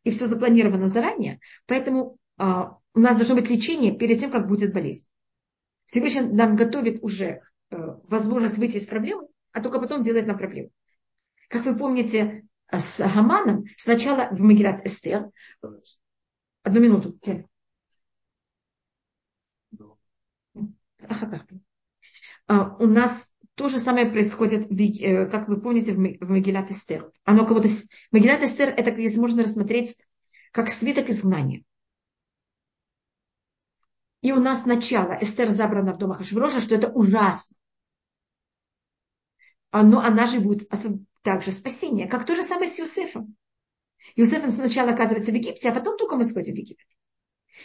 и 0.04 0.12
все 0.12 0.26
запланировано 0.26 0.88
заранее, 0.88 1.40
поэтому 1.68 2.18
а, 2.38 2.78
у 2.94 3.00
нас 3.00 3.18
должно 3.18 3.36
быть 3.36 3.50
лечение 3.50 3.96
перед 3.96 4.20
тем, 4.20 4.32
как 4.32 4.48
будет 4.48 4.74
болезнь. 4.74 5.06
Всевышний 5.88 6.22
нам 6.22 6.56
готовит 6.56 7.04
уже 7.04 7.42
э, 7.72 7.76
возможность 8.04 8.58
выйти 8.58 8.78
из 8.78 8.86
проблемы, 8.86 9.28
а 9.52 9.62
только 9.62 9.80
потом 9.80 10.04
делает 10.04 10.26
нам 10.28 10.38
проблему. 10.38 10.70
Как 11.50 11.66
вы 11.66 11.76
помните, 11.76 12.48
с 12.72 13.00
Гаманом 13.00 13.66
сначала 13.78 14.30
в 14.32 14.42
Магилат 14.42 14.86
Эстер. 14.86 15.30
Одну 16.64 16.80
минуту. 16.80 17.20
А, 22.48 22.76
у 22.78 22.88
нас 22.88 23.32
то 23.56 23.70
же 23.70 23.80
самое 23.80 24.06
происходит, 24.06 24.72
э, 24.72 25.26
как 25.28 25.48
вы 25.48 25.60
помните, 25.60 25.94
в 25.94 26.30
Магилат 26.30 26.72
Эстер. 26.72 27.12
Оно 27.24 27.46
кого-то... 27.46 27.68
Магилат 28.12 28.42
Эстер, 28.44 28.70
это, 28.70 28.92
если 28.92 29.20
можно 29.20 29.44
рассмотреть, 29.44 29.96
как 30.52 30.70
свиток 30.70 31.10
изгнания. 31.10 31.64
И 34.22 34.32
у 34.32 34.40
нас 34.40 34.66
начало. 34.66 35.18
Эстер 35.22 35.50
забрана 35.50 35.94
в 35.94 35.98
дома 35.98 36.16
Хашвироша, 36.16 36.60
что 36.60 36.76
это 36.76 36.90
ужасно. 36.90 37.56
Но 39.72 40.00
она 40.00 40.28
же 40.28 40.40
будет 40.40 40.68
также 41.22 41.52
спасение, 41.52 42.08
как 42.08 42.26
то 42.26 42.36
же 42.36 42.44
самое 42.44 42.70
с 42.70 42.80
Юсефом. 42.80 43.36
Юсеф 44.16 44.44
сначала 44.52 44.92
оказывается 44.92 45.32
в 45.32 45.36
Египте, 45.36 45.70
а 45.70 45.74
потом 45.74 45.98
только 45.98 46.16
мы 46.16 46.24
сходим 46.24 46.54
в 46.54 46.58
Египет. 46.58 46.88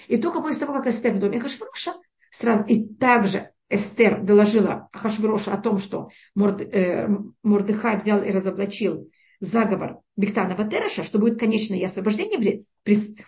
И 0.09 0.17
только 0.17 0.41
после 0.41 0.61
того, 0.61 0.75
как 0.75 0.87
Эстер 0.87 1.15
в 1.15 1.19
доме 1.19 1.41
Хашвироша, 1.41 1.95
сразу, 2.31 2.65
и 2.65 2.87
также 2.95 3.53
Эстер 3.69 4.23
доложила 4.23 4.89
Хашвирошу 4.93 5.53
о 5.53 5.59
том, 5.59 5.79
что 5.79 6.11
Морд, 6.35 6.61
э, 6.61 7.09
Мордыхай 7.43 7.97
взял 7.99 8.23
и 8.23 8.31
разоблачил 8.31 9.11
заговор 9.41 10.01
Бектана 10.17 10.57
Ватераша, 10.57 11.03
что 11.03 11.19
будет 11.19 11.39
конечное 11.39 11.85
освобождение, 11.85 12.65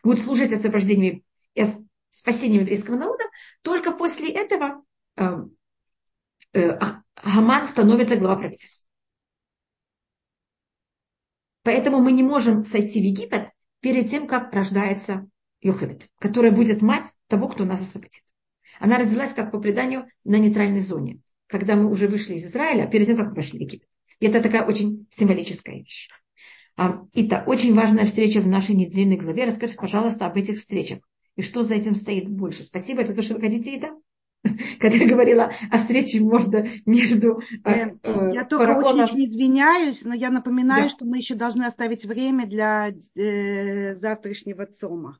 будет 0.02 0.18
служить 0.18 0.52
освобождением 0.52 1.22
и 1.54 1.64
спасением 2.10 2.62
еврейского 2.62 2.96
народа, 2.96 3.24
только 3.62 3.92
после 3.92 4.30
этого 4.30 4.82
э, 5.16 5.24
э, 6.52 6.78
Хаман 7.16 7.66
становится 7.66 8.16
глава 8.16 8.36
правительства. 8.36 8.75
Поэтому 11.66 11.98
мы 11.98 12.12
не 12.12 12.22
можем 12.22 12.64
сойти 12.64 13.00
в 13.00 13.02
Египет 13.02 13.48
перед 13.80 14.08
тем, 14.08 14.28
как 14.28 14.52
рождается 14.52 15.28
Йохевед, 15.60 16.08
которая 16.20 16.52
будет 16.52 16.80
мать 16.80 17.12
того, 17.26 17.48
кто 17.48 17.64
нас 17.64 17.82
освободит. 17.82 18.22
Она 18.78 18.98
родилась, 18.98 19.32
как 19.32 19.50
по 19.50 19.58
преданию, 19.58 20.06
на 20.22 20.38
нейтральной 20.38 20.78
зоне, 20.78 21.18
когда 21.48 21.74
мы 21.74 21.90
уже 21.90 22.06
вышли 22.06 22.34
из 22.34 22.44
Израиля, 22.44 22.86
перед 22.86 23.08
тем, 23.08 23.16
как 23.16 23.30
мы 23.30 23.34
пошли 23.34 23.58
в 23.58 23.62
Египет. 23.62 23.88
И 24.20 24.26
это 24.26 24.40
такая 24.40 24.64
очень 24.64 25.08
символическая 25.10 25.74
вещь. 25.74 26.08
Это 26.76 27.42
очень 27.44 27.74
важная 27.74 28.04
встреча 28.04 28.40
в 28.40 28.46
нашей 28.46 28.76
недельной 28.76 29.16
главе. 29.16 29.46
Расскажите, 29.46 29.80
пожалуйста, 29.80 30.26
об 30.26 30.36
этих 30.36 30.60
встречах. 30.60 31.00
И 31.34 31.42
что 31.42 31.64
за 31.64 31.74
этим 31.74 31.96
стоит 31.96 32.28
больше. 32.28 32.62
Спасибо, 32.62 33.02
это 33.02 33.12
то, 33.12 33.22
что 33.22 33.34
вы 33.34 33.40
хотите, 33.40 33.74
Ида? 33.74 33.88
когда 34.80 34.96
я 34.96 35.08
говорила 35.08 35.52
о 35.70 35.78
встрече 35.78 36.20
можно 36.20 36.66
между... 36.84 37.40
Э, 37.64 37.90
э, 38.02 38.30
я 38.34 38.44
только 38.44 38.70
очень 38.78 39.24
извиняюсь, 39.24 40.04
но 40.04 40.14
я 40.14 40.30
напоминаю, 40.30 40.84
да. 40.84 40.88
что 40.88 41.04
мы 41.04 41.18
еще 41.18 41.34
должны 41.34 41.64
оставить 41.64 42.04
время 42.04 42.46
для 42.46 42.92
э, 43.14 43.94
завтрашнего 43.94 44.66
ЦОМа. 44.66 45.18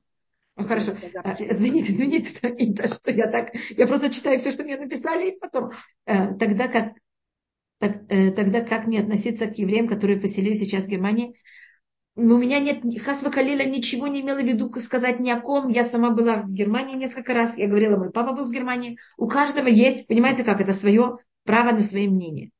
Хорошо. 0.57 0.97
А, 1.22 1.37
извините, 1.39 1.93
извините, 1.93 2.31
что 2.31 3.11
я 3.11 3.27
так... 3.31 3.55
Я 3.77 3.87
просто 3.87 4.11
читаю 4.11 4.39
все, 4.39 4.53
что 4.53 4.64
мне 4.64 4.77
написали, 4.79 5.31
и 5.31 5.39
потом... 5.39 5.72
Э, 6.07 6.35
тогда 6.35 6.68
как, 6.68 6.95
так, 7.79 8.03
э, 8.09 8.33
тогда 8.33 8.62
как 8.62 8.87
не 8.87 8.99
относиться 8.99 9.47
к 9.47 9.59
евреям, 9.59 9.87
которые 9.87 10.18
поселились 10.18 10.61
сейчас 10.61 10.85
в 10.85 10.89
Германии? 10.89 11.39
У 12.17 12.39
меня 12.39 12.61
нет, 12.61 12.83
Хасва 13.03 13.31
Калиля 13.31 13.64
ничего 13.64 14.07
не 14.07 14.23
имела 14.23 14.41
в 14.41 14.45
виду 14.45 14.73
сказать 14.81 15.21
ни 15.21 15.31
о 15.31 15.39
ком. 15.41 15.69
Я 15.69 15.85
сама 15.85 16.11
была 16.11 16.39
в 16.39 16.51
Германии 16.51 16.97
несколько 16.97 17.35
раз. 17.35 17.59
Я 17.59 17.69
говорила, 17.69 17.97
мой 17.99 18.11
папа 18.11 18.33
был 18.33 18.47
в 18.47 18.53
Германии. 18.53 18.99
У 19.19 19.29
каждого 19.29 19.67
есть, 19.67 20.07
понимаете, 20.09 20.43
как 20.43 20.62
это 20.62 20.73
свое 20.73 21.19
право 21.45 21.73
на 21.73 21.83
свое 21.83 22.09
мнение. 22.09 22.51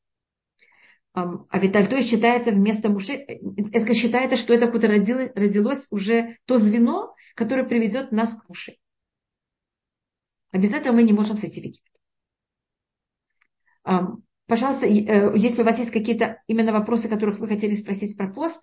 А 1.15 1.59
ведь 1.59 1.75
Альтой 1.75 2.03
считается 2.03 2.51
вместо 2.51 2.91
мужа, 2.91 3.15
это 3.15 3.95
считается, 3.95 4.37
что 4.37 4.53
это 4.53 4.67
какое-то 4.67 4.89
родилось, 4.89 5.31
родилось 5.35 5.87
уже 5.91 6.37
то 6.45 6.59
звено, 6.59 7.15
которое 7.35 7.65
приведет 7.65 8.13
нас 8.13 8.35
к 8.35 8.47
муше. 8.51 8.77
А 10.53 10.59
без 10.59 10.75
этого 10.75 10.95
мы 10.95 11.03
не 11.03 11.15
можем 11.15 11.39
сойти 11.39 11.63
в 11.63 11.65
Египет. 11.65 11.93
Пожалуйста, 14.47 14.87
э, 14.87 15.33
если 15.37 15.63
у 15.63 15.65
вас 15.65 15.79
есть 15.79 15.91
какие-то 15.91 16.43
именно 16.47 16.73
вопросы, 16.73 17.09
которых 17.09 17.39
вы 17.39 17.49
хотели 17.49 17.75
спросить 17.75 18.17
про 18.17 18.29
пост, 18.29 18.63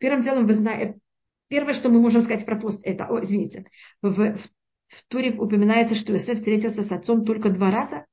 Первым 0.00 0.22
делом 0.22 0.46
вы 0.46 0.54
знаете, 0.54 0.98
первое, 1.46 1.74
что 1.74 1.88
мы 1.88 2.00
можем 2.00 2.20
сказать 2.20 2.44
про 2.44 2.58
пост, 2.58 2.80
это, 2.84 3.06
о, 3.06 3.22
извините, 3.22 3.66
в, 4.02 4.10
в 4.10 4.50
в 4.90 5.04
Туре 5.06 5.30
упоминается, 5.30 5.94
что 5.94 6.12
Иосиф 6.12 6.38
встретился 6.38 6.82
с 6.82 6.90
отцом 6.90 7.24
только 7.24 7.50
два 7.50 7.70
раза, 7.70 8.06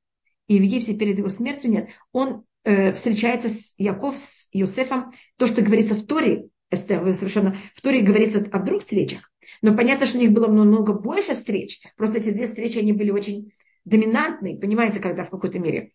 и 0.48 0.60
в 0.60 0.62
Египте 0.62 0.94
перед 0.94 1.18
его 1.18 1.30
смертью 1.30 1.72
нет. 1.72 1.90
Он 2.12 2.46
э, 2.64 2.94
встречается 2.94 3.50
с 3.50 3.74
Яков, 3.78 4.16
с 4.18 4.48
Иосифом. 4.52 5.12
То, 5.38 5.48
что 5.48 5.64
говорится 5.64 5.96
в 5.96 6.06
Торе, 6.06 6.50
Эстер, 6.70 7.14
совершенно 7.14 7.58
в 7.74 7.82
Торе 7.82 8.02
говорится 8.02 8.48
о 8.52 8.60
двух 8.60 8.82
встречах. 8.82 9.32
Но 9.62 9.76
понятно, 9.76 10.06
что 10.06 10.18
у 10.18 10.22
них 10.22 10.32
было 10.32 10.48
намного 10.48 10.94
больше 10.94 11.34
встреч. 11.34 11.82
Просто 11.96 12.20
эти 12.20 12.30
две 12.30 12.46
встречи, 12.46 12.78
они 12.78 12.94
были 12.94 13.10
очень 13.10 13.52
доминантные, 13.86 14.60
понимаете, 14.60 15.00
когда 15.00 15.26
в 15.26 15.30
какой-то 15.30 15.60
мере. 15.60 15.94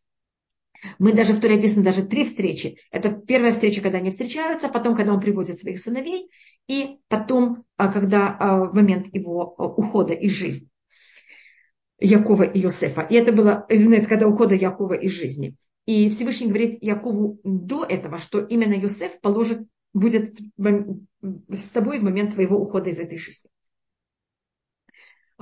Мы 0.99 1.13
даже 1.13 1.33
в 1.33 1.41
Торе 1.41 1.57
описаны 1.57 1.85
даже 1.85 2.05
три 2.05 2.25
встречи. 2.25 2.77
Это 2.91 3.11
первая 3.11 3.53
встреча, 3.53 3.81
когда 3.81 3.99
они 3.99 4.11
встречаются, 4.11 4.69
потом, 4.69 4.97
когда 4.97 5.13
он 5.13 5.21
приводит 5.21 5.61
своих 5.61 5.81
сыновей, 5.81 6.31
и 6.69 6.99
потом, 7.09 7.65
а, 7.77 7.93
когда 7.93 8.37
а, 8.39 8.65
в 8.65 8.75
момент 8.75 9.07
его 9.15 9.55
а, 9.57 9.67
ухода 9.67 10.13
из 10.13 10.33
жизни. 10.33 10.69
Якова 12.01 12.43
и 12.43 12.59
Йосефа. 12.59 13.03
И 13.03 13.15
это 13.15 13.33
было, 13.33 13.67
когда 14.09 14.27
ухода 14.27 14.55
Якова 14.55 14.95
из 14.95 15.13
жизни. 15.13 15.55
И 15.87 16.11
Всевышний 16.11 16.49
говорит 16.49 16.83
Якову 16.83 17.41
до 17.45 17.85
этого, 17.85 18.19
что 18.19 18.41
именно 18.41 18.75
Йосеф 18.75 19.21
положит, 19.21 19.67
будет 19.93 20.39
с 21.49 21.69
тобой 21.69 22.01
в 22.01 22.03
момент 22.03 22.35
твоего 22.35 22.59
ухода 22.59 22.91
из 22.91 22.99
этой 22.99 23.19
жизни. 23.19 23.51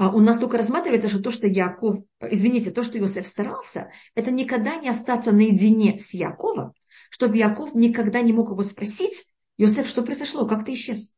А 0.00 0.08
у 0.08 0.18
нас 0.18 0.38
только 0.38 0.56
рассматривается, 0.56 1.10
что 1.10 1.20
то, 1.20 1.30
что 1.30 1.46
Яков, 1.46 2.04
извините, 2.22 2.70
то, 2.70 2.82
что 2.82 2.98
Иосиф 2.98 3.26
старался, 3.26 3.92
это 4.14 4.30
никогда 4.30 4.76
не 4.76 4.88
остаться 4.88 5.30
наедине 5.30 5.98
с 5.98 6.14
Яковом, 6.14 6.72
чтобы 7.10 7.36
Яков 7.36 7.74
никогда 7.74 8.22
не 8.22 8.32
мог 8.32 8.48
его 8.48 8.62
спросить, 8.62 9.26
Иосиф, 9.58 9.86
что 9.86 10.00
произошло, 10.00 10.46
как 10.46 10.64
ты 10.64 10.72
исчез? 10.72 11.12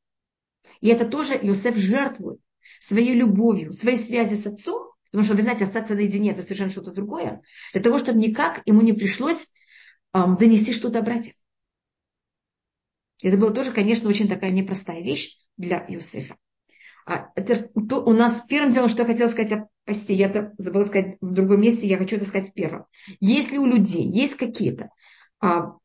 И 0.80 0.89
это 0.89 1.05
тоже 1.05 1.35
Иосиф 1.35 1.76
жертвует 1.76 2.41
своей 2.80 3.14
любовью, 3.14 3.72
своей 3.72 3.97
связи 3.97 4.35
с 4.35 4.49
отцом, 4.49 4.91
потому 5.12 5.26
что, 5.26 5.37
вы 5.37 5.43
знаете, 5.43 5.62
остаться 5.62 5.95
наедине– 5.95 6.30
это 6.33 6.43
совершенно 6.43 6.70
что-то 6.70 6.91
другое, 6.91 7.43
для 7.72 7.83
того, 7.83 7.99
чтобы 7.99 8.18
никак 8.18 8.62
ему 8.66 8.80
не 8.80 8.95
пришлось 8.95 9.47
эм, 10.12 10.37
донести 10.37 10.72
что-то 10.72 11.03
братьев. 11.03 11.35
Это 13.22 13.37
была 13.37 13.53
тоже, 13.53 13.70
конечно, 13.70 14.09
очень 14.09 14.26
такая 14.26 14.51
непростая 14.51 15.03
вещь 15.03 15.39
для 15.57 15.87
Иосифа. 15.89 16.37
А, 17.07 17.30
это, 17.34 17.68
то, 17.88 18.05
у 18.05 18.12
нас 18.12 18.44
первым 18.48 18.72
делом, 18.72 18.88
что 18.88 19.03
я 19.03 19.09
хотела 19.09 19.28
сказать 19.28 19.53
о 19.53 19.68
посте, 19.84 20.14
я 20.14 20.28
это 20.28 20.53
забыла 20.59 20.84
сказать 20.84 21.16
в 21.20 21.32
другом 21.32 21.61
месте, 21.61 21.88
я 21.88 21.98
хочу 21.98 22.16
это 22.16 22.24
сказать 22.24 22.53
первым. 22.55 22.84
Если 23.20 23.59
у 23.59 23.66
людей 23.66 24.05
есть 24.05 24.36
какие-то 24.36 24.90
а, 25.40 25.76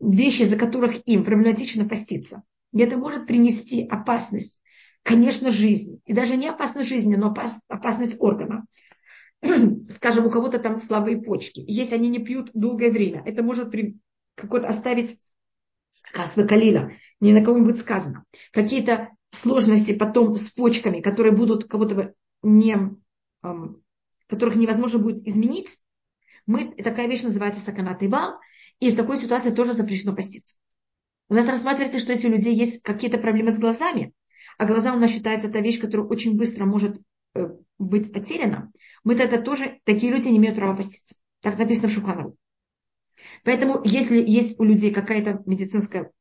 вещи, 0.00 0.42
за 0.44 0.56
которых 0.56 1.06
им 1.06 1.24
проблематично 1.24 1.86
поститься, 1.86 2.42
и 2.72 2.80
это 2.80 2.96
может 2.96 3.26
принести 3.26 3.86
опасность, 3.86 4.60
конечно, 5.02 5.50
жизни, 5.50 6.00
и 6.06 6.12
даже 6.12 6.36
не 6.36 6.48
опасность 6.48 6.88
жизни, 6.88 7.14
но 7.14 7.34
опасность 7.68 8.16
органа. 8.20 8.64
Скажем, 9.90 10.26
у 10.26 10.30
кого-то 10.30 10.58
там 10.58 10.78
слабые 10.78 11.20
почки, 11.20 11.62
если 11.66 11.94
они 11.94 12.08
не 12.08 12.18
пьют 12.18 12.50
долгое 12.54 12.90
время, 12.90 13.22
это 13.26 13.42
может 13.42 13.70
при... 13.70 13.98
какой-то 14.34 14.68
оставить 14.68 15.18
Касвы 16.12 16.46
Калила, 16.46 16.90
не 17.20 17.32
на 17.32 17.44
кого-нибудь 17.44 17.78
сказано. 17.78 18.24
Какие-то 18.50 19.10
сложности 19.36 19.96
потом 19.96 20.36
с 20.36 20.50
почками, 20.50 21.00
которые 21.00 21.32
будут 21.32 21.64
кого-то 21.64 22.14
не, 22.42 22.76
эм, 23.42 23.82
которых 24.26 24.56
невозможно 24.56 24.98
будет 24.98 25.26
изменить, 25.26 25.78
мы, 26.46 26.74
такая 26.74 27.08
вещь 27.08 27.22
называется 27.22 27.60
саканат 27.60 28.02
бал, 28.08 28.38
и 28.80 28.90
в 28.90 28.96
такой 28.96 29.16
ситуации 29.16 29.50
тоже 29.50 29.72
запрещено 29.72 30.14
поститься. 30.14 30.56
У 31.28 31.34
нас 31.34 31.46
рассматривается, 31.46 32.00
что 32.00 32.12
если 32.12 32.28
у 32.28 32.32
людей 32.32 32.54
есть 32.54 32.82
какие-то 32.82 33.18
проблемы 33.18 33.52
с 33.52 33.58
глазами, 33.58 34.12
а 34.58 34.66
глаза 34.66 34.92
у 34.92 34.98
нас 34.98 35.10
считается 35.10 35.50
та 35.50 35.60
вещь, 35.60 35.80
которая 35.80 36.06
очень 36.06 36.36
быстро 36.36 36.66
может 36.66 37.00
э, 37.34 37.48
быть 37.78 38.12
потеряна, 38.12 38.72
мы 39.04 39.14
тогда 39.14 39.40
тоже, 39.40 39.80
такие 39.84 40.12
люди 40.12 40.28
не 40.28 40.36
имеют 40.36 40.56
права 40.56 40.76
поститься. 40.76 41.14
Так 41.40 41.58
написано 41.58 41.88
в 41.88 41.92
Шуханару. 41.92 42.36
Поэтому, 43.42 43.80
если 43.84 44.18
есть 44.18 44.60
у 44.60 44.64
людей 44.64 44.92
какая-то 44.92 45.42
медицинская 45.46 46.12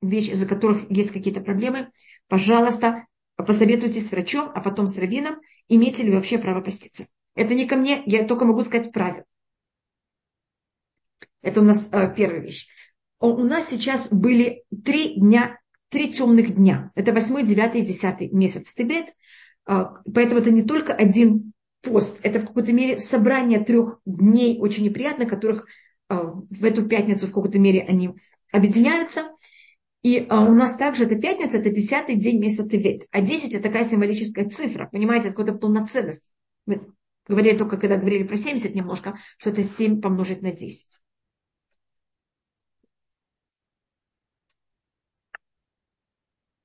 вещь, 0.00 0.30
из-за 0.30 0.46
которых 0.46 0.90
есть 0.90 1.10
какие-то 1.10 1.40
проблемы, 1.40 1.90
пожалуйста, 2.28 3.06
посоветуйтесь 3.36 4.08
с 4.08 4.10
врачом, 4.10 4.50
а 4.54 4.60
потом 4.60 4.86
с 4.86 4.98
раввином, 4.98 5.40
имеете 5.68 6.02
ли 6.02 6.10
вы 6.10 6.16
вообще 6.16 6.38
право 6.38 6.60
поститься. 6.60 7.06
Это 7.34 7.54
не 7.54 7.66
ко 7.66 7.76
мне, 7.76 8.02
я 8.06 8.24
только 8.24 8.44
могу 8.44 8.62
сказать 8.62 8.92
правила. 8.92 9.24
Это 11.42 11.60
у 11.60 11.64
нас 11.64 11.88
э, 11.92 12.12
первая 12.16 12.40
вещь. 12.40 12.68
У 13.20 13.44
нас 13.44 13.68
сейчас 13.68 14.12
были 14.12 14.64
три 14.84 15.14
дня, 15.14 15.58
три 15.88 16.12
темных 16.12 16.54
дня. 16.54 16.90
Это 16.94 17.12
восьмой, 17.12 17.44
девятый 17.44 17.82
и 17.82 17.86
десятый 17.86 18.28
месяц 18.30 18.74
Тибет. 18.74 19.06
Э, 19.66 19.84
поэтому 20.12 20.40
это 20.40 20.50
не 20.50 20.62
только 20.62 20.92
один 20.92 21.52
пост, 21.80 22.18
это 22.22 22.40
в 22.40 22.46
какой-то 22.46 22.72
мере 22.72 22.98
собрание 22.98 23.60
трех 23.60 24.00
дней 24.04 24.58
очень 24.60 24.84
неприятных, 24.84 25.28
которых 25.28 25.66
э, 26.08 26.16
в 26.16 26.64
эту 26.64 26.86
пятницу 26.86 27.28
в 27.28 27.32
какой-то 27.32 27.58
мере 27.58 27.82
они 27.82 28.10
объединяются. 28.52 29.30
И 30.02 30.26
а, 30.28 30.44
у 30.44 30.54
нас 30.54 30.76
также 30.76 31.04
это 31.04 31.16
пятница, 31.16 31.58
это 31.58 31.70
десятый 31.70 32.16
день 32.16 32.38
месяца 32.38 32.68
Тевет. 32.68 33.06
А 33.10 33.20
10 33.20 33.52
это 33.52 33.64
такая 33.64 33.88
символическая 33.88 34.48
цифра, 34.48 34.88
понимаете, 34.90 35.30
какая-то 35.30 35.54
полноценность. 35.58 36.32
Мы 36.66 36.92
говорили 37.26 37.58
только, 37.58 37.76
когда 37.78 37.96
говорили 37.96 38.22
про 38.22 38.36
70 38.36 38.74
немножко, 38.74 39.18
что 39.38 39.50
это 39.50 39.64
7 39.64 40.00
помножить 40.00 40.42
на 40.42 40.52
10. 40.52 41.00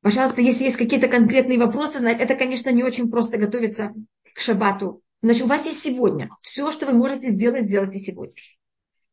Пожалуйста, 0.02 0.42
если 0.42 0.66
есть 0.66 0.76
какие-то 0.76 1.08
конкретные 1.08 1.58
вопросы, 1.58 1.98
это, 2.00 2.36
конечно, 2.36 2.70
не 2.70 2.84
очень 2.84 3.10
просто 3.10 3.38
готовиться 3.38 3.94
к 4.36 4.40
шабату. 4.40 5.02
Значит, 5.22 5.44
у 5.44 5.48
вас 5.48 5.66
есть 5.66 5.82
сегодня. 5.82 6.30
Все, 6.42 6.70
что 6.72 6.86
вы 6.86 6.94
можете 6.94 7.32
сделать, 7.32 7.68
делайте 7.68 8.00
сегодня. 8.00 8.36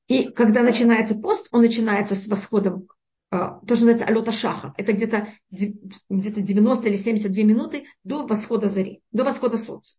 И 0.08 0.24
когда 0.24 0.62
начинается 0.62 1.14
пост, 1.14 1.48
он 1.52 1.62
начинается 1.62 2.16
с 2.16 2.26
восходом 2.26 2.88
то, 3.30 3.60
что 3.62 3.86
называется 3.86 4.06
алета 4.06 4.32
шаха. 4.32 4.74
Это 4.76 4.92
где-то 4.92 5.32
где 5.50 5.72
90 6.08 6.88
или 6.88 6.96
72 6.96 7.44
минуты 7.44 7.86
до 8.02 8.26
восхода 8.26 8.66
зари, 8.66 9.02
до 9.12 9.24
восхода 9.24 9.56
солнца. 9.56 9.98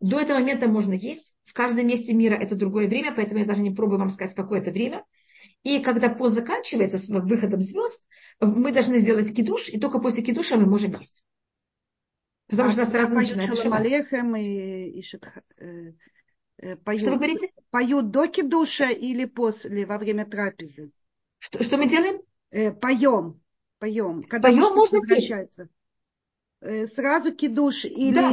До 0.00 0.18
этого 0.18 0.38
момента 0.38 0.68
можно 0.68 0.94
есть. 0.94 1.34
В 1.44 1.52
каждом 1.52 1.86
месте 1.86 2.14
мира 2.14 2.34
это 2.34 2.54
другое 2.54 2.88
время, 2.88 3.12
поэтому 3.12 3.40
я 3.40 3.46
даже 3.46 3.62
не 3.62 3.70
пробую 3.70 3.98
вам 3.98 4.10
сказать, 4.10 4.34
какое 4.34 4.60
это 4.60 4.70
время. 4.70 5.04
И 5.64 5.80
когда 5.80 6.08
пост 6.08 6.34
заканчивается 6.34 6.98
с 6.98 7.08
выходом 7.08 7.60
звезд, 7.60 8.04
мы 8.40 8.72
должны 8.72 8.98
сделать 8.98 9.34
кидуш, 9.34 9.68
и 9.68 9.78
только 9.78 9.98
после 9.98 10.22
кидуша 10.22 10.56
мы 10.56 10.66
можем 10.66 10.92
есть. 10.92 11.24
Потому 12.48 12.70
а 12.70 12.72
что 12.72 12.80
нас 12.82 12.90
сразу 12.90 13.14
начинается 13.14 13.62
шаббат. 13.62 13.84
И, 13.84 15.00
и, 15.00 15.02
э, 15.58 15.92
э, 16.58 16.76
поют, 16.76 17.02
что 17.02 17.10
вы 17.10 17.16
говорите? 17.16 17.50
Поют 17.70 18.10
до 18.10 18.26
кидуша 18.28 18.90
или 18.90 19.26
после, 19.26 19.84
во 19.84 19.98
время 19.98 20.24
трапезы? 20.24 20.92
Что, 21.38 21.62
что 21.62 21.76
мы 21.76 21.88
делаем? 21.88 22.20
Э, 22.50 22.72
поем. 22.72 23.40
Поем. 23.78 24.22
Когда 24.22 24.48
поем 24.48 24.74
можно 24.74 24.98
возвращается. 24.98 25.68
Э, 26.60 26.86
сразу 26.86 27.34
кидуш 27.34 27.84
или... 27.84 28.14
Да. 28.14 28.32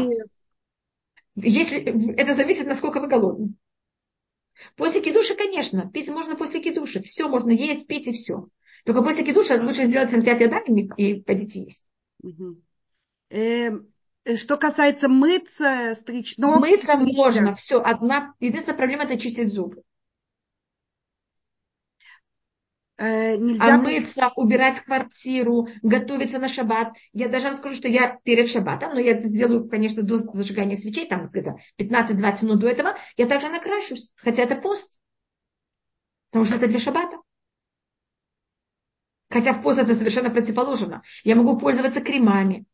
Если, 1.36 2.16
это 2.16 2.34
зависит, 2.34 2.66
насколько 2.66 2.99
вы 2.99 3.08
голодны. 3.08 3.53
После 4.76 5.01
кидуша, 5.01 5.36
конечно, 5.36 5.89
пить 5.91 6.10
можно 6.10 6.36
после 6.36 6.62
кидуша. 6.62 7.01
Все 7.01 7.28
можно 7.28 7.51
есть, 7.51 7.88
пить 7.88 8.08
и 8.08 8.14
все. 8.14 8.47
Только 8.86 9.01
после 9.01 9.26
кидуша 9.26 9.62
лучше 9.62 9.86
сделать 9.86 10.10
самтят 10.10 10.39
ядами 10.39 10.89
и 10.97 11.22
пойдите 11.22 11.64
есть. 11.64 11.86
Угу. 12.24 12.62
Э, 13.30 13.72
что 14.36 14.58
касается 14.58 15.10
мыться, 15.10 15.93
стричь 15.95 16.38
ногти. 16.38 16.70
Мыться 16.70 16.95
можно, 16.95 17.53
все. 17.56 17.82
Одна, 17.82 18.34
единственная 18.39 18.78
проблема 18.78 19.03
это 19.03 19.20
чистить 19.20 19.51
зубы. 19.51 19.84
Э, 22.98 23.36
нельзя... 23.38 23.76
А 23.76 23.78
мыться, 23.78 24.32
убирать 24.36 24.80
квартиру, 24.82 25.68
готовиться 25.82 26.39
на 26.39 26.48
шаббат. 26.48 26.93
Я 27.14 27.30
даже 27.30 27.48
вам 27.48 27.56
скажу, 27.56 27.76
что 27.76 27.88
я 27.88 28.20
перед 28.24 28.50
шаббатом, 28.50 28.93
но 28.93 29.00
я 29.00 29.12
это 29.12 29.28
сделаю, 29.28 29.68
конечно, 29.70 30.04
до 30.04 30.18
зажигания 30.18 30.76
свечей, 30.76 31.08
там 31.08 31.30
где-то 31.30 31.58
15-20 31.78 32.46
минут 32.46 32.60
до 32.60 32.68
этого, 32.68 32.96
я 33.18 33.26
также 33.26 33.50
накрашусь, 33.50 34.12
хотя 34.16 34.43
это 34.43 34.56
пост. 34.56 35.00
Потому 36.30 36.46
что 36.46 36.56
это 36.58 36.68
для 36.68 36.80
шаббата. 36.80 37.18
Хотя 39.30 39.54
в 39.54 39.62
пост 39.62 39.80
это 39.80 39.93
совершенно 39.93 40.30
противоположно. 40.30 41.02
Я 41.24 41.36
могу 41.36 41.58
пользоваться 41.58 42.02
кремами. 42.02 42.66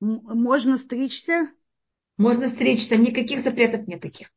Можно 0.00 0.78
стричься? 0.78 1.50
Можно 2.16 2.48
стричься, 2.48 2.96
никаких 2.96 3.40
запретов 3.40 3.86
нет 3.86 4.00
таких. 4.00 4.32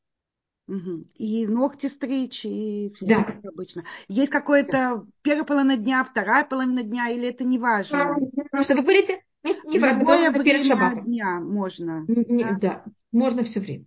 И 1.15 1.47
ногти 1.47 1.88
стричь, 1.88 2.45
и 2.45 2.93
все 2.95 3.05
да. 3.07 3.24
как 3.24 3.43
обычно. 3.43 3.86
Есть 4.07 4.32
какое-то 4.32 5.05
первая 5.24 5.43
половина 5.43 5.78
дня, 5.78 6.03
вторая 6.03 6.45
половина 6.45 6.84
дня, 6.84 7.09
или 7.09 7.28
это 7.28 7.43
не 7.43 7.57
важно? 7.57 8.17
Что 8.61 8.76
вы 8.76 8.84
говорите? 8.84 9.24
Нет, 9.43 9.63
не 9.63 9.80
важно. 9.80 9.99
Любое 9.99 10.32
время 10.32 11.01
дня 11.03 11.39
можно. 11.39 12.05
Не, 12.07 12.43
да? 12.43 12.57
да, 12.59 12.86
можно 13.11 13.43
все 13.43 13.59
время. 13.59 13.86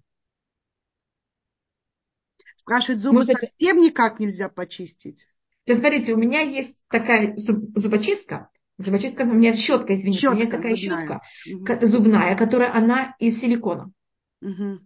Спрашивает, 2.57 3.01
зубы 3.01 3.16
Может, 3.16 3.33
совсем 3.33 3.78
это... 3.78 3.87
никак 3.87 4.18
нельзя 4.20 4.49
почистить? 4.49 5.26
Сейчас 5.64 5.78
смотрите, 5.78 6.14
у 6.14 6.16
меня 6.16 6.41
есть 6.41 6.85
такая 6.89 7.37
зубочистка, 7.37 8.51
Зубочистка, 8.78 9.22
у 9.22 9.35
меня 9.35 9.53
щетка, 9.55 9.95
извините, 9.95 10.20
щетка, 10.20 10.33
у 10.33 10.35
меня 10.35 10.45
есть 10.45 10.53
такая 10.53 10.74
зубная. 10.74 11.20
щетка 11.28 11.74
угу. 11.74 11.87
зубная, 11.87 12.37
которая 12.37 12.74
она 12.74 13.14
из 13.18 13.39
силикона. 13.39 13.93
Угу. 14.41 14.80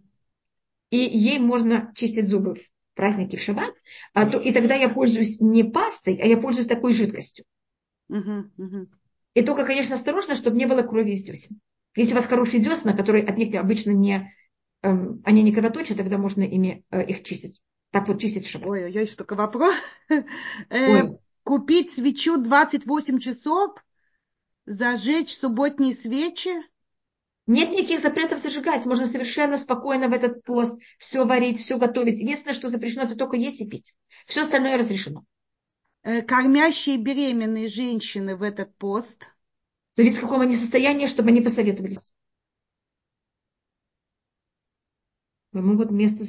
И 0.89 0.97
ей 0.97 1.39
можно 1.39 1.91
чистить 1.95 2.27
зубы 2.27 2.55
в 2.55 2.61
праздники 2.95 3.35
в 3.35 3.41
шаббат, 3.41 3.73
а 4.13 4.25
то, 4.25 4.39
и 4.39 4.51
тогда 4.51 4.75
я 4.75 4.89
пользуюсь 4.89 5.39
не 5.39 5.63
пастой, 5.63 6.19
а 6.21 6.25
я 6.25 6.37
пользуюсь 6.37 6.67
такой 6.67 6.93
жидкостью. 6.93 7.45
Угу, 8.09 8.51
угу. 8.57 8.87
И 9.33 9.43
только, 9.43 9.65
конечно, 9.65 9.95
осторожно, 9.95 10.35
чтобы 10.35 10.57
не 10.57 10.65
было 10.65 10.81
крови 10.81 11.11
из 11.11 11.23
десен. 11.23 11.59
Если 11.95 12.13
у 12.13 12.15
вас 12.15 12.25
хорошие 12.25 12.61
десна, 12.61 12.93
которые 12.93 13.25
от 13.25 13.37
них 13.37 13.53
обычно 13.55 13.91
не, 13.91 14.33
эм, 14.81 15.21
они 15.25 15.43
не 15.43 15.51
кровоточат, 15.51 15.97
тогда 15.97 16.17
можно 16.17 16.41
ими 16.41 16.83
э, 16.89 17.05
их 17.05 17.23
чистить. 17.23 17.61
Так 17.91 18.07
вот 18.07 18.19
чистить 18.19 18.45
в 18.45 18.49
шаббат. 18.49 18.69
Ой-ой-ой, 18.69 19.07
столько 19.07 19.35
вопрос. 19.35 19.75
Э, 20.69 21.03
купить 21.43 21.93
свечу 21.93 22.37
28 22.37 23.19
часов, 23.19 23.75
зажечь 24.65 25.35
субботние 25.35 25.93
свечи. 25.93 26.51
Нет 27.47 27.71
никаких 27.71 28.01
запретов 28.01 28.39
зажигать. 28.39 28.85
Можно 28.85 29.07
совершенно 29.07 29.57
спокойно 29.57 30.09
в 30.09 30.13
этот 30.13 30.43
пост 30.43 30.79
все 30.99 31.25
варить, 31.25 31.59
все 31.59 31.77
готовить. 31.77 32.19
Единственное, 32.19 32.53
что 32.53 32.69
запрещено, 32.69 33.03
это 33.03 33.15
только 33.15 33.37
есть 33.37 33.61
и 33.61 33.67
пить. 33.67 33.95
Все 34.25 34.41
остальное 34.41 34.77
разрешено. 34.77 35.23
Э, 36.03 36.21
кормящие 36.21 36.97
беременные 36.97 37.67
женщины 37.67 38.35
в 38.35 38.43
этот 38.43 38.75
пост– 38.75 39.25
зависит, 39.97 40.19
в 40.19 40.21
каком 40.21 40.41
они 40.41 40.55
состоянии, 40.55 41.07
чтобы 41.07 41.29
они 41.29 41.41
посоветовались. 41.41 42.11
Могут 45.51 45.89
место 45.89 46.23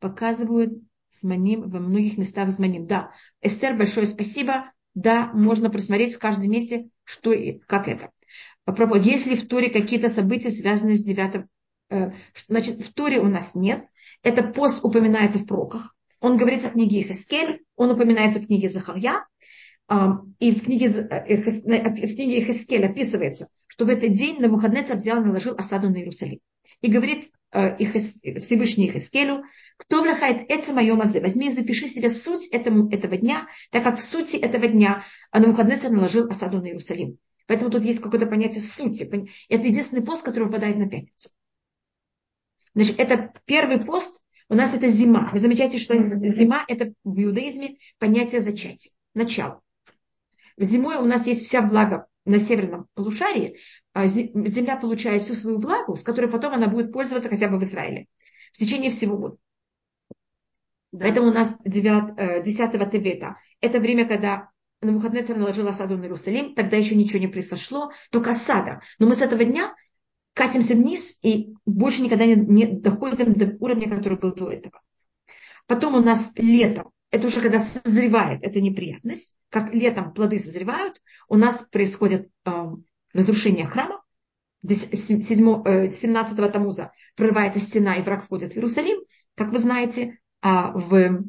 показывают 0.00 0.72
зманим 1.10 1.68
во 1.68 1.78
многих 1.80 2.16
местах 2.16 2.50
зманим. 2.50 2.86
Да, 2.86 3.12
Эстер, 3.42 3.76
большое 3.76 4.06
спасибо. 4.06 4.72
Да, 4.94 5.30
можно 5.34 5.70
просмотреть 5.70 6.14
в 6.14 6.18
каждом 6.18 6.48
месте, 6.48 6.88
что 7.04 7.32
и 7.32 7.58
как 7.58 7.88
это. 7.88 8.10
Есть 8.66 9.26
ли 9.26 9.36
в 9.36 9.46
Торе 9.46 9.70
какие-то 9.70 10.08
события, 10.08 10.50
связанные 10.50 10.96
с 10.96 11.04
девятым? 11.04 11.48
Э, 11.90 12.12
значит, 12.48 12.80
в 12.80 12.94
Торе 12.94 13.20
у 13.20 13.26
нас 13.26 13.54
нет. 13.54 13.84
Это 14.22 14.42
пост 14.42 14.84
упоминается 14.84 15.38
в 15.38 15.46
проках. 15.46 15.94
Он 16.20 16.38
говорится 16.38 16.70
в 16.70 16.72
книге 16.72 17.02
Хескель, 17.02 17.62
он 17.76 17.90
упоминается 17.90 18.40
в 18.40 18.46
книге 18.46 18.70
Захарья, 18.70 19.26
и 20.38 20.52
в 20.52 20.64
книге, 20.64 20.86
э, 20.86 21.36
в 21.36 22.14
книге 22.14 22.46
Хескель 22.46 22.86
описывается, 22.86 23.48
что 23.66 23.84
в 23.84 23.90
этот 23.90 24.12
день 24.14 24.40
на 24.40 24.48
выходные 24.48 24.84
взял 24.84 25.20
и 25.20 25.24
наложил 25.24 25.54
осаду 25.56 25.90
на 25.90 25.96
Иерусалим. 25.98 26.40
И 26.80 26.88
говорит 26.88 27.30
э, 27.52 27.76
Всевышний 28.38 28.90
Хескелю, 28.90 29.44
кто 29.76 30.02
влахает 30.02 30.50
это 30.50 30.72
мое 30.72 30.94
мазы, 30.94 31.20
возьми 31.20 31.48
и 31.48 31.50
запиши 31.50 31.88
себе 31.88 32.08
суть 32.08 32.48
этому, 32.48 32.88
этого 32.88 33.16
дня, 33.18 33.46
так 33.70 33.84
как 33.84 33.98
в 33.98 34.02
сути 34.02 34.36
этого 34.36 34.68
дня 34.68 35.04
на 35.32 35.48
выходные 35.48 35.78
наложил 35.90 36.28
осаду 36.28 36.60
на 36.62 36.68
Иерусалим. 36.68 37.18
Поэтому 37.46 37.70
тут 37.70 37.84
есть 37.84 38.00
какое-то 38.00 38.26
понятие 38.26 38.62
сути. 38.62 39.04
Это 39.48 39.66
единственный 39.66 40.02
пост, 40.02 40.24
который 40.24 40.44
выпадает 40.44 40.76
на 40.78 40.88
пятницу. 40.88 41.30
Значит, 42.74 42.98
это 42.98 43.32
первый 43.44 43.80
пост, 43.80 44.24
у 44.48 44.54
нас 44.54 44.74
это 44.74 44.88
зима. 44.88 45.30
Вы 45.32 45.38
замечаете, 45.38 45.78
что 45.78 45.96
зима 45.96 46.64
это 46.68 46.92
в 47.04 47.22
иудаизме 47.22 47.76
понятие 47.98 48.40
зачатия, 48.40 48.92
начало. 49.14 49.62
Зимой 50.56 50.96
у 50.96 51.04
нас 51.04 51.26
есть 51.26 51.44
вся 51.46 51.62
влага 51.62 52.06
на 52.24 52.38
северном 52.38 52.88
полушарии, 52.94 53.58
а 53.92 54.06
земля 54.06 54.76
получает 54.76 55.24
всю 55.24 55.34
свою 55.34 55.58
влагу, 55.58 55.96
с 55.96 56.02
которой 56.02 56.30
потом 56.30 56.54
она 56.54 56.68
будет 56.68 56.92
пользоваться 56.92 57.28
хотя 57.28 57.48
бы 57.48 57.58
в 57.58 57.62
Израиле 57.62 58.06
в 58.52 58.58
течение 58.58 58.90
всего 58.90 59.18
года. 59.18 59.36
Да. 60.92 61.06
Поэтому 61.06 61.28
у 61.28 61.32
нас 61.32 61.56
9, 61.64 62.44
10 62.44 62.60
э, 62.60 62.90
Тевета– 62.90 63.36
это 63.60 63.80
время, 63.80 64.06
когда 64.06 64.50
на 64.84 64.92
выходные 64.92 65.24
наложил 65.34 65.66
осаду 65.68 65.96
на 65.96 66.04
Иерусалим, 66.04 66.54
тогда 66.54 66.76
еще 66.76 66.94
ничего 66.94 67.18
не 67.18 67.28
произошло, 67.28 67.92
только 68.10 68.30
осада. 68.30 68.80
Но 68.98 69.06
мы 69.06 69.14
с 69.14 69.22
этого 69.22 69.44
дня 69.44 69.74
катимся 70.34 70.74
вниз 70.74 71.18
и 71.22 71.54
больше 71.64 72.02
никогда 72.02 72.26
не, 72.26 72.34
не 72.34 72.66
доходим 72.66 73.34
до 73.34 73.56
уровня, 73.60 73.88
который 73.88 74.18
был 74.18 74.34
до 74.34 74.50
этого. 74.50 74.80
Потом 75.66 75.94
у 75.94 76.00
нас 76.00 76.32
летом, 76.36 76.90
это 77.10 77.28
уже 77.28 77.40
когда 77.40 77.58
созревает 77.58 78.42
эта 78.42 78.60
неприятность, 78.60 79.34
как 79.48 79.72
летом 79.72 80.12
плоды 80.12 80.38
созревают, 80.38 81.00
у 81.28 81.36
нас 81.36 81.62
происходит 81.70 82.28
э, 82.44 82.50
разрушение 83.12 83.66
храма. 83.66 84.02
17 84.66 86.38
э, 86.38 86.48
Тамуза 86.50 86.92
прорывается 87.14 87.60
стена, 87.60 87.94
и 87.96 88.02
враг 88.02 88.24
входит 88.24 88.52
в 88.52 88.56
Иерусалим, 88.56 88.98
как 89.36 89.52
вы 89.52 89.58
знаете, 89.58 90.18
а 90.42 90.72
в 90.72 91.22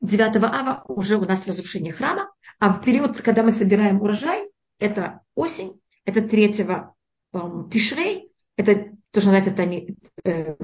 9 0.00 0.36
ава 0.36 0.84
уже 0.88 1.16
у 1.16 1.24
нас 1.24 1.46
разрушение 1.46 1.92
храма, 1.92 2.30
а 2.58 2.72
в 2.72 2.84
период, 2.84 3.20
когда 3.20 3.42
мы 3.42 3.50
собираем 3.50 4.00
урожай, 4.00 4.50
это 4.78 5.20
осень, 5.34 5.80
это 6.04 6.22
3 6.22 6.54
э, 6.58 7.48
Тишрей, 7.70 8.30
это 8.56 8.92
тоже 9.10 9.30
называется 9.30 9.50
это, 9.50 9.94
э, 10.24 10.56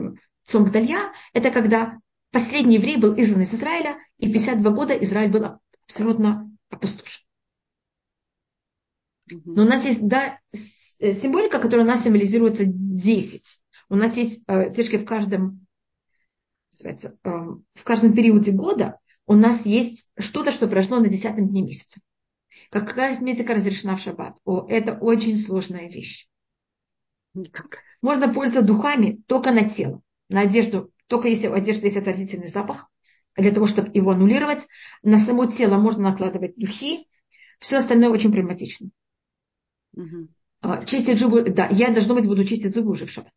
Цомбдалья, 0.45 1.13
это 1.33 1.51
когда 1.51 1.99
последний 2.31 2.77
еврей 2.77 2.97
был 2.97 3.15
изгнан 3.15 3.43
из 3.43 3.55
Израиля, 3.55 3.99
и 4.19 4.33
52 4.33 4.71
года 4.73 4.95
Израиль 4.95 5.31
был 5.31 5.59
абсолютно 5.87 6.51
опустошен. 6.71 7.25
Но 9.27 9.63
у 9.63 9.67
нас 9.67 9.85
есть 9.85 10.07
да, 10.07 10.39
символика, 10.53 11.59
которая 11.59 11.87
у 11.87 11.89
нас 11.89 12.03
символизируется 12.03 12.65
10. 12.67 13.63
У 13.89 13.97
нас 13.97 14.17
есть 14.17 14.45
э, 14.47 14.71
в 14.71 15.05
каждом, 15.05 15.67
э, 16.85 16.97
в 17.23 17.85
каждом 17.85 18.13
периоде 18.15 18.53
года 18.53 18.99
у 19.27 19.35
нас 19.35 19.67
есть 19.67 20.11
что-то, 20.19 20.53
что 20.53 20.69
произошло 20.69 20.99
на 20.99 21.09
десятом 21.09 21.49
дне 21.49 21.63
месяца. 21.63 22.01
Какая 22.71 23.15
косметика 23.15 23.55
разрешена 23.55 23.97
в 23.97 24.01
шаббат? 24.01 24.37
О, 24.45 24.67
это 24.69 24.95
очень 24.95 25.39
сложная 25.39 25.89
вещь. 25.89 26.29
Никак. 27.35 27.79
Можно 28.03 28.33
пользоваться 28.33 28.67
духами 28.67 29.23
только 29.27 29.51
на 29.51 29.69
тело, 29.69 30.03
на 30.29 30.43
одежду, 30.43 30.93
только 31.07 31.29
если 31.29 31.49
у 31.49 31.53
одежды 31.53 31.87
есть 31.87 31.97
отвратительный 31.97 32.49
запах 32.49 32.89
для 33.37 33.51
того, 33.51 33.67
чтобы 33.67 33.91
его 33.93 34.13
аннулировать. 34.13 34.67
На 35.03 35.19
само 35.19 35.47
тело 35.47 35.77
можно 35.77 36.11
накладывать 36.11 36.57
духи. 36.57 37.09
Все 37.61 37.79
остальное 37.79 38.11
очень 38.11 38.33
прагматично. 38.33 38.91
Угу. 39.95 40.29
Чистить 40.87 41.19
зубы, 41.19 41.43
да, 41.51 41.69
я, 41.69 41.93
должно 41.93 42.15
быть, 42.15 42.27
буду 42.27 42.45
чистить 42.45 42.75
зубы 42.75 42.91
уже 42.91 43.07
в 43.07 43.11
шаббат. 43.11 43.34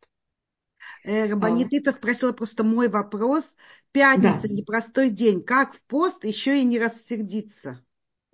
Э, 1.04 1.26
Рабанитыта 1.26 1.90
а. 1.90 1.92
спросила 1.92 2.32
просто 2.32 2.64
мой 2.64 2.88
вопрос. 2.88 3.54
Пятница, 3.92 4.48
да. 4.48 4.54
непростой 4.54 5.10
день. 5.10 5.42
Как 5.42 5.74
в 5.74 5.80
пост 5.82 6.24
еще 6.24 6.60
и 6.60 6.64
не 6.64 6.78
рассердиться? 6.78 7.84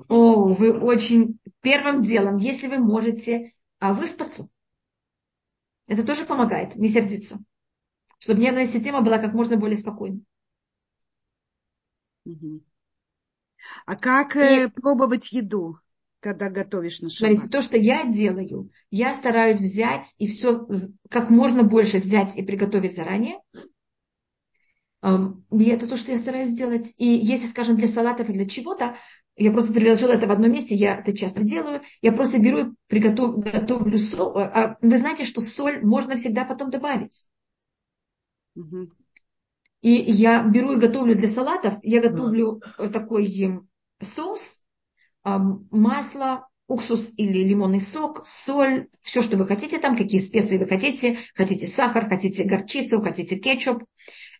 О, 0.08 0.48
вы 0.48 0.72
очень... 0.72 1.38
Первым 1.60 2.02
делом, 2.02 2.36
если 2.36 2.66
вы 2.66 2.78
можете 2.78 3.54
а, 3.78 3.94
выспаться, 3.94 4.48
это 5.86 6.04
тоже 6.04 6.24
помогает, 6.24 6.74
не 6.76 6.88
сердиться. 6.88 7.38
Чтобы 8.18 8.40
нервная 8.40 8.66
система 8.66 9.00
была 9.00 9.18
как 9.18 9.32
можно 9.32 9.56
более 9.56 9.76
спокойной. 9.76 10.24
А 13.86 13.96
как 13.96 14.36
э, 14.36 14.64
и... 14.64 14.68
пробовать 14.68 15.32
еду, 15.32 15.78
когда 16.24 16.48
готовишь 16.48 17.00
на 17.00 17.10
шаббат? 17.10 17.34
Смотрите, 17.34 17.52
то, 17.52 17.60
что 17.60 17.76
я 17.76 18.06
делаю, 18.06 18.70
я 18.90 19.12
стараюсь 19.12 19.58
взять 19.58 20.14
и 20.16 20.26
все 20.26 20.66
как 21.10 21.28
можно 21.28 21.64
больше 21.64 21.98
взять 21.98 22.34
и 22.34 22.42
приготовить 22.42 22.96
заранее. 22.96 23.40
И 25.02 25.64
это 25.64 25.86
то, 25.86 25.98
что 25.98 26.12
я 26.12 26.16
стараюсь 26.16 26.48
сделать. 26.48 26.94
И 26.96 27.06
если, 27.06 27.46
скажем, 27.46 27.76
для 27.76 27.88
салатов 27.88 28.30
или 28.30 28.38
для 28.38 28.46
чего-то, 28.46 28.96
я 29.36 29.52
просто 29.52 29.74
приложила 29.74 30.12
это 30.12 30.26
в 30.26 30.30
одном 30.30 30.50
месте, 30.50 30.74
я 30.74 30.96
это 30.96 31.14
часто 31.14 31.42
делаю. 31.42 31.82
Я 32.00 32.10
просто 32.12 32.38
беру 32.40 32.58
и 32.58 32.72
приготовлю 32.86 33.42
готовлю 33.42 33.98
соль. 33.98 34.44
А, 34.44 34.64
а 34.64 34.78
вы 34.80 34.96
знаете, 34.96 35.26
что 35.26 35.42
соль 35.42 35.84
можно 35.84 36.16
всегда 36.16 36.46
потом 36.46 36.70
добавить. 36.70 37.26
Угу. 38.56 38.88
И 39.82 39.90
я 39.90 40.42
беру 40.42 40.72
и 40.72 40.80
готовлю 40.80 41.14
для 41.14 41.28
салатов, 41.28 41.74
я 41.82 42.00
готовлю 42.00 42.62
такой 42.94 43.60
соус, 44.00 44.63
масло, 45.24 46.48
уксус 46.68 47.12
или 47.16 47.42
лимонный 47.44 47.80
сок, 47.80 48.26
соль, 48.26 48.88
все, 49.02 49.22
что 49.22 49.36
вы 49.36 49.46
хотите 49.46 49.78
там, 49.78 49.96
какие 49.96 50.20
специи 50.20 50.58
вы 50.58 50.66
хотите, 50.66 51.18
хотите 51.34 51.66
сахар, 51.66 52.08
хотите 52.08 52.44
горчицу, 52.44 53.00
хотите 53.00 53.36
кетчуп. 53.38 53.84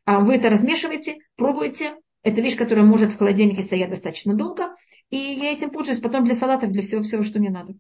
А 0.04 0.20
вы 0.20 0.36
это 0.36 0.50
размешиваете, 0.50 1.16
пробуете. 1.36 1.94
Это 2.22 2.40
вещь, 2.40 2.56
которая 2.56 2.86
может 2.86 3.12
в 3.12 3.18
холодильнике 3.18 3.62
стоять 3.62 3.90
достаточно 3.90 4.34
долго. 4.34 4.74
И 5.10 5.16
я 5.16 5.52
этим 5.52 5.70
пользуюсь 5.70 6.00
потом 6.00 6.24
для 6.24 6.34
салатов, 6.34 6.70
для 6.70 6.82
всего-всего, 6.82 7.22
что 7.22 7.38
мне 7.38 7.50
надо. 7.50 7.74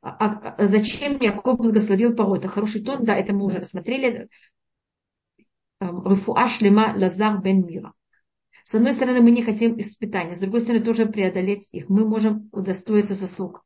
А, 0.00 0.10
а, 0.10 0.54
а 0.58 0.66
зачем 0.66 1.18
Яков 1.20 1.58
благословил 1.58 2.14
порой? 2.14 2.38
Это 2.38 2.48
хороший 2.48 2.82
тон, 2.82 3.04
да, 3.04 3.14
это 3.16 3.32
мы 3.32 3.44
уже 3.44 3.58
рассмотрели. 3.58 4.28
Рефуа 5.80 6.48
шлема 6.48 6.92
лазар 6.96 7.40
бен 7.40 7.66
мира. 7.66 7.92
С 8.64 8.74
одной 8.74 8.92
стороны, 8.92 9.20
мы 9.20 9.30
не 9.30 9.42
хотим 9.42 9.78
испытаний, 9.78 10.34
с 10.34 10.38
другой 10.38 10.60
стороны, 10.60 10.84
тоже 10.84 11.06
преодолеть 11.06 11.68
их. 11.72 11.88
Мы 11.88 12.06
можем 12.06 12.48
удостоиться 12.52 13.14
заслуг. 13.14 13.64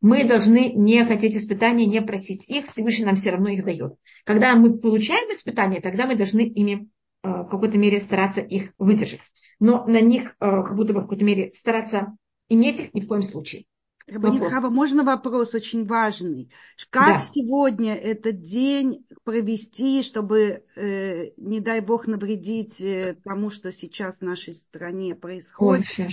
Мы 0.00 0.24
должны 0.24 0.72
не 0.72 1.04
хотеть 1.04 1.36
испытаний, 1.36 1.86
не 1.86 2.02
просить 2.02 2.48
их, 2.48 2.66
Всевышний 2.66 3.04
нам 3.04 3.16
все 3.16 3.30
равно 3.30 3.48
их 3.48 3.64
дает. 3.64 3.94
Когда 4.24 4.54
мы 4.56 4.78
получаем 4.78 5.30
испытания, 5.32 5.80
тогда 5.80 6.06
мы 6.06 6.16
должны 6.16 6.40
ими 6.40 6.88
э, 7.22 7.28
в 7.28 7.48
какой-то 7.48 7.78
мере 7.78 8.00
стараться 8.00 8.40
их 8.40 8.72
выдержать. 8.78 9.32
Но 9.58 9.84
на 9.86 10.00
них 10.00 10.30
э, 10.30 10.34
как 10.40 10.74
будто 10.74 10.92
бы 10.92 11.00
в 11.00 11.02
какой-то 11.04 11.24
мере 11.24 11.52
стараться 11.54 12.16
иметь 12.48 12.80
их 12.80 12.94
ни 12.94 13.00
в 13.00 13.06
коем 13.06 13.22
случае. 13.22 13.64
Рабанит 14.10 14.42
Хава, 14.50 14.70
можно 14.70 15.04
вопрос 15.04 15.54
очень 15.54 15.86
важный? 15.86 16.50
Как 16.90 17.06
да. 17.06 17.20
сегодня 17.20 17.94
этот 17.94 18.42
день 18.42 19.06
провести, 19.24 20.02
чтобы, 20.02 20.64
э, 20.74 21.30
не 21.36 21.60
дай 21.60 21.80
бог, 21.80 22.06
навредить 22.06 22.80
э, 22.80 23.16
тому, 23.22 23.50
что 23.50 23.72
сейчас 23.72 24.18
в 24.18 24.22
нашей 24.22 24.54
стране 24.54 25.14
происходит? 25.14 25.86
Ой, 25.98 26.08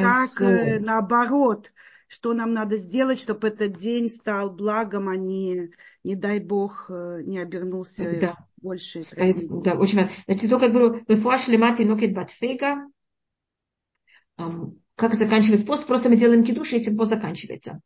как 0.00 0.40
э, 0.40 0.78
наоборот, 0.78 1.72
что 2.06 2.32
нам 2.32 2.52
надо 2.54 2.76
сделать, 2.76 3.20
чтобы 3.20 3.48
этот 3.48 3.76
день 3.76 4.08
стал 4.08 4.50
благом, 4.50 5.08
а 5.08 5.16
не, 5.16 5.70
не 6.04 6.14
дай 6.14 6.38
бог, 6.38 6.86
э, 6.88 7.22
не 7.24 7.40
обернулся 7.40 8.18
да. 8.20 8.36
больше 8.58 9.02
трагедией? 9.02 9.62
Да, 9.64 9.74
очень 9.74 9.98
важно. 9.98 10.12
Значит, 10.26 10.50
только 10.50 10.68
говорю, 10.68 11.02
батфега, 12.14 12.86
как 14.96 15.14
заканчивать 15.14 15.64
пост, 15.66 15.86
просто 15.86 16.08
мы 16.08 16.16
делаем 16.16 16.44
кидуш, 16.44 16.72
и 16.72 16.76
этим 16.76 16.96
пост 16.96 17.10
заканчивается. 17.10 17.80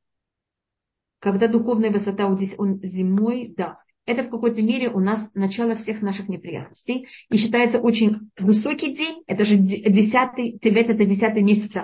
Когда 1.19 1.49
духовная 1.49 1.91
высота 1.91 2.27
он 2.27 2.39
зимой, 2.83 3.53
да, 3.57 3.79
это 4.07 4.23
в 4.23 4.31
какой-то 4.31 4.63
мере 4.63 4.89
у 4.89 5.01
нас 5.01 5.31
начало 5.35 5.75
всех 5.75 6.03
наших 6.03 6.29
неприятностей. 6.29 7.07
И 7.29 7.37
считается 7.37 7.79
очень 7.79 8.31
высокий 8.39 8.95
день, 8.95 9.23
это 9.27 9.45
же 9.45 9.57
десятый, 9.57 10.59
Тевет 10.59 10.89
это 10.89 11.05
десятый 11.05 11.43
месяц 11.43 11.77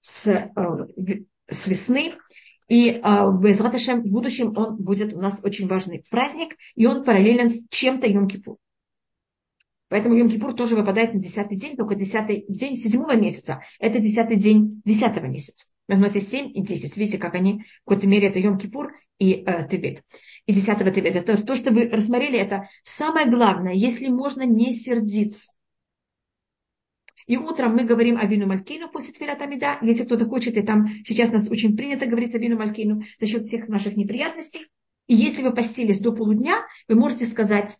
с, 0.00 0.26
э, 0.26 0.50
с 1.48 1.66
весны. 1.66 2.14
И 2.68 2.90
э, 2.90 3.00
в 3.02 3.40
в 3.42 4.10
будущем 4.10 4.52
он 4.56 4.76
будет 4.76 5.12
у 5.14 5.20
нас 5.20 5.40
очень 5.42 5.68
важный 5.68 6.04
праздник, 6.10 6.56
и 6.74 6.86
он 6.86 7.04
параллелен 7.04 7.66
чем-то 7.70 8.06
Йом-Кипур. 8.06 8.56
Поэтому 9.90 10.16
Йом-Кипур 10.16 10.54
тоже 10.54 10.76
выпадает 10.76 11.12
на 11.14 11.20
десятый 11.20 11.58
день, 11.58 11.76
только 11.76 11.96
десятый 11.96 12.46
день 12.48 12.76
седьмого 12.76 13.16
месяца. 13.16 13.60
Это 13.80 13.98
десятый 13.98 14.36
день 14.36 14.80
десятого 14.84 15.26
месяца. 15.26 15.66
Это 15.88 16.20
7 16.20 16.52
и 16.54 16.62
10. 16.62 16.96
Видите, 16.96 17.18
как 17.18 17.34
они, 17.34 17.64
в 17.82 17.88
какой-то 17.88 18.06
мере, 18.06 18.28
это 18.28 18.38
Йом-Кипур 18.38 18.90
и 19.18 19.42
э, 19.44 19.68
Тевет. 19.68 20.04
И 20.46 20.52
десятого 20.52 20.92
Тевет. 20.92 21.16
Это 21.16 21.44
то, 21.44 21.56
что 21.56 21.72
вы 21.72 21.88
рассмотрели, 21.88 22.38
это 22.38 22.68
самое 22.84 23.28
главное, 23.28 23.72
если 23.72 24.06
можно 24.06 24.42
не 24.42 24.72
сердиться. 24.72 25.50
И 27.26 27.36
утром 27.36 27.74
мы 27.74 27.82
говорим 27.82 28.16
о 28.16 28.26
вину 28.26 28.46
Малькину 28.46 28.88
после 28.88 29.12
Твилята 29.12 29.44
Амида. 29.44 29.78
Если 29.82 30.04
кто-то 30.04 30.26
хочет, 30.26 30.56
и 30.56 30.62
там 30.62 30.88
сейчас 31.04 31.32
нас 31.32 31.50
очень 31.50 31.76
принято 31.76 32.06
говорить 32.06 32.34
о 32.36 32.38
вину 32.38 32.56
Малькину 32.56 33.02
за 33.18 33.26
счет 33.26 33.42
всех 33.42 33.66
наших 33.66 33.96
неприятностей. 33.96 34.68
И 35.08 35.14
если 35.14 35.42
вы 35.42 35.52
постились 35.52 35.98
до 35.98 36.12
полудня, 36.12 36.54
вы 36.86 36.94
можете 36.94 37.24
сказать 37.26 37.76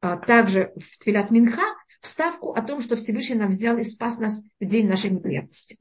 также 0.00 0.72
в 0.76 0.98
Твилят 0.98 1.30
Минха 1.30 1.62
вставку 2.00 2.52
о 2.52 2.62
том, 2.62 2.80
что 2.80 2.96
Всевышний 2.96 3.36
нам 3.36 3.50
взял 3.50 3.76
и 3.78 3.84
спас 3.84 4.18
нас 4.18 4.40
в 4.60 4.64
день 4.64 4.88
нашей 4.88 5.10
неприятности. 5.10 5.76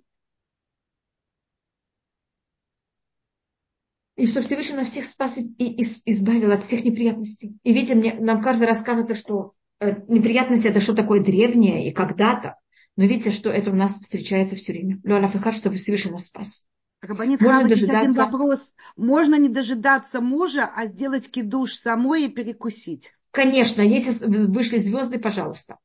И 4.15 4.25
что 4.25 4.41
Всевышний 4.41 4.75
нас 4.75 4.89
всех 4.89 5.05
спас 5.05 5.37
и 5.37 5.81
избавил 6.05 6.51
от 6.51 6.63
всех 6.63 6.83
неприятностей. 6.83 7.55
И 7.61 7.71
видите, 7.71 7.93
мне, 7.93 8.15
нам 8.15 8.41
каждый 8.41 8.63
раз 8.63 8.81
кажется, 8.81 9.13
что 9.13 9.53
э, 9.79 10.01
неприятности 10.07 10.67
это 10.67 10.81
что 10.81 10.95
такое 10.95 11.23
древнее 11.23 11.87
и 11.87 11.91
когда-то. 11.91 12.55
Но 12.95 13.03
видите, 13.05 13.29
что 13.29 13.51
это 13.51 13.69
у 13.69 13.75
нас 13.75 13.93
встречается 13.93 14.55
все 14.55 14.73
время. 14.73 14.99
Луала 15.03 15.27
Фихар, 15.27 15.53
чтобы 15.53 15.75
Всевышний 15.75 16.11
нас 16.11 16.25
спас. 16.25 16.65
Рабанит 17.01 17.41
Можно 17.41 17.69
дожидаться... 17.69 17.99
один 17.99 18.13
вопрос. 18.13 18.73
Можно 18.95 19.35
не 19.35 19.49
дожидаться 19.49 20.19
мужа, 20.19 20.67
а 20.75 20.87
сделать 20.87 21.29
кидуш 21.29 21.75
самой 21.75 22.25
и 22.25 22.27
перекусить? 22.27 23.13
Конечно, 23.37 23.83
если 23.83 24.25
вышли 24.47 24.79
звезды, 24.79 25.19
пожалуйста. 25.19 25.77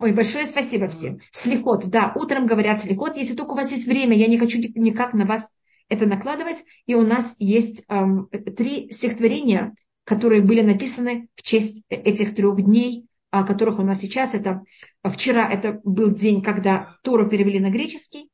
Ой, 0.00 0.12
большое 0.12 0.44
спасибо 0.44 0.88
всем. 0.88 1.20
Слихот, 1.30 1.86
да, 1.86 2.12
утром 2.16 2.48
говорят 2.48 2.82
слихот. 2.82 3.16
Если 3.16 3.36
только 3.36 3.52
у 3.52 3.54
вас 3.54 3.70
есть 3.70 3.86
время, 3.86 4.16
я 4.16 4.26
не 4.26 4.40
хочу 4.40 4.58
никак 4.58 5.14
на 5.14 5.24
вас 5.24 5.48
это 5.88 6.06
накладывать. 6.06 6.56
И 6.86 6.96
у 6.96 7.02
нас 7.02 7.36
есть 7.38 7.84
эм, 7.88 8.26
три 8.56 8.90
стихотворения, 8.90 9.76
которые 10.02 10.42
были 10.42 10.62
написаны 10.62 11.28
в 11.36 11.42
честь 11.42 11.84
этих 11.90 12.34
трех 12.34 12.60
дней, 12.60 13.06
о 13.30 13.44
которых 13.44 13.78
у 13.78 13.82
нас 13.82 14.00
сейчас. 14.00 14.34
Это 14.34 14.62
вчера 15.04 15.48
это 15.48 15.80
был 15.84 16.10
день, 16.10 16.42
когда 16.42 16.96
Тору 17.04 17.28
перевели 17.28 17.60
на 17.60 17.70
греческий. 17.70 18.30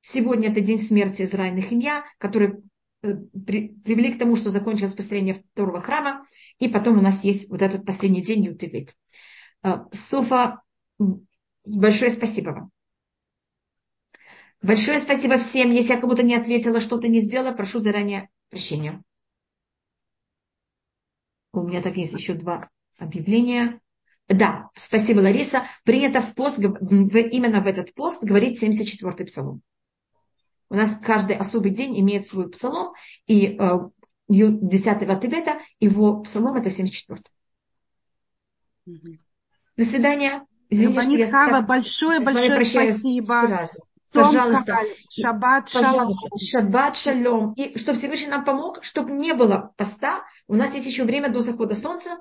Сегодня 0.00 0.50
это 0.50 0.62
день 0.62 0.80
смерти 0.80 1.20
Израиля 1.20 1.60
Химья, 1.60 2.02
который 2.16 2.48
Э, 2.48 2.73
при, 3.04 3.68
привели 3.68 4.12
к 4.12 4.18
тому, 4.18 4.36
что 4.36 4.50
закончилось 4.50 4.94
построение 4.94 5.34
второго 5.34 5.80
храма, 5.80 6.26
и 6.58 6.68
потом 6.68 6.98
у 6.98 7.02
нас 7.02 7.24
есть 7.24 7.48
вот 7.50 7.62
этот 7.62 7.84
последний 7.84 8.22
день 8.22 8.44
Ютевит. 8.44 8.94
Э, 9.62 9.84
Софа, 9.92 10.62
большое 11.64 12.10
спасибо 12.10 12.50
вам. 12.50 12.70
Большое 14.62 14.98
спасибо 14.98 15.36
всем. 15.36 15.70
Если 15.72 15.92
я 15.92 16.00
кому-то 16.00 16.22
не 16.22 16.34
ответила, 16.34 16.80
что-то 16.80 17.08
не 17.08 17.20
сделала, 17.20 17.52
прошу 17.52 17.80
заранее 17.80 18.30
прощения. 18.48 19.02
У 21.52 21.62
меня 21.62 21.82
так 21.82 21.96
есть 21.96 22.14
еще 22.14 22.34
два 22.34 22.70
объявления. 22.98 23.80
Да, 24.26 24.70
спасибо, 24.74 25.20
Лариса. 25.20 25.64
Принято 25.84 26.22
в 26.22 26.34
пост, 26.34 26.58
именно 26.58 27.60
в 27.60 27.66
этот 27.66 27.92
пост 27.94 28.24
говорить 28.24 28.62
74-й 28.62 29.26
псалом. 29.26 29.62
У 30.74 30.76
нас 30.76 30.98
каждый 31.00 31.36
особый 31.36 31.70
день 31.70 31.96
имеет 32.00 32.26
свой 32.26 32.50
псалом, 32.50 32.94
и 33.28 33.56
э, 33.56 33.78
10 34.26 35.20
Тевета, 35.20 35.60
его 35.78 36.20
псалом 36.22 36.56
это 36.56 36.68
74. 36.68 37.20
До 39.76 39.84
свидания. 39.84 40.44
Извините, 40.70 41.00
что 41.00 41.10
я 41.12 41.26
Хава, 41.28 41.60
большое, 41.64 42.18
большое 42.18 42.64
спасибо. 42.64 43.44
Сразу. 43.46 43.78
Пожалуйста, 44.12 44.80
шаббат, 45.10 45.70
пожалуйста, 45.72 46.28
шаббат, 46.38 46.96
шалом. 46.96 47.52
И 47.52 47.78
чтобы 47.78 47.96
Всевышний 47.96 48.26
нам 48.28 48.44
помог, 48.44 48.82
чтобы 48.82 49.12
не 49.12 49.32
было 49.32 49.72
поста. 49.76 50.24
У 50.48 50.56
нас 50.56 50.74
есть 50.74 50.86
еще 50.86 51.04
время 51.04 51.28
до 51.28 51.40
захода 51.40 51.76
солнца. 51.76 52.18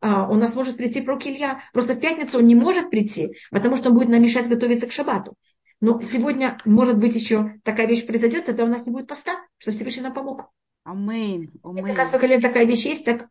А, 0.00 0.28
у 0.28 0.34
нас 0.34 0.56
может 0.56 0.76
прийти 0.76 1.02
пророк 1.02 1.24
Илья. 1.24 1.60
Просто 1.72 1.94
в 1.94 2.00
пятницу 2.00 2.38
он 2.38 2.46
не 2.46 2.56
может 2.56 2.90
прийти, 2.90 3.36
потому 3.52 3.76
что 3.76 3.90
он 3.90 3.94
будет 3.94 4.08
нам 4.08 4.20
мешать 4.20 4.48
готовиться 4.48 4.88
к 4.88 4.92
шаббату. 4.92 5.36
Но 5.82 6.00
сегодня, 6.00 6.56
может 6.64 6.96
быть, 6.96 7.16
еще 7.16 7.54
такая 7.64 7.88
вещь 7.88 8.06
произойдет, 8.06 8.46
тогда 8.46 8.62
у 8.62 8.68
нас 8.68 8.86
не 8.86 8.92
будет 8.92 9.08
поста, 9.08 9.44
что 9.58 9.72
Всевышний 9.72 10.04
нам 10.04 10.14
помог. 10.14 10.48
Аминь. 10.84 11.50
Если, 11.74 11.90
оказывается, 11.90 12.40
такая 12.40 12.66
вещь 12.66 12.86
есть, 12.86 13.04
так 13.04 13.28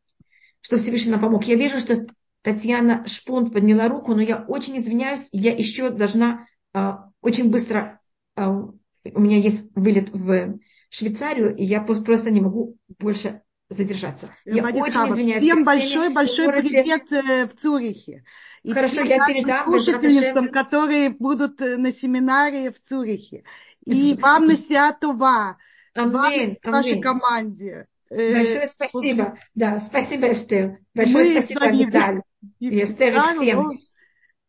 что 0.59 0.75
Всевышний 0.75 1.11
нам 1.11 1.21
помог. 1.21 1.45
Я 1.45 1.55
вижу, 1.55 1.79
что 1.79 2.05
Татьяна 2.41 3.07
Шпунт 3.07 3.53
подняла 3.53 3.87
руку, 3.87 4.13
но 4.13 4.21
я 4.21 4.43
очень 4.49 4.77
извиняюсь, 4.77 5.29
я 5.31 5.53
еще 5.53 5.91
должна 5.91 6.45
э, 6.73 6.91
очень 7.21 7.49
быстро, 7.49 8.01
э, 8.35 8.45
у 8.45 9.19
меня 9.19 9.37
есть 9.37 9.71
вылет 9.73 10.09
в 10.09 10.59
Швейцарию, 10.89 11.55
и 11.55 11.63
я 11.63 11.79
просто 11.81 12.31
не 12.31 12.41
могу 12.41 12.75
больше 12.99 13.43
задержаться. 13.71 14.35
Я 14.45 14.63
Вадим 14.63 14.83
очень 14.83 15.09
извиняюсь. 15.09 15.41
Всем 15.41 15.63
большой-большой 15.63 16.51
привет 16.51 17.11
э, 17.11 17.47
в 17.47 17.55
Цюрихе. 17.55 18.23
И 18.63 18.71
Хорошо, 18.73 19.01
я 19.01 19.25
передам 19.25 19.65
слушательницам, 19.65 20.49
которые 20.49 21.09
будут 21.09 21.61
э, 21.61 21.77
на 21.77 21.91
семинаре 21.91 22.71
в 22.71 22.79
Цюрихе. 22.79 23.43
И 23.85 24.15
вам 24.15 24.45
на 24.45 24.55
Сиатова, 24.55 25.57
вам 25.95 26.31
и 26.33 26.57
вашей 26.63 27.01
команде. 27.01 27.87
Э, 28.09 28.33
большое 28.33 28.67
спасибо. 28.67 29.37
Да, 29.55 29.79
спасибо, 29.79 30.31
Эстер. 30.31 30.79
Большое 30.93 31.33
Мы 31.33 31.41
спасибо, 31.41 31.67
Виталь. 31.71 32.21
И 32.59 32.83
Эстер, 32.83 33.19
всем. 33.21 33.79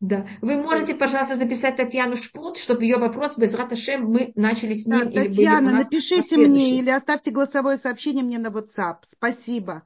Да. 0.03 0.27
Вы 0.41 0.57
можете, 0.57 0.95
пожалуйста, 0.95 1.37
записать 1.37 1.77
Татьяну 1.77 2.17
Шпут, 2.17 2.57
чтобы 2.57 2.83
ее 2.83 2.97
вопрос 2.97 3.37
без 3.37 3.53
Раташем 3.53 4.03
мы 4.03 4.33
начали 4.35 4.73
с 4.73 4.85
ним. 4.85 5.09
Да, 5.09 5.23
Татьяна, 5.23 5.71
напишите 5.71 6.35
мне 6.35 6.77
или 6.79 6.89
оставьте 6.89 7.31
голосовое 7.31 7.77
сообщение 7.77 8.21
мне 8.21 8.37
на 8.37 8.47
WhatsApp. 8.47 8.97
Спасибо. 9.03 9.81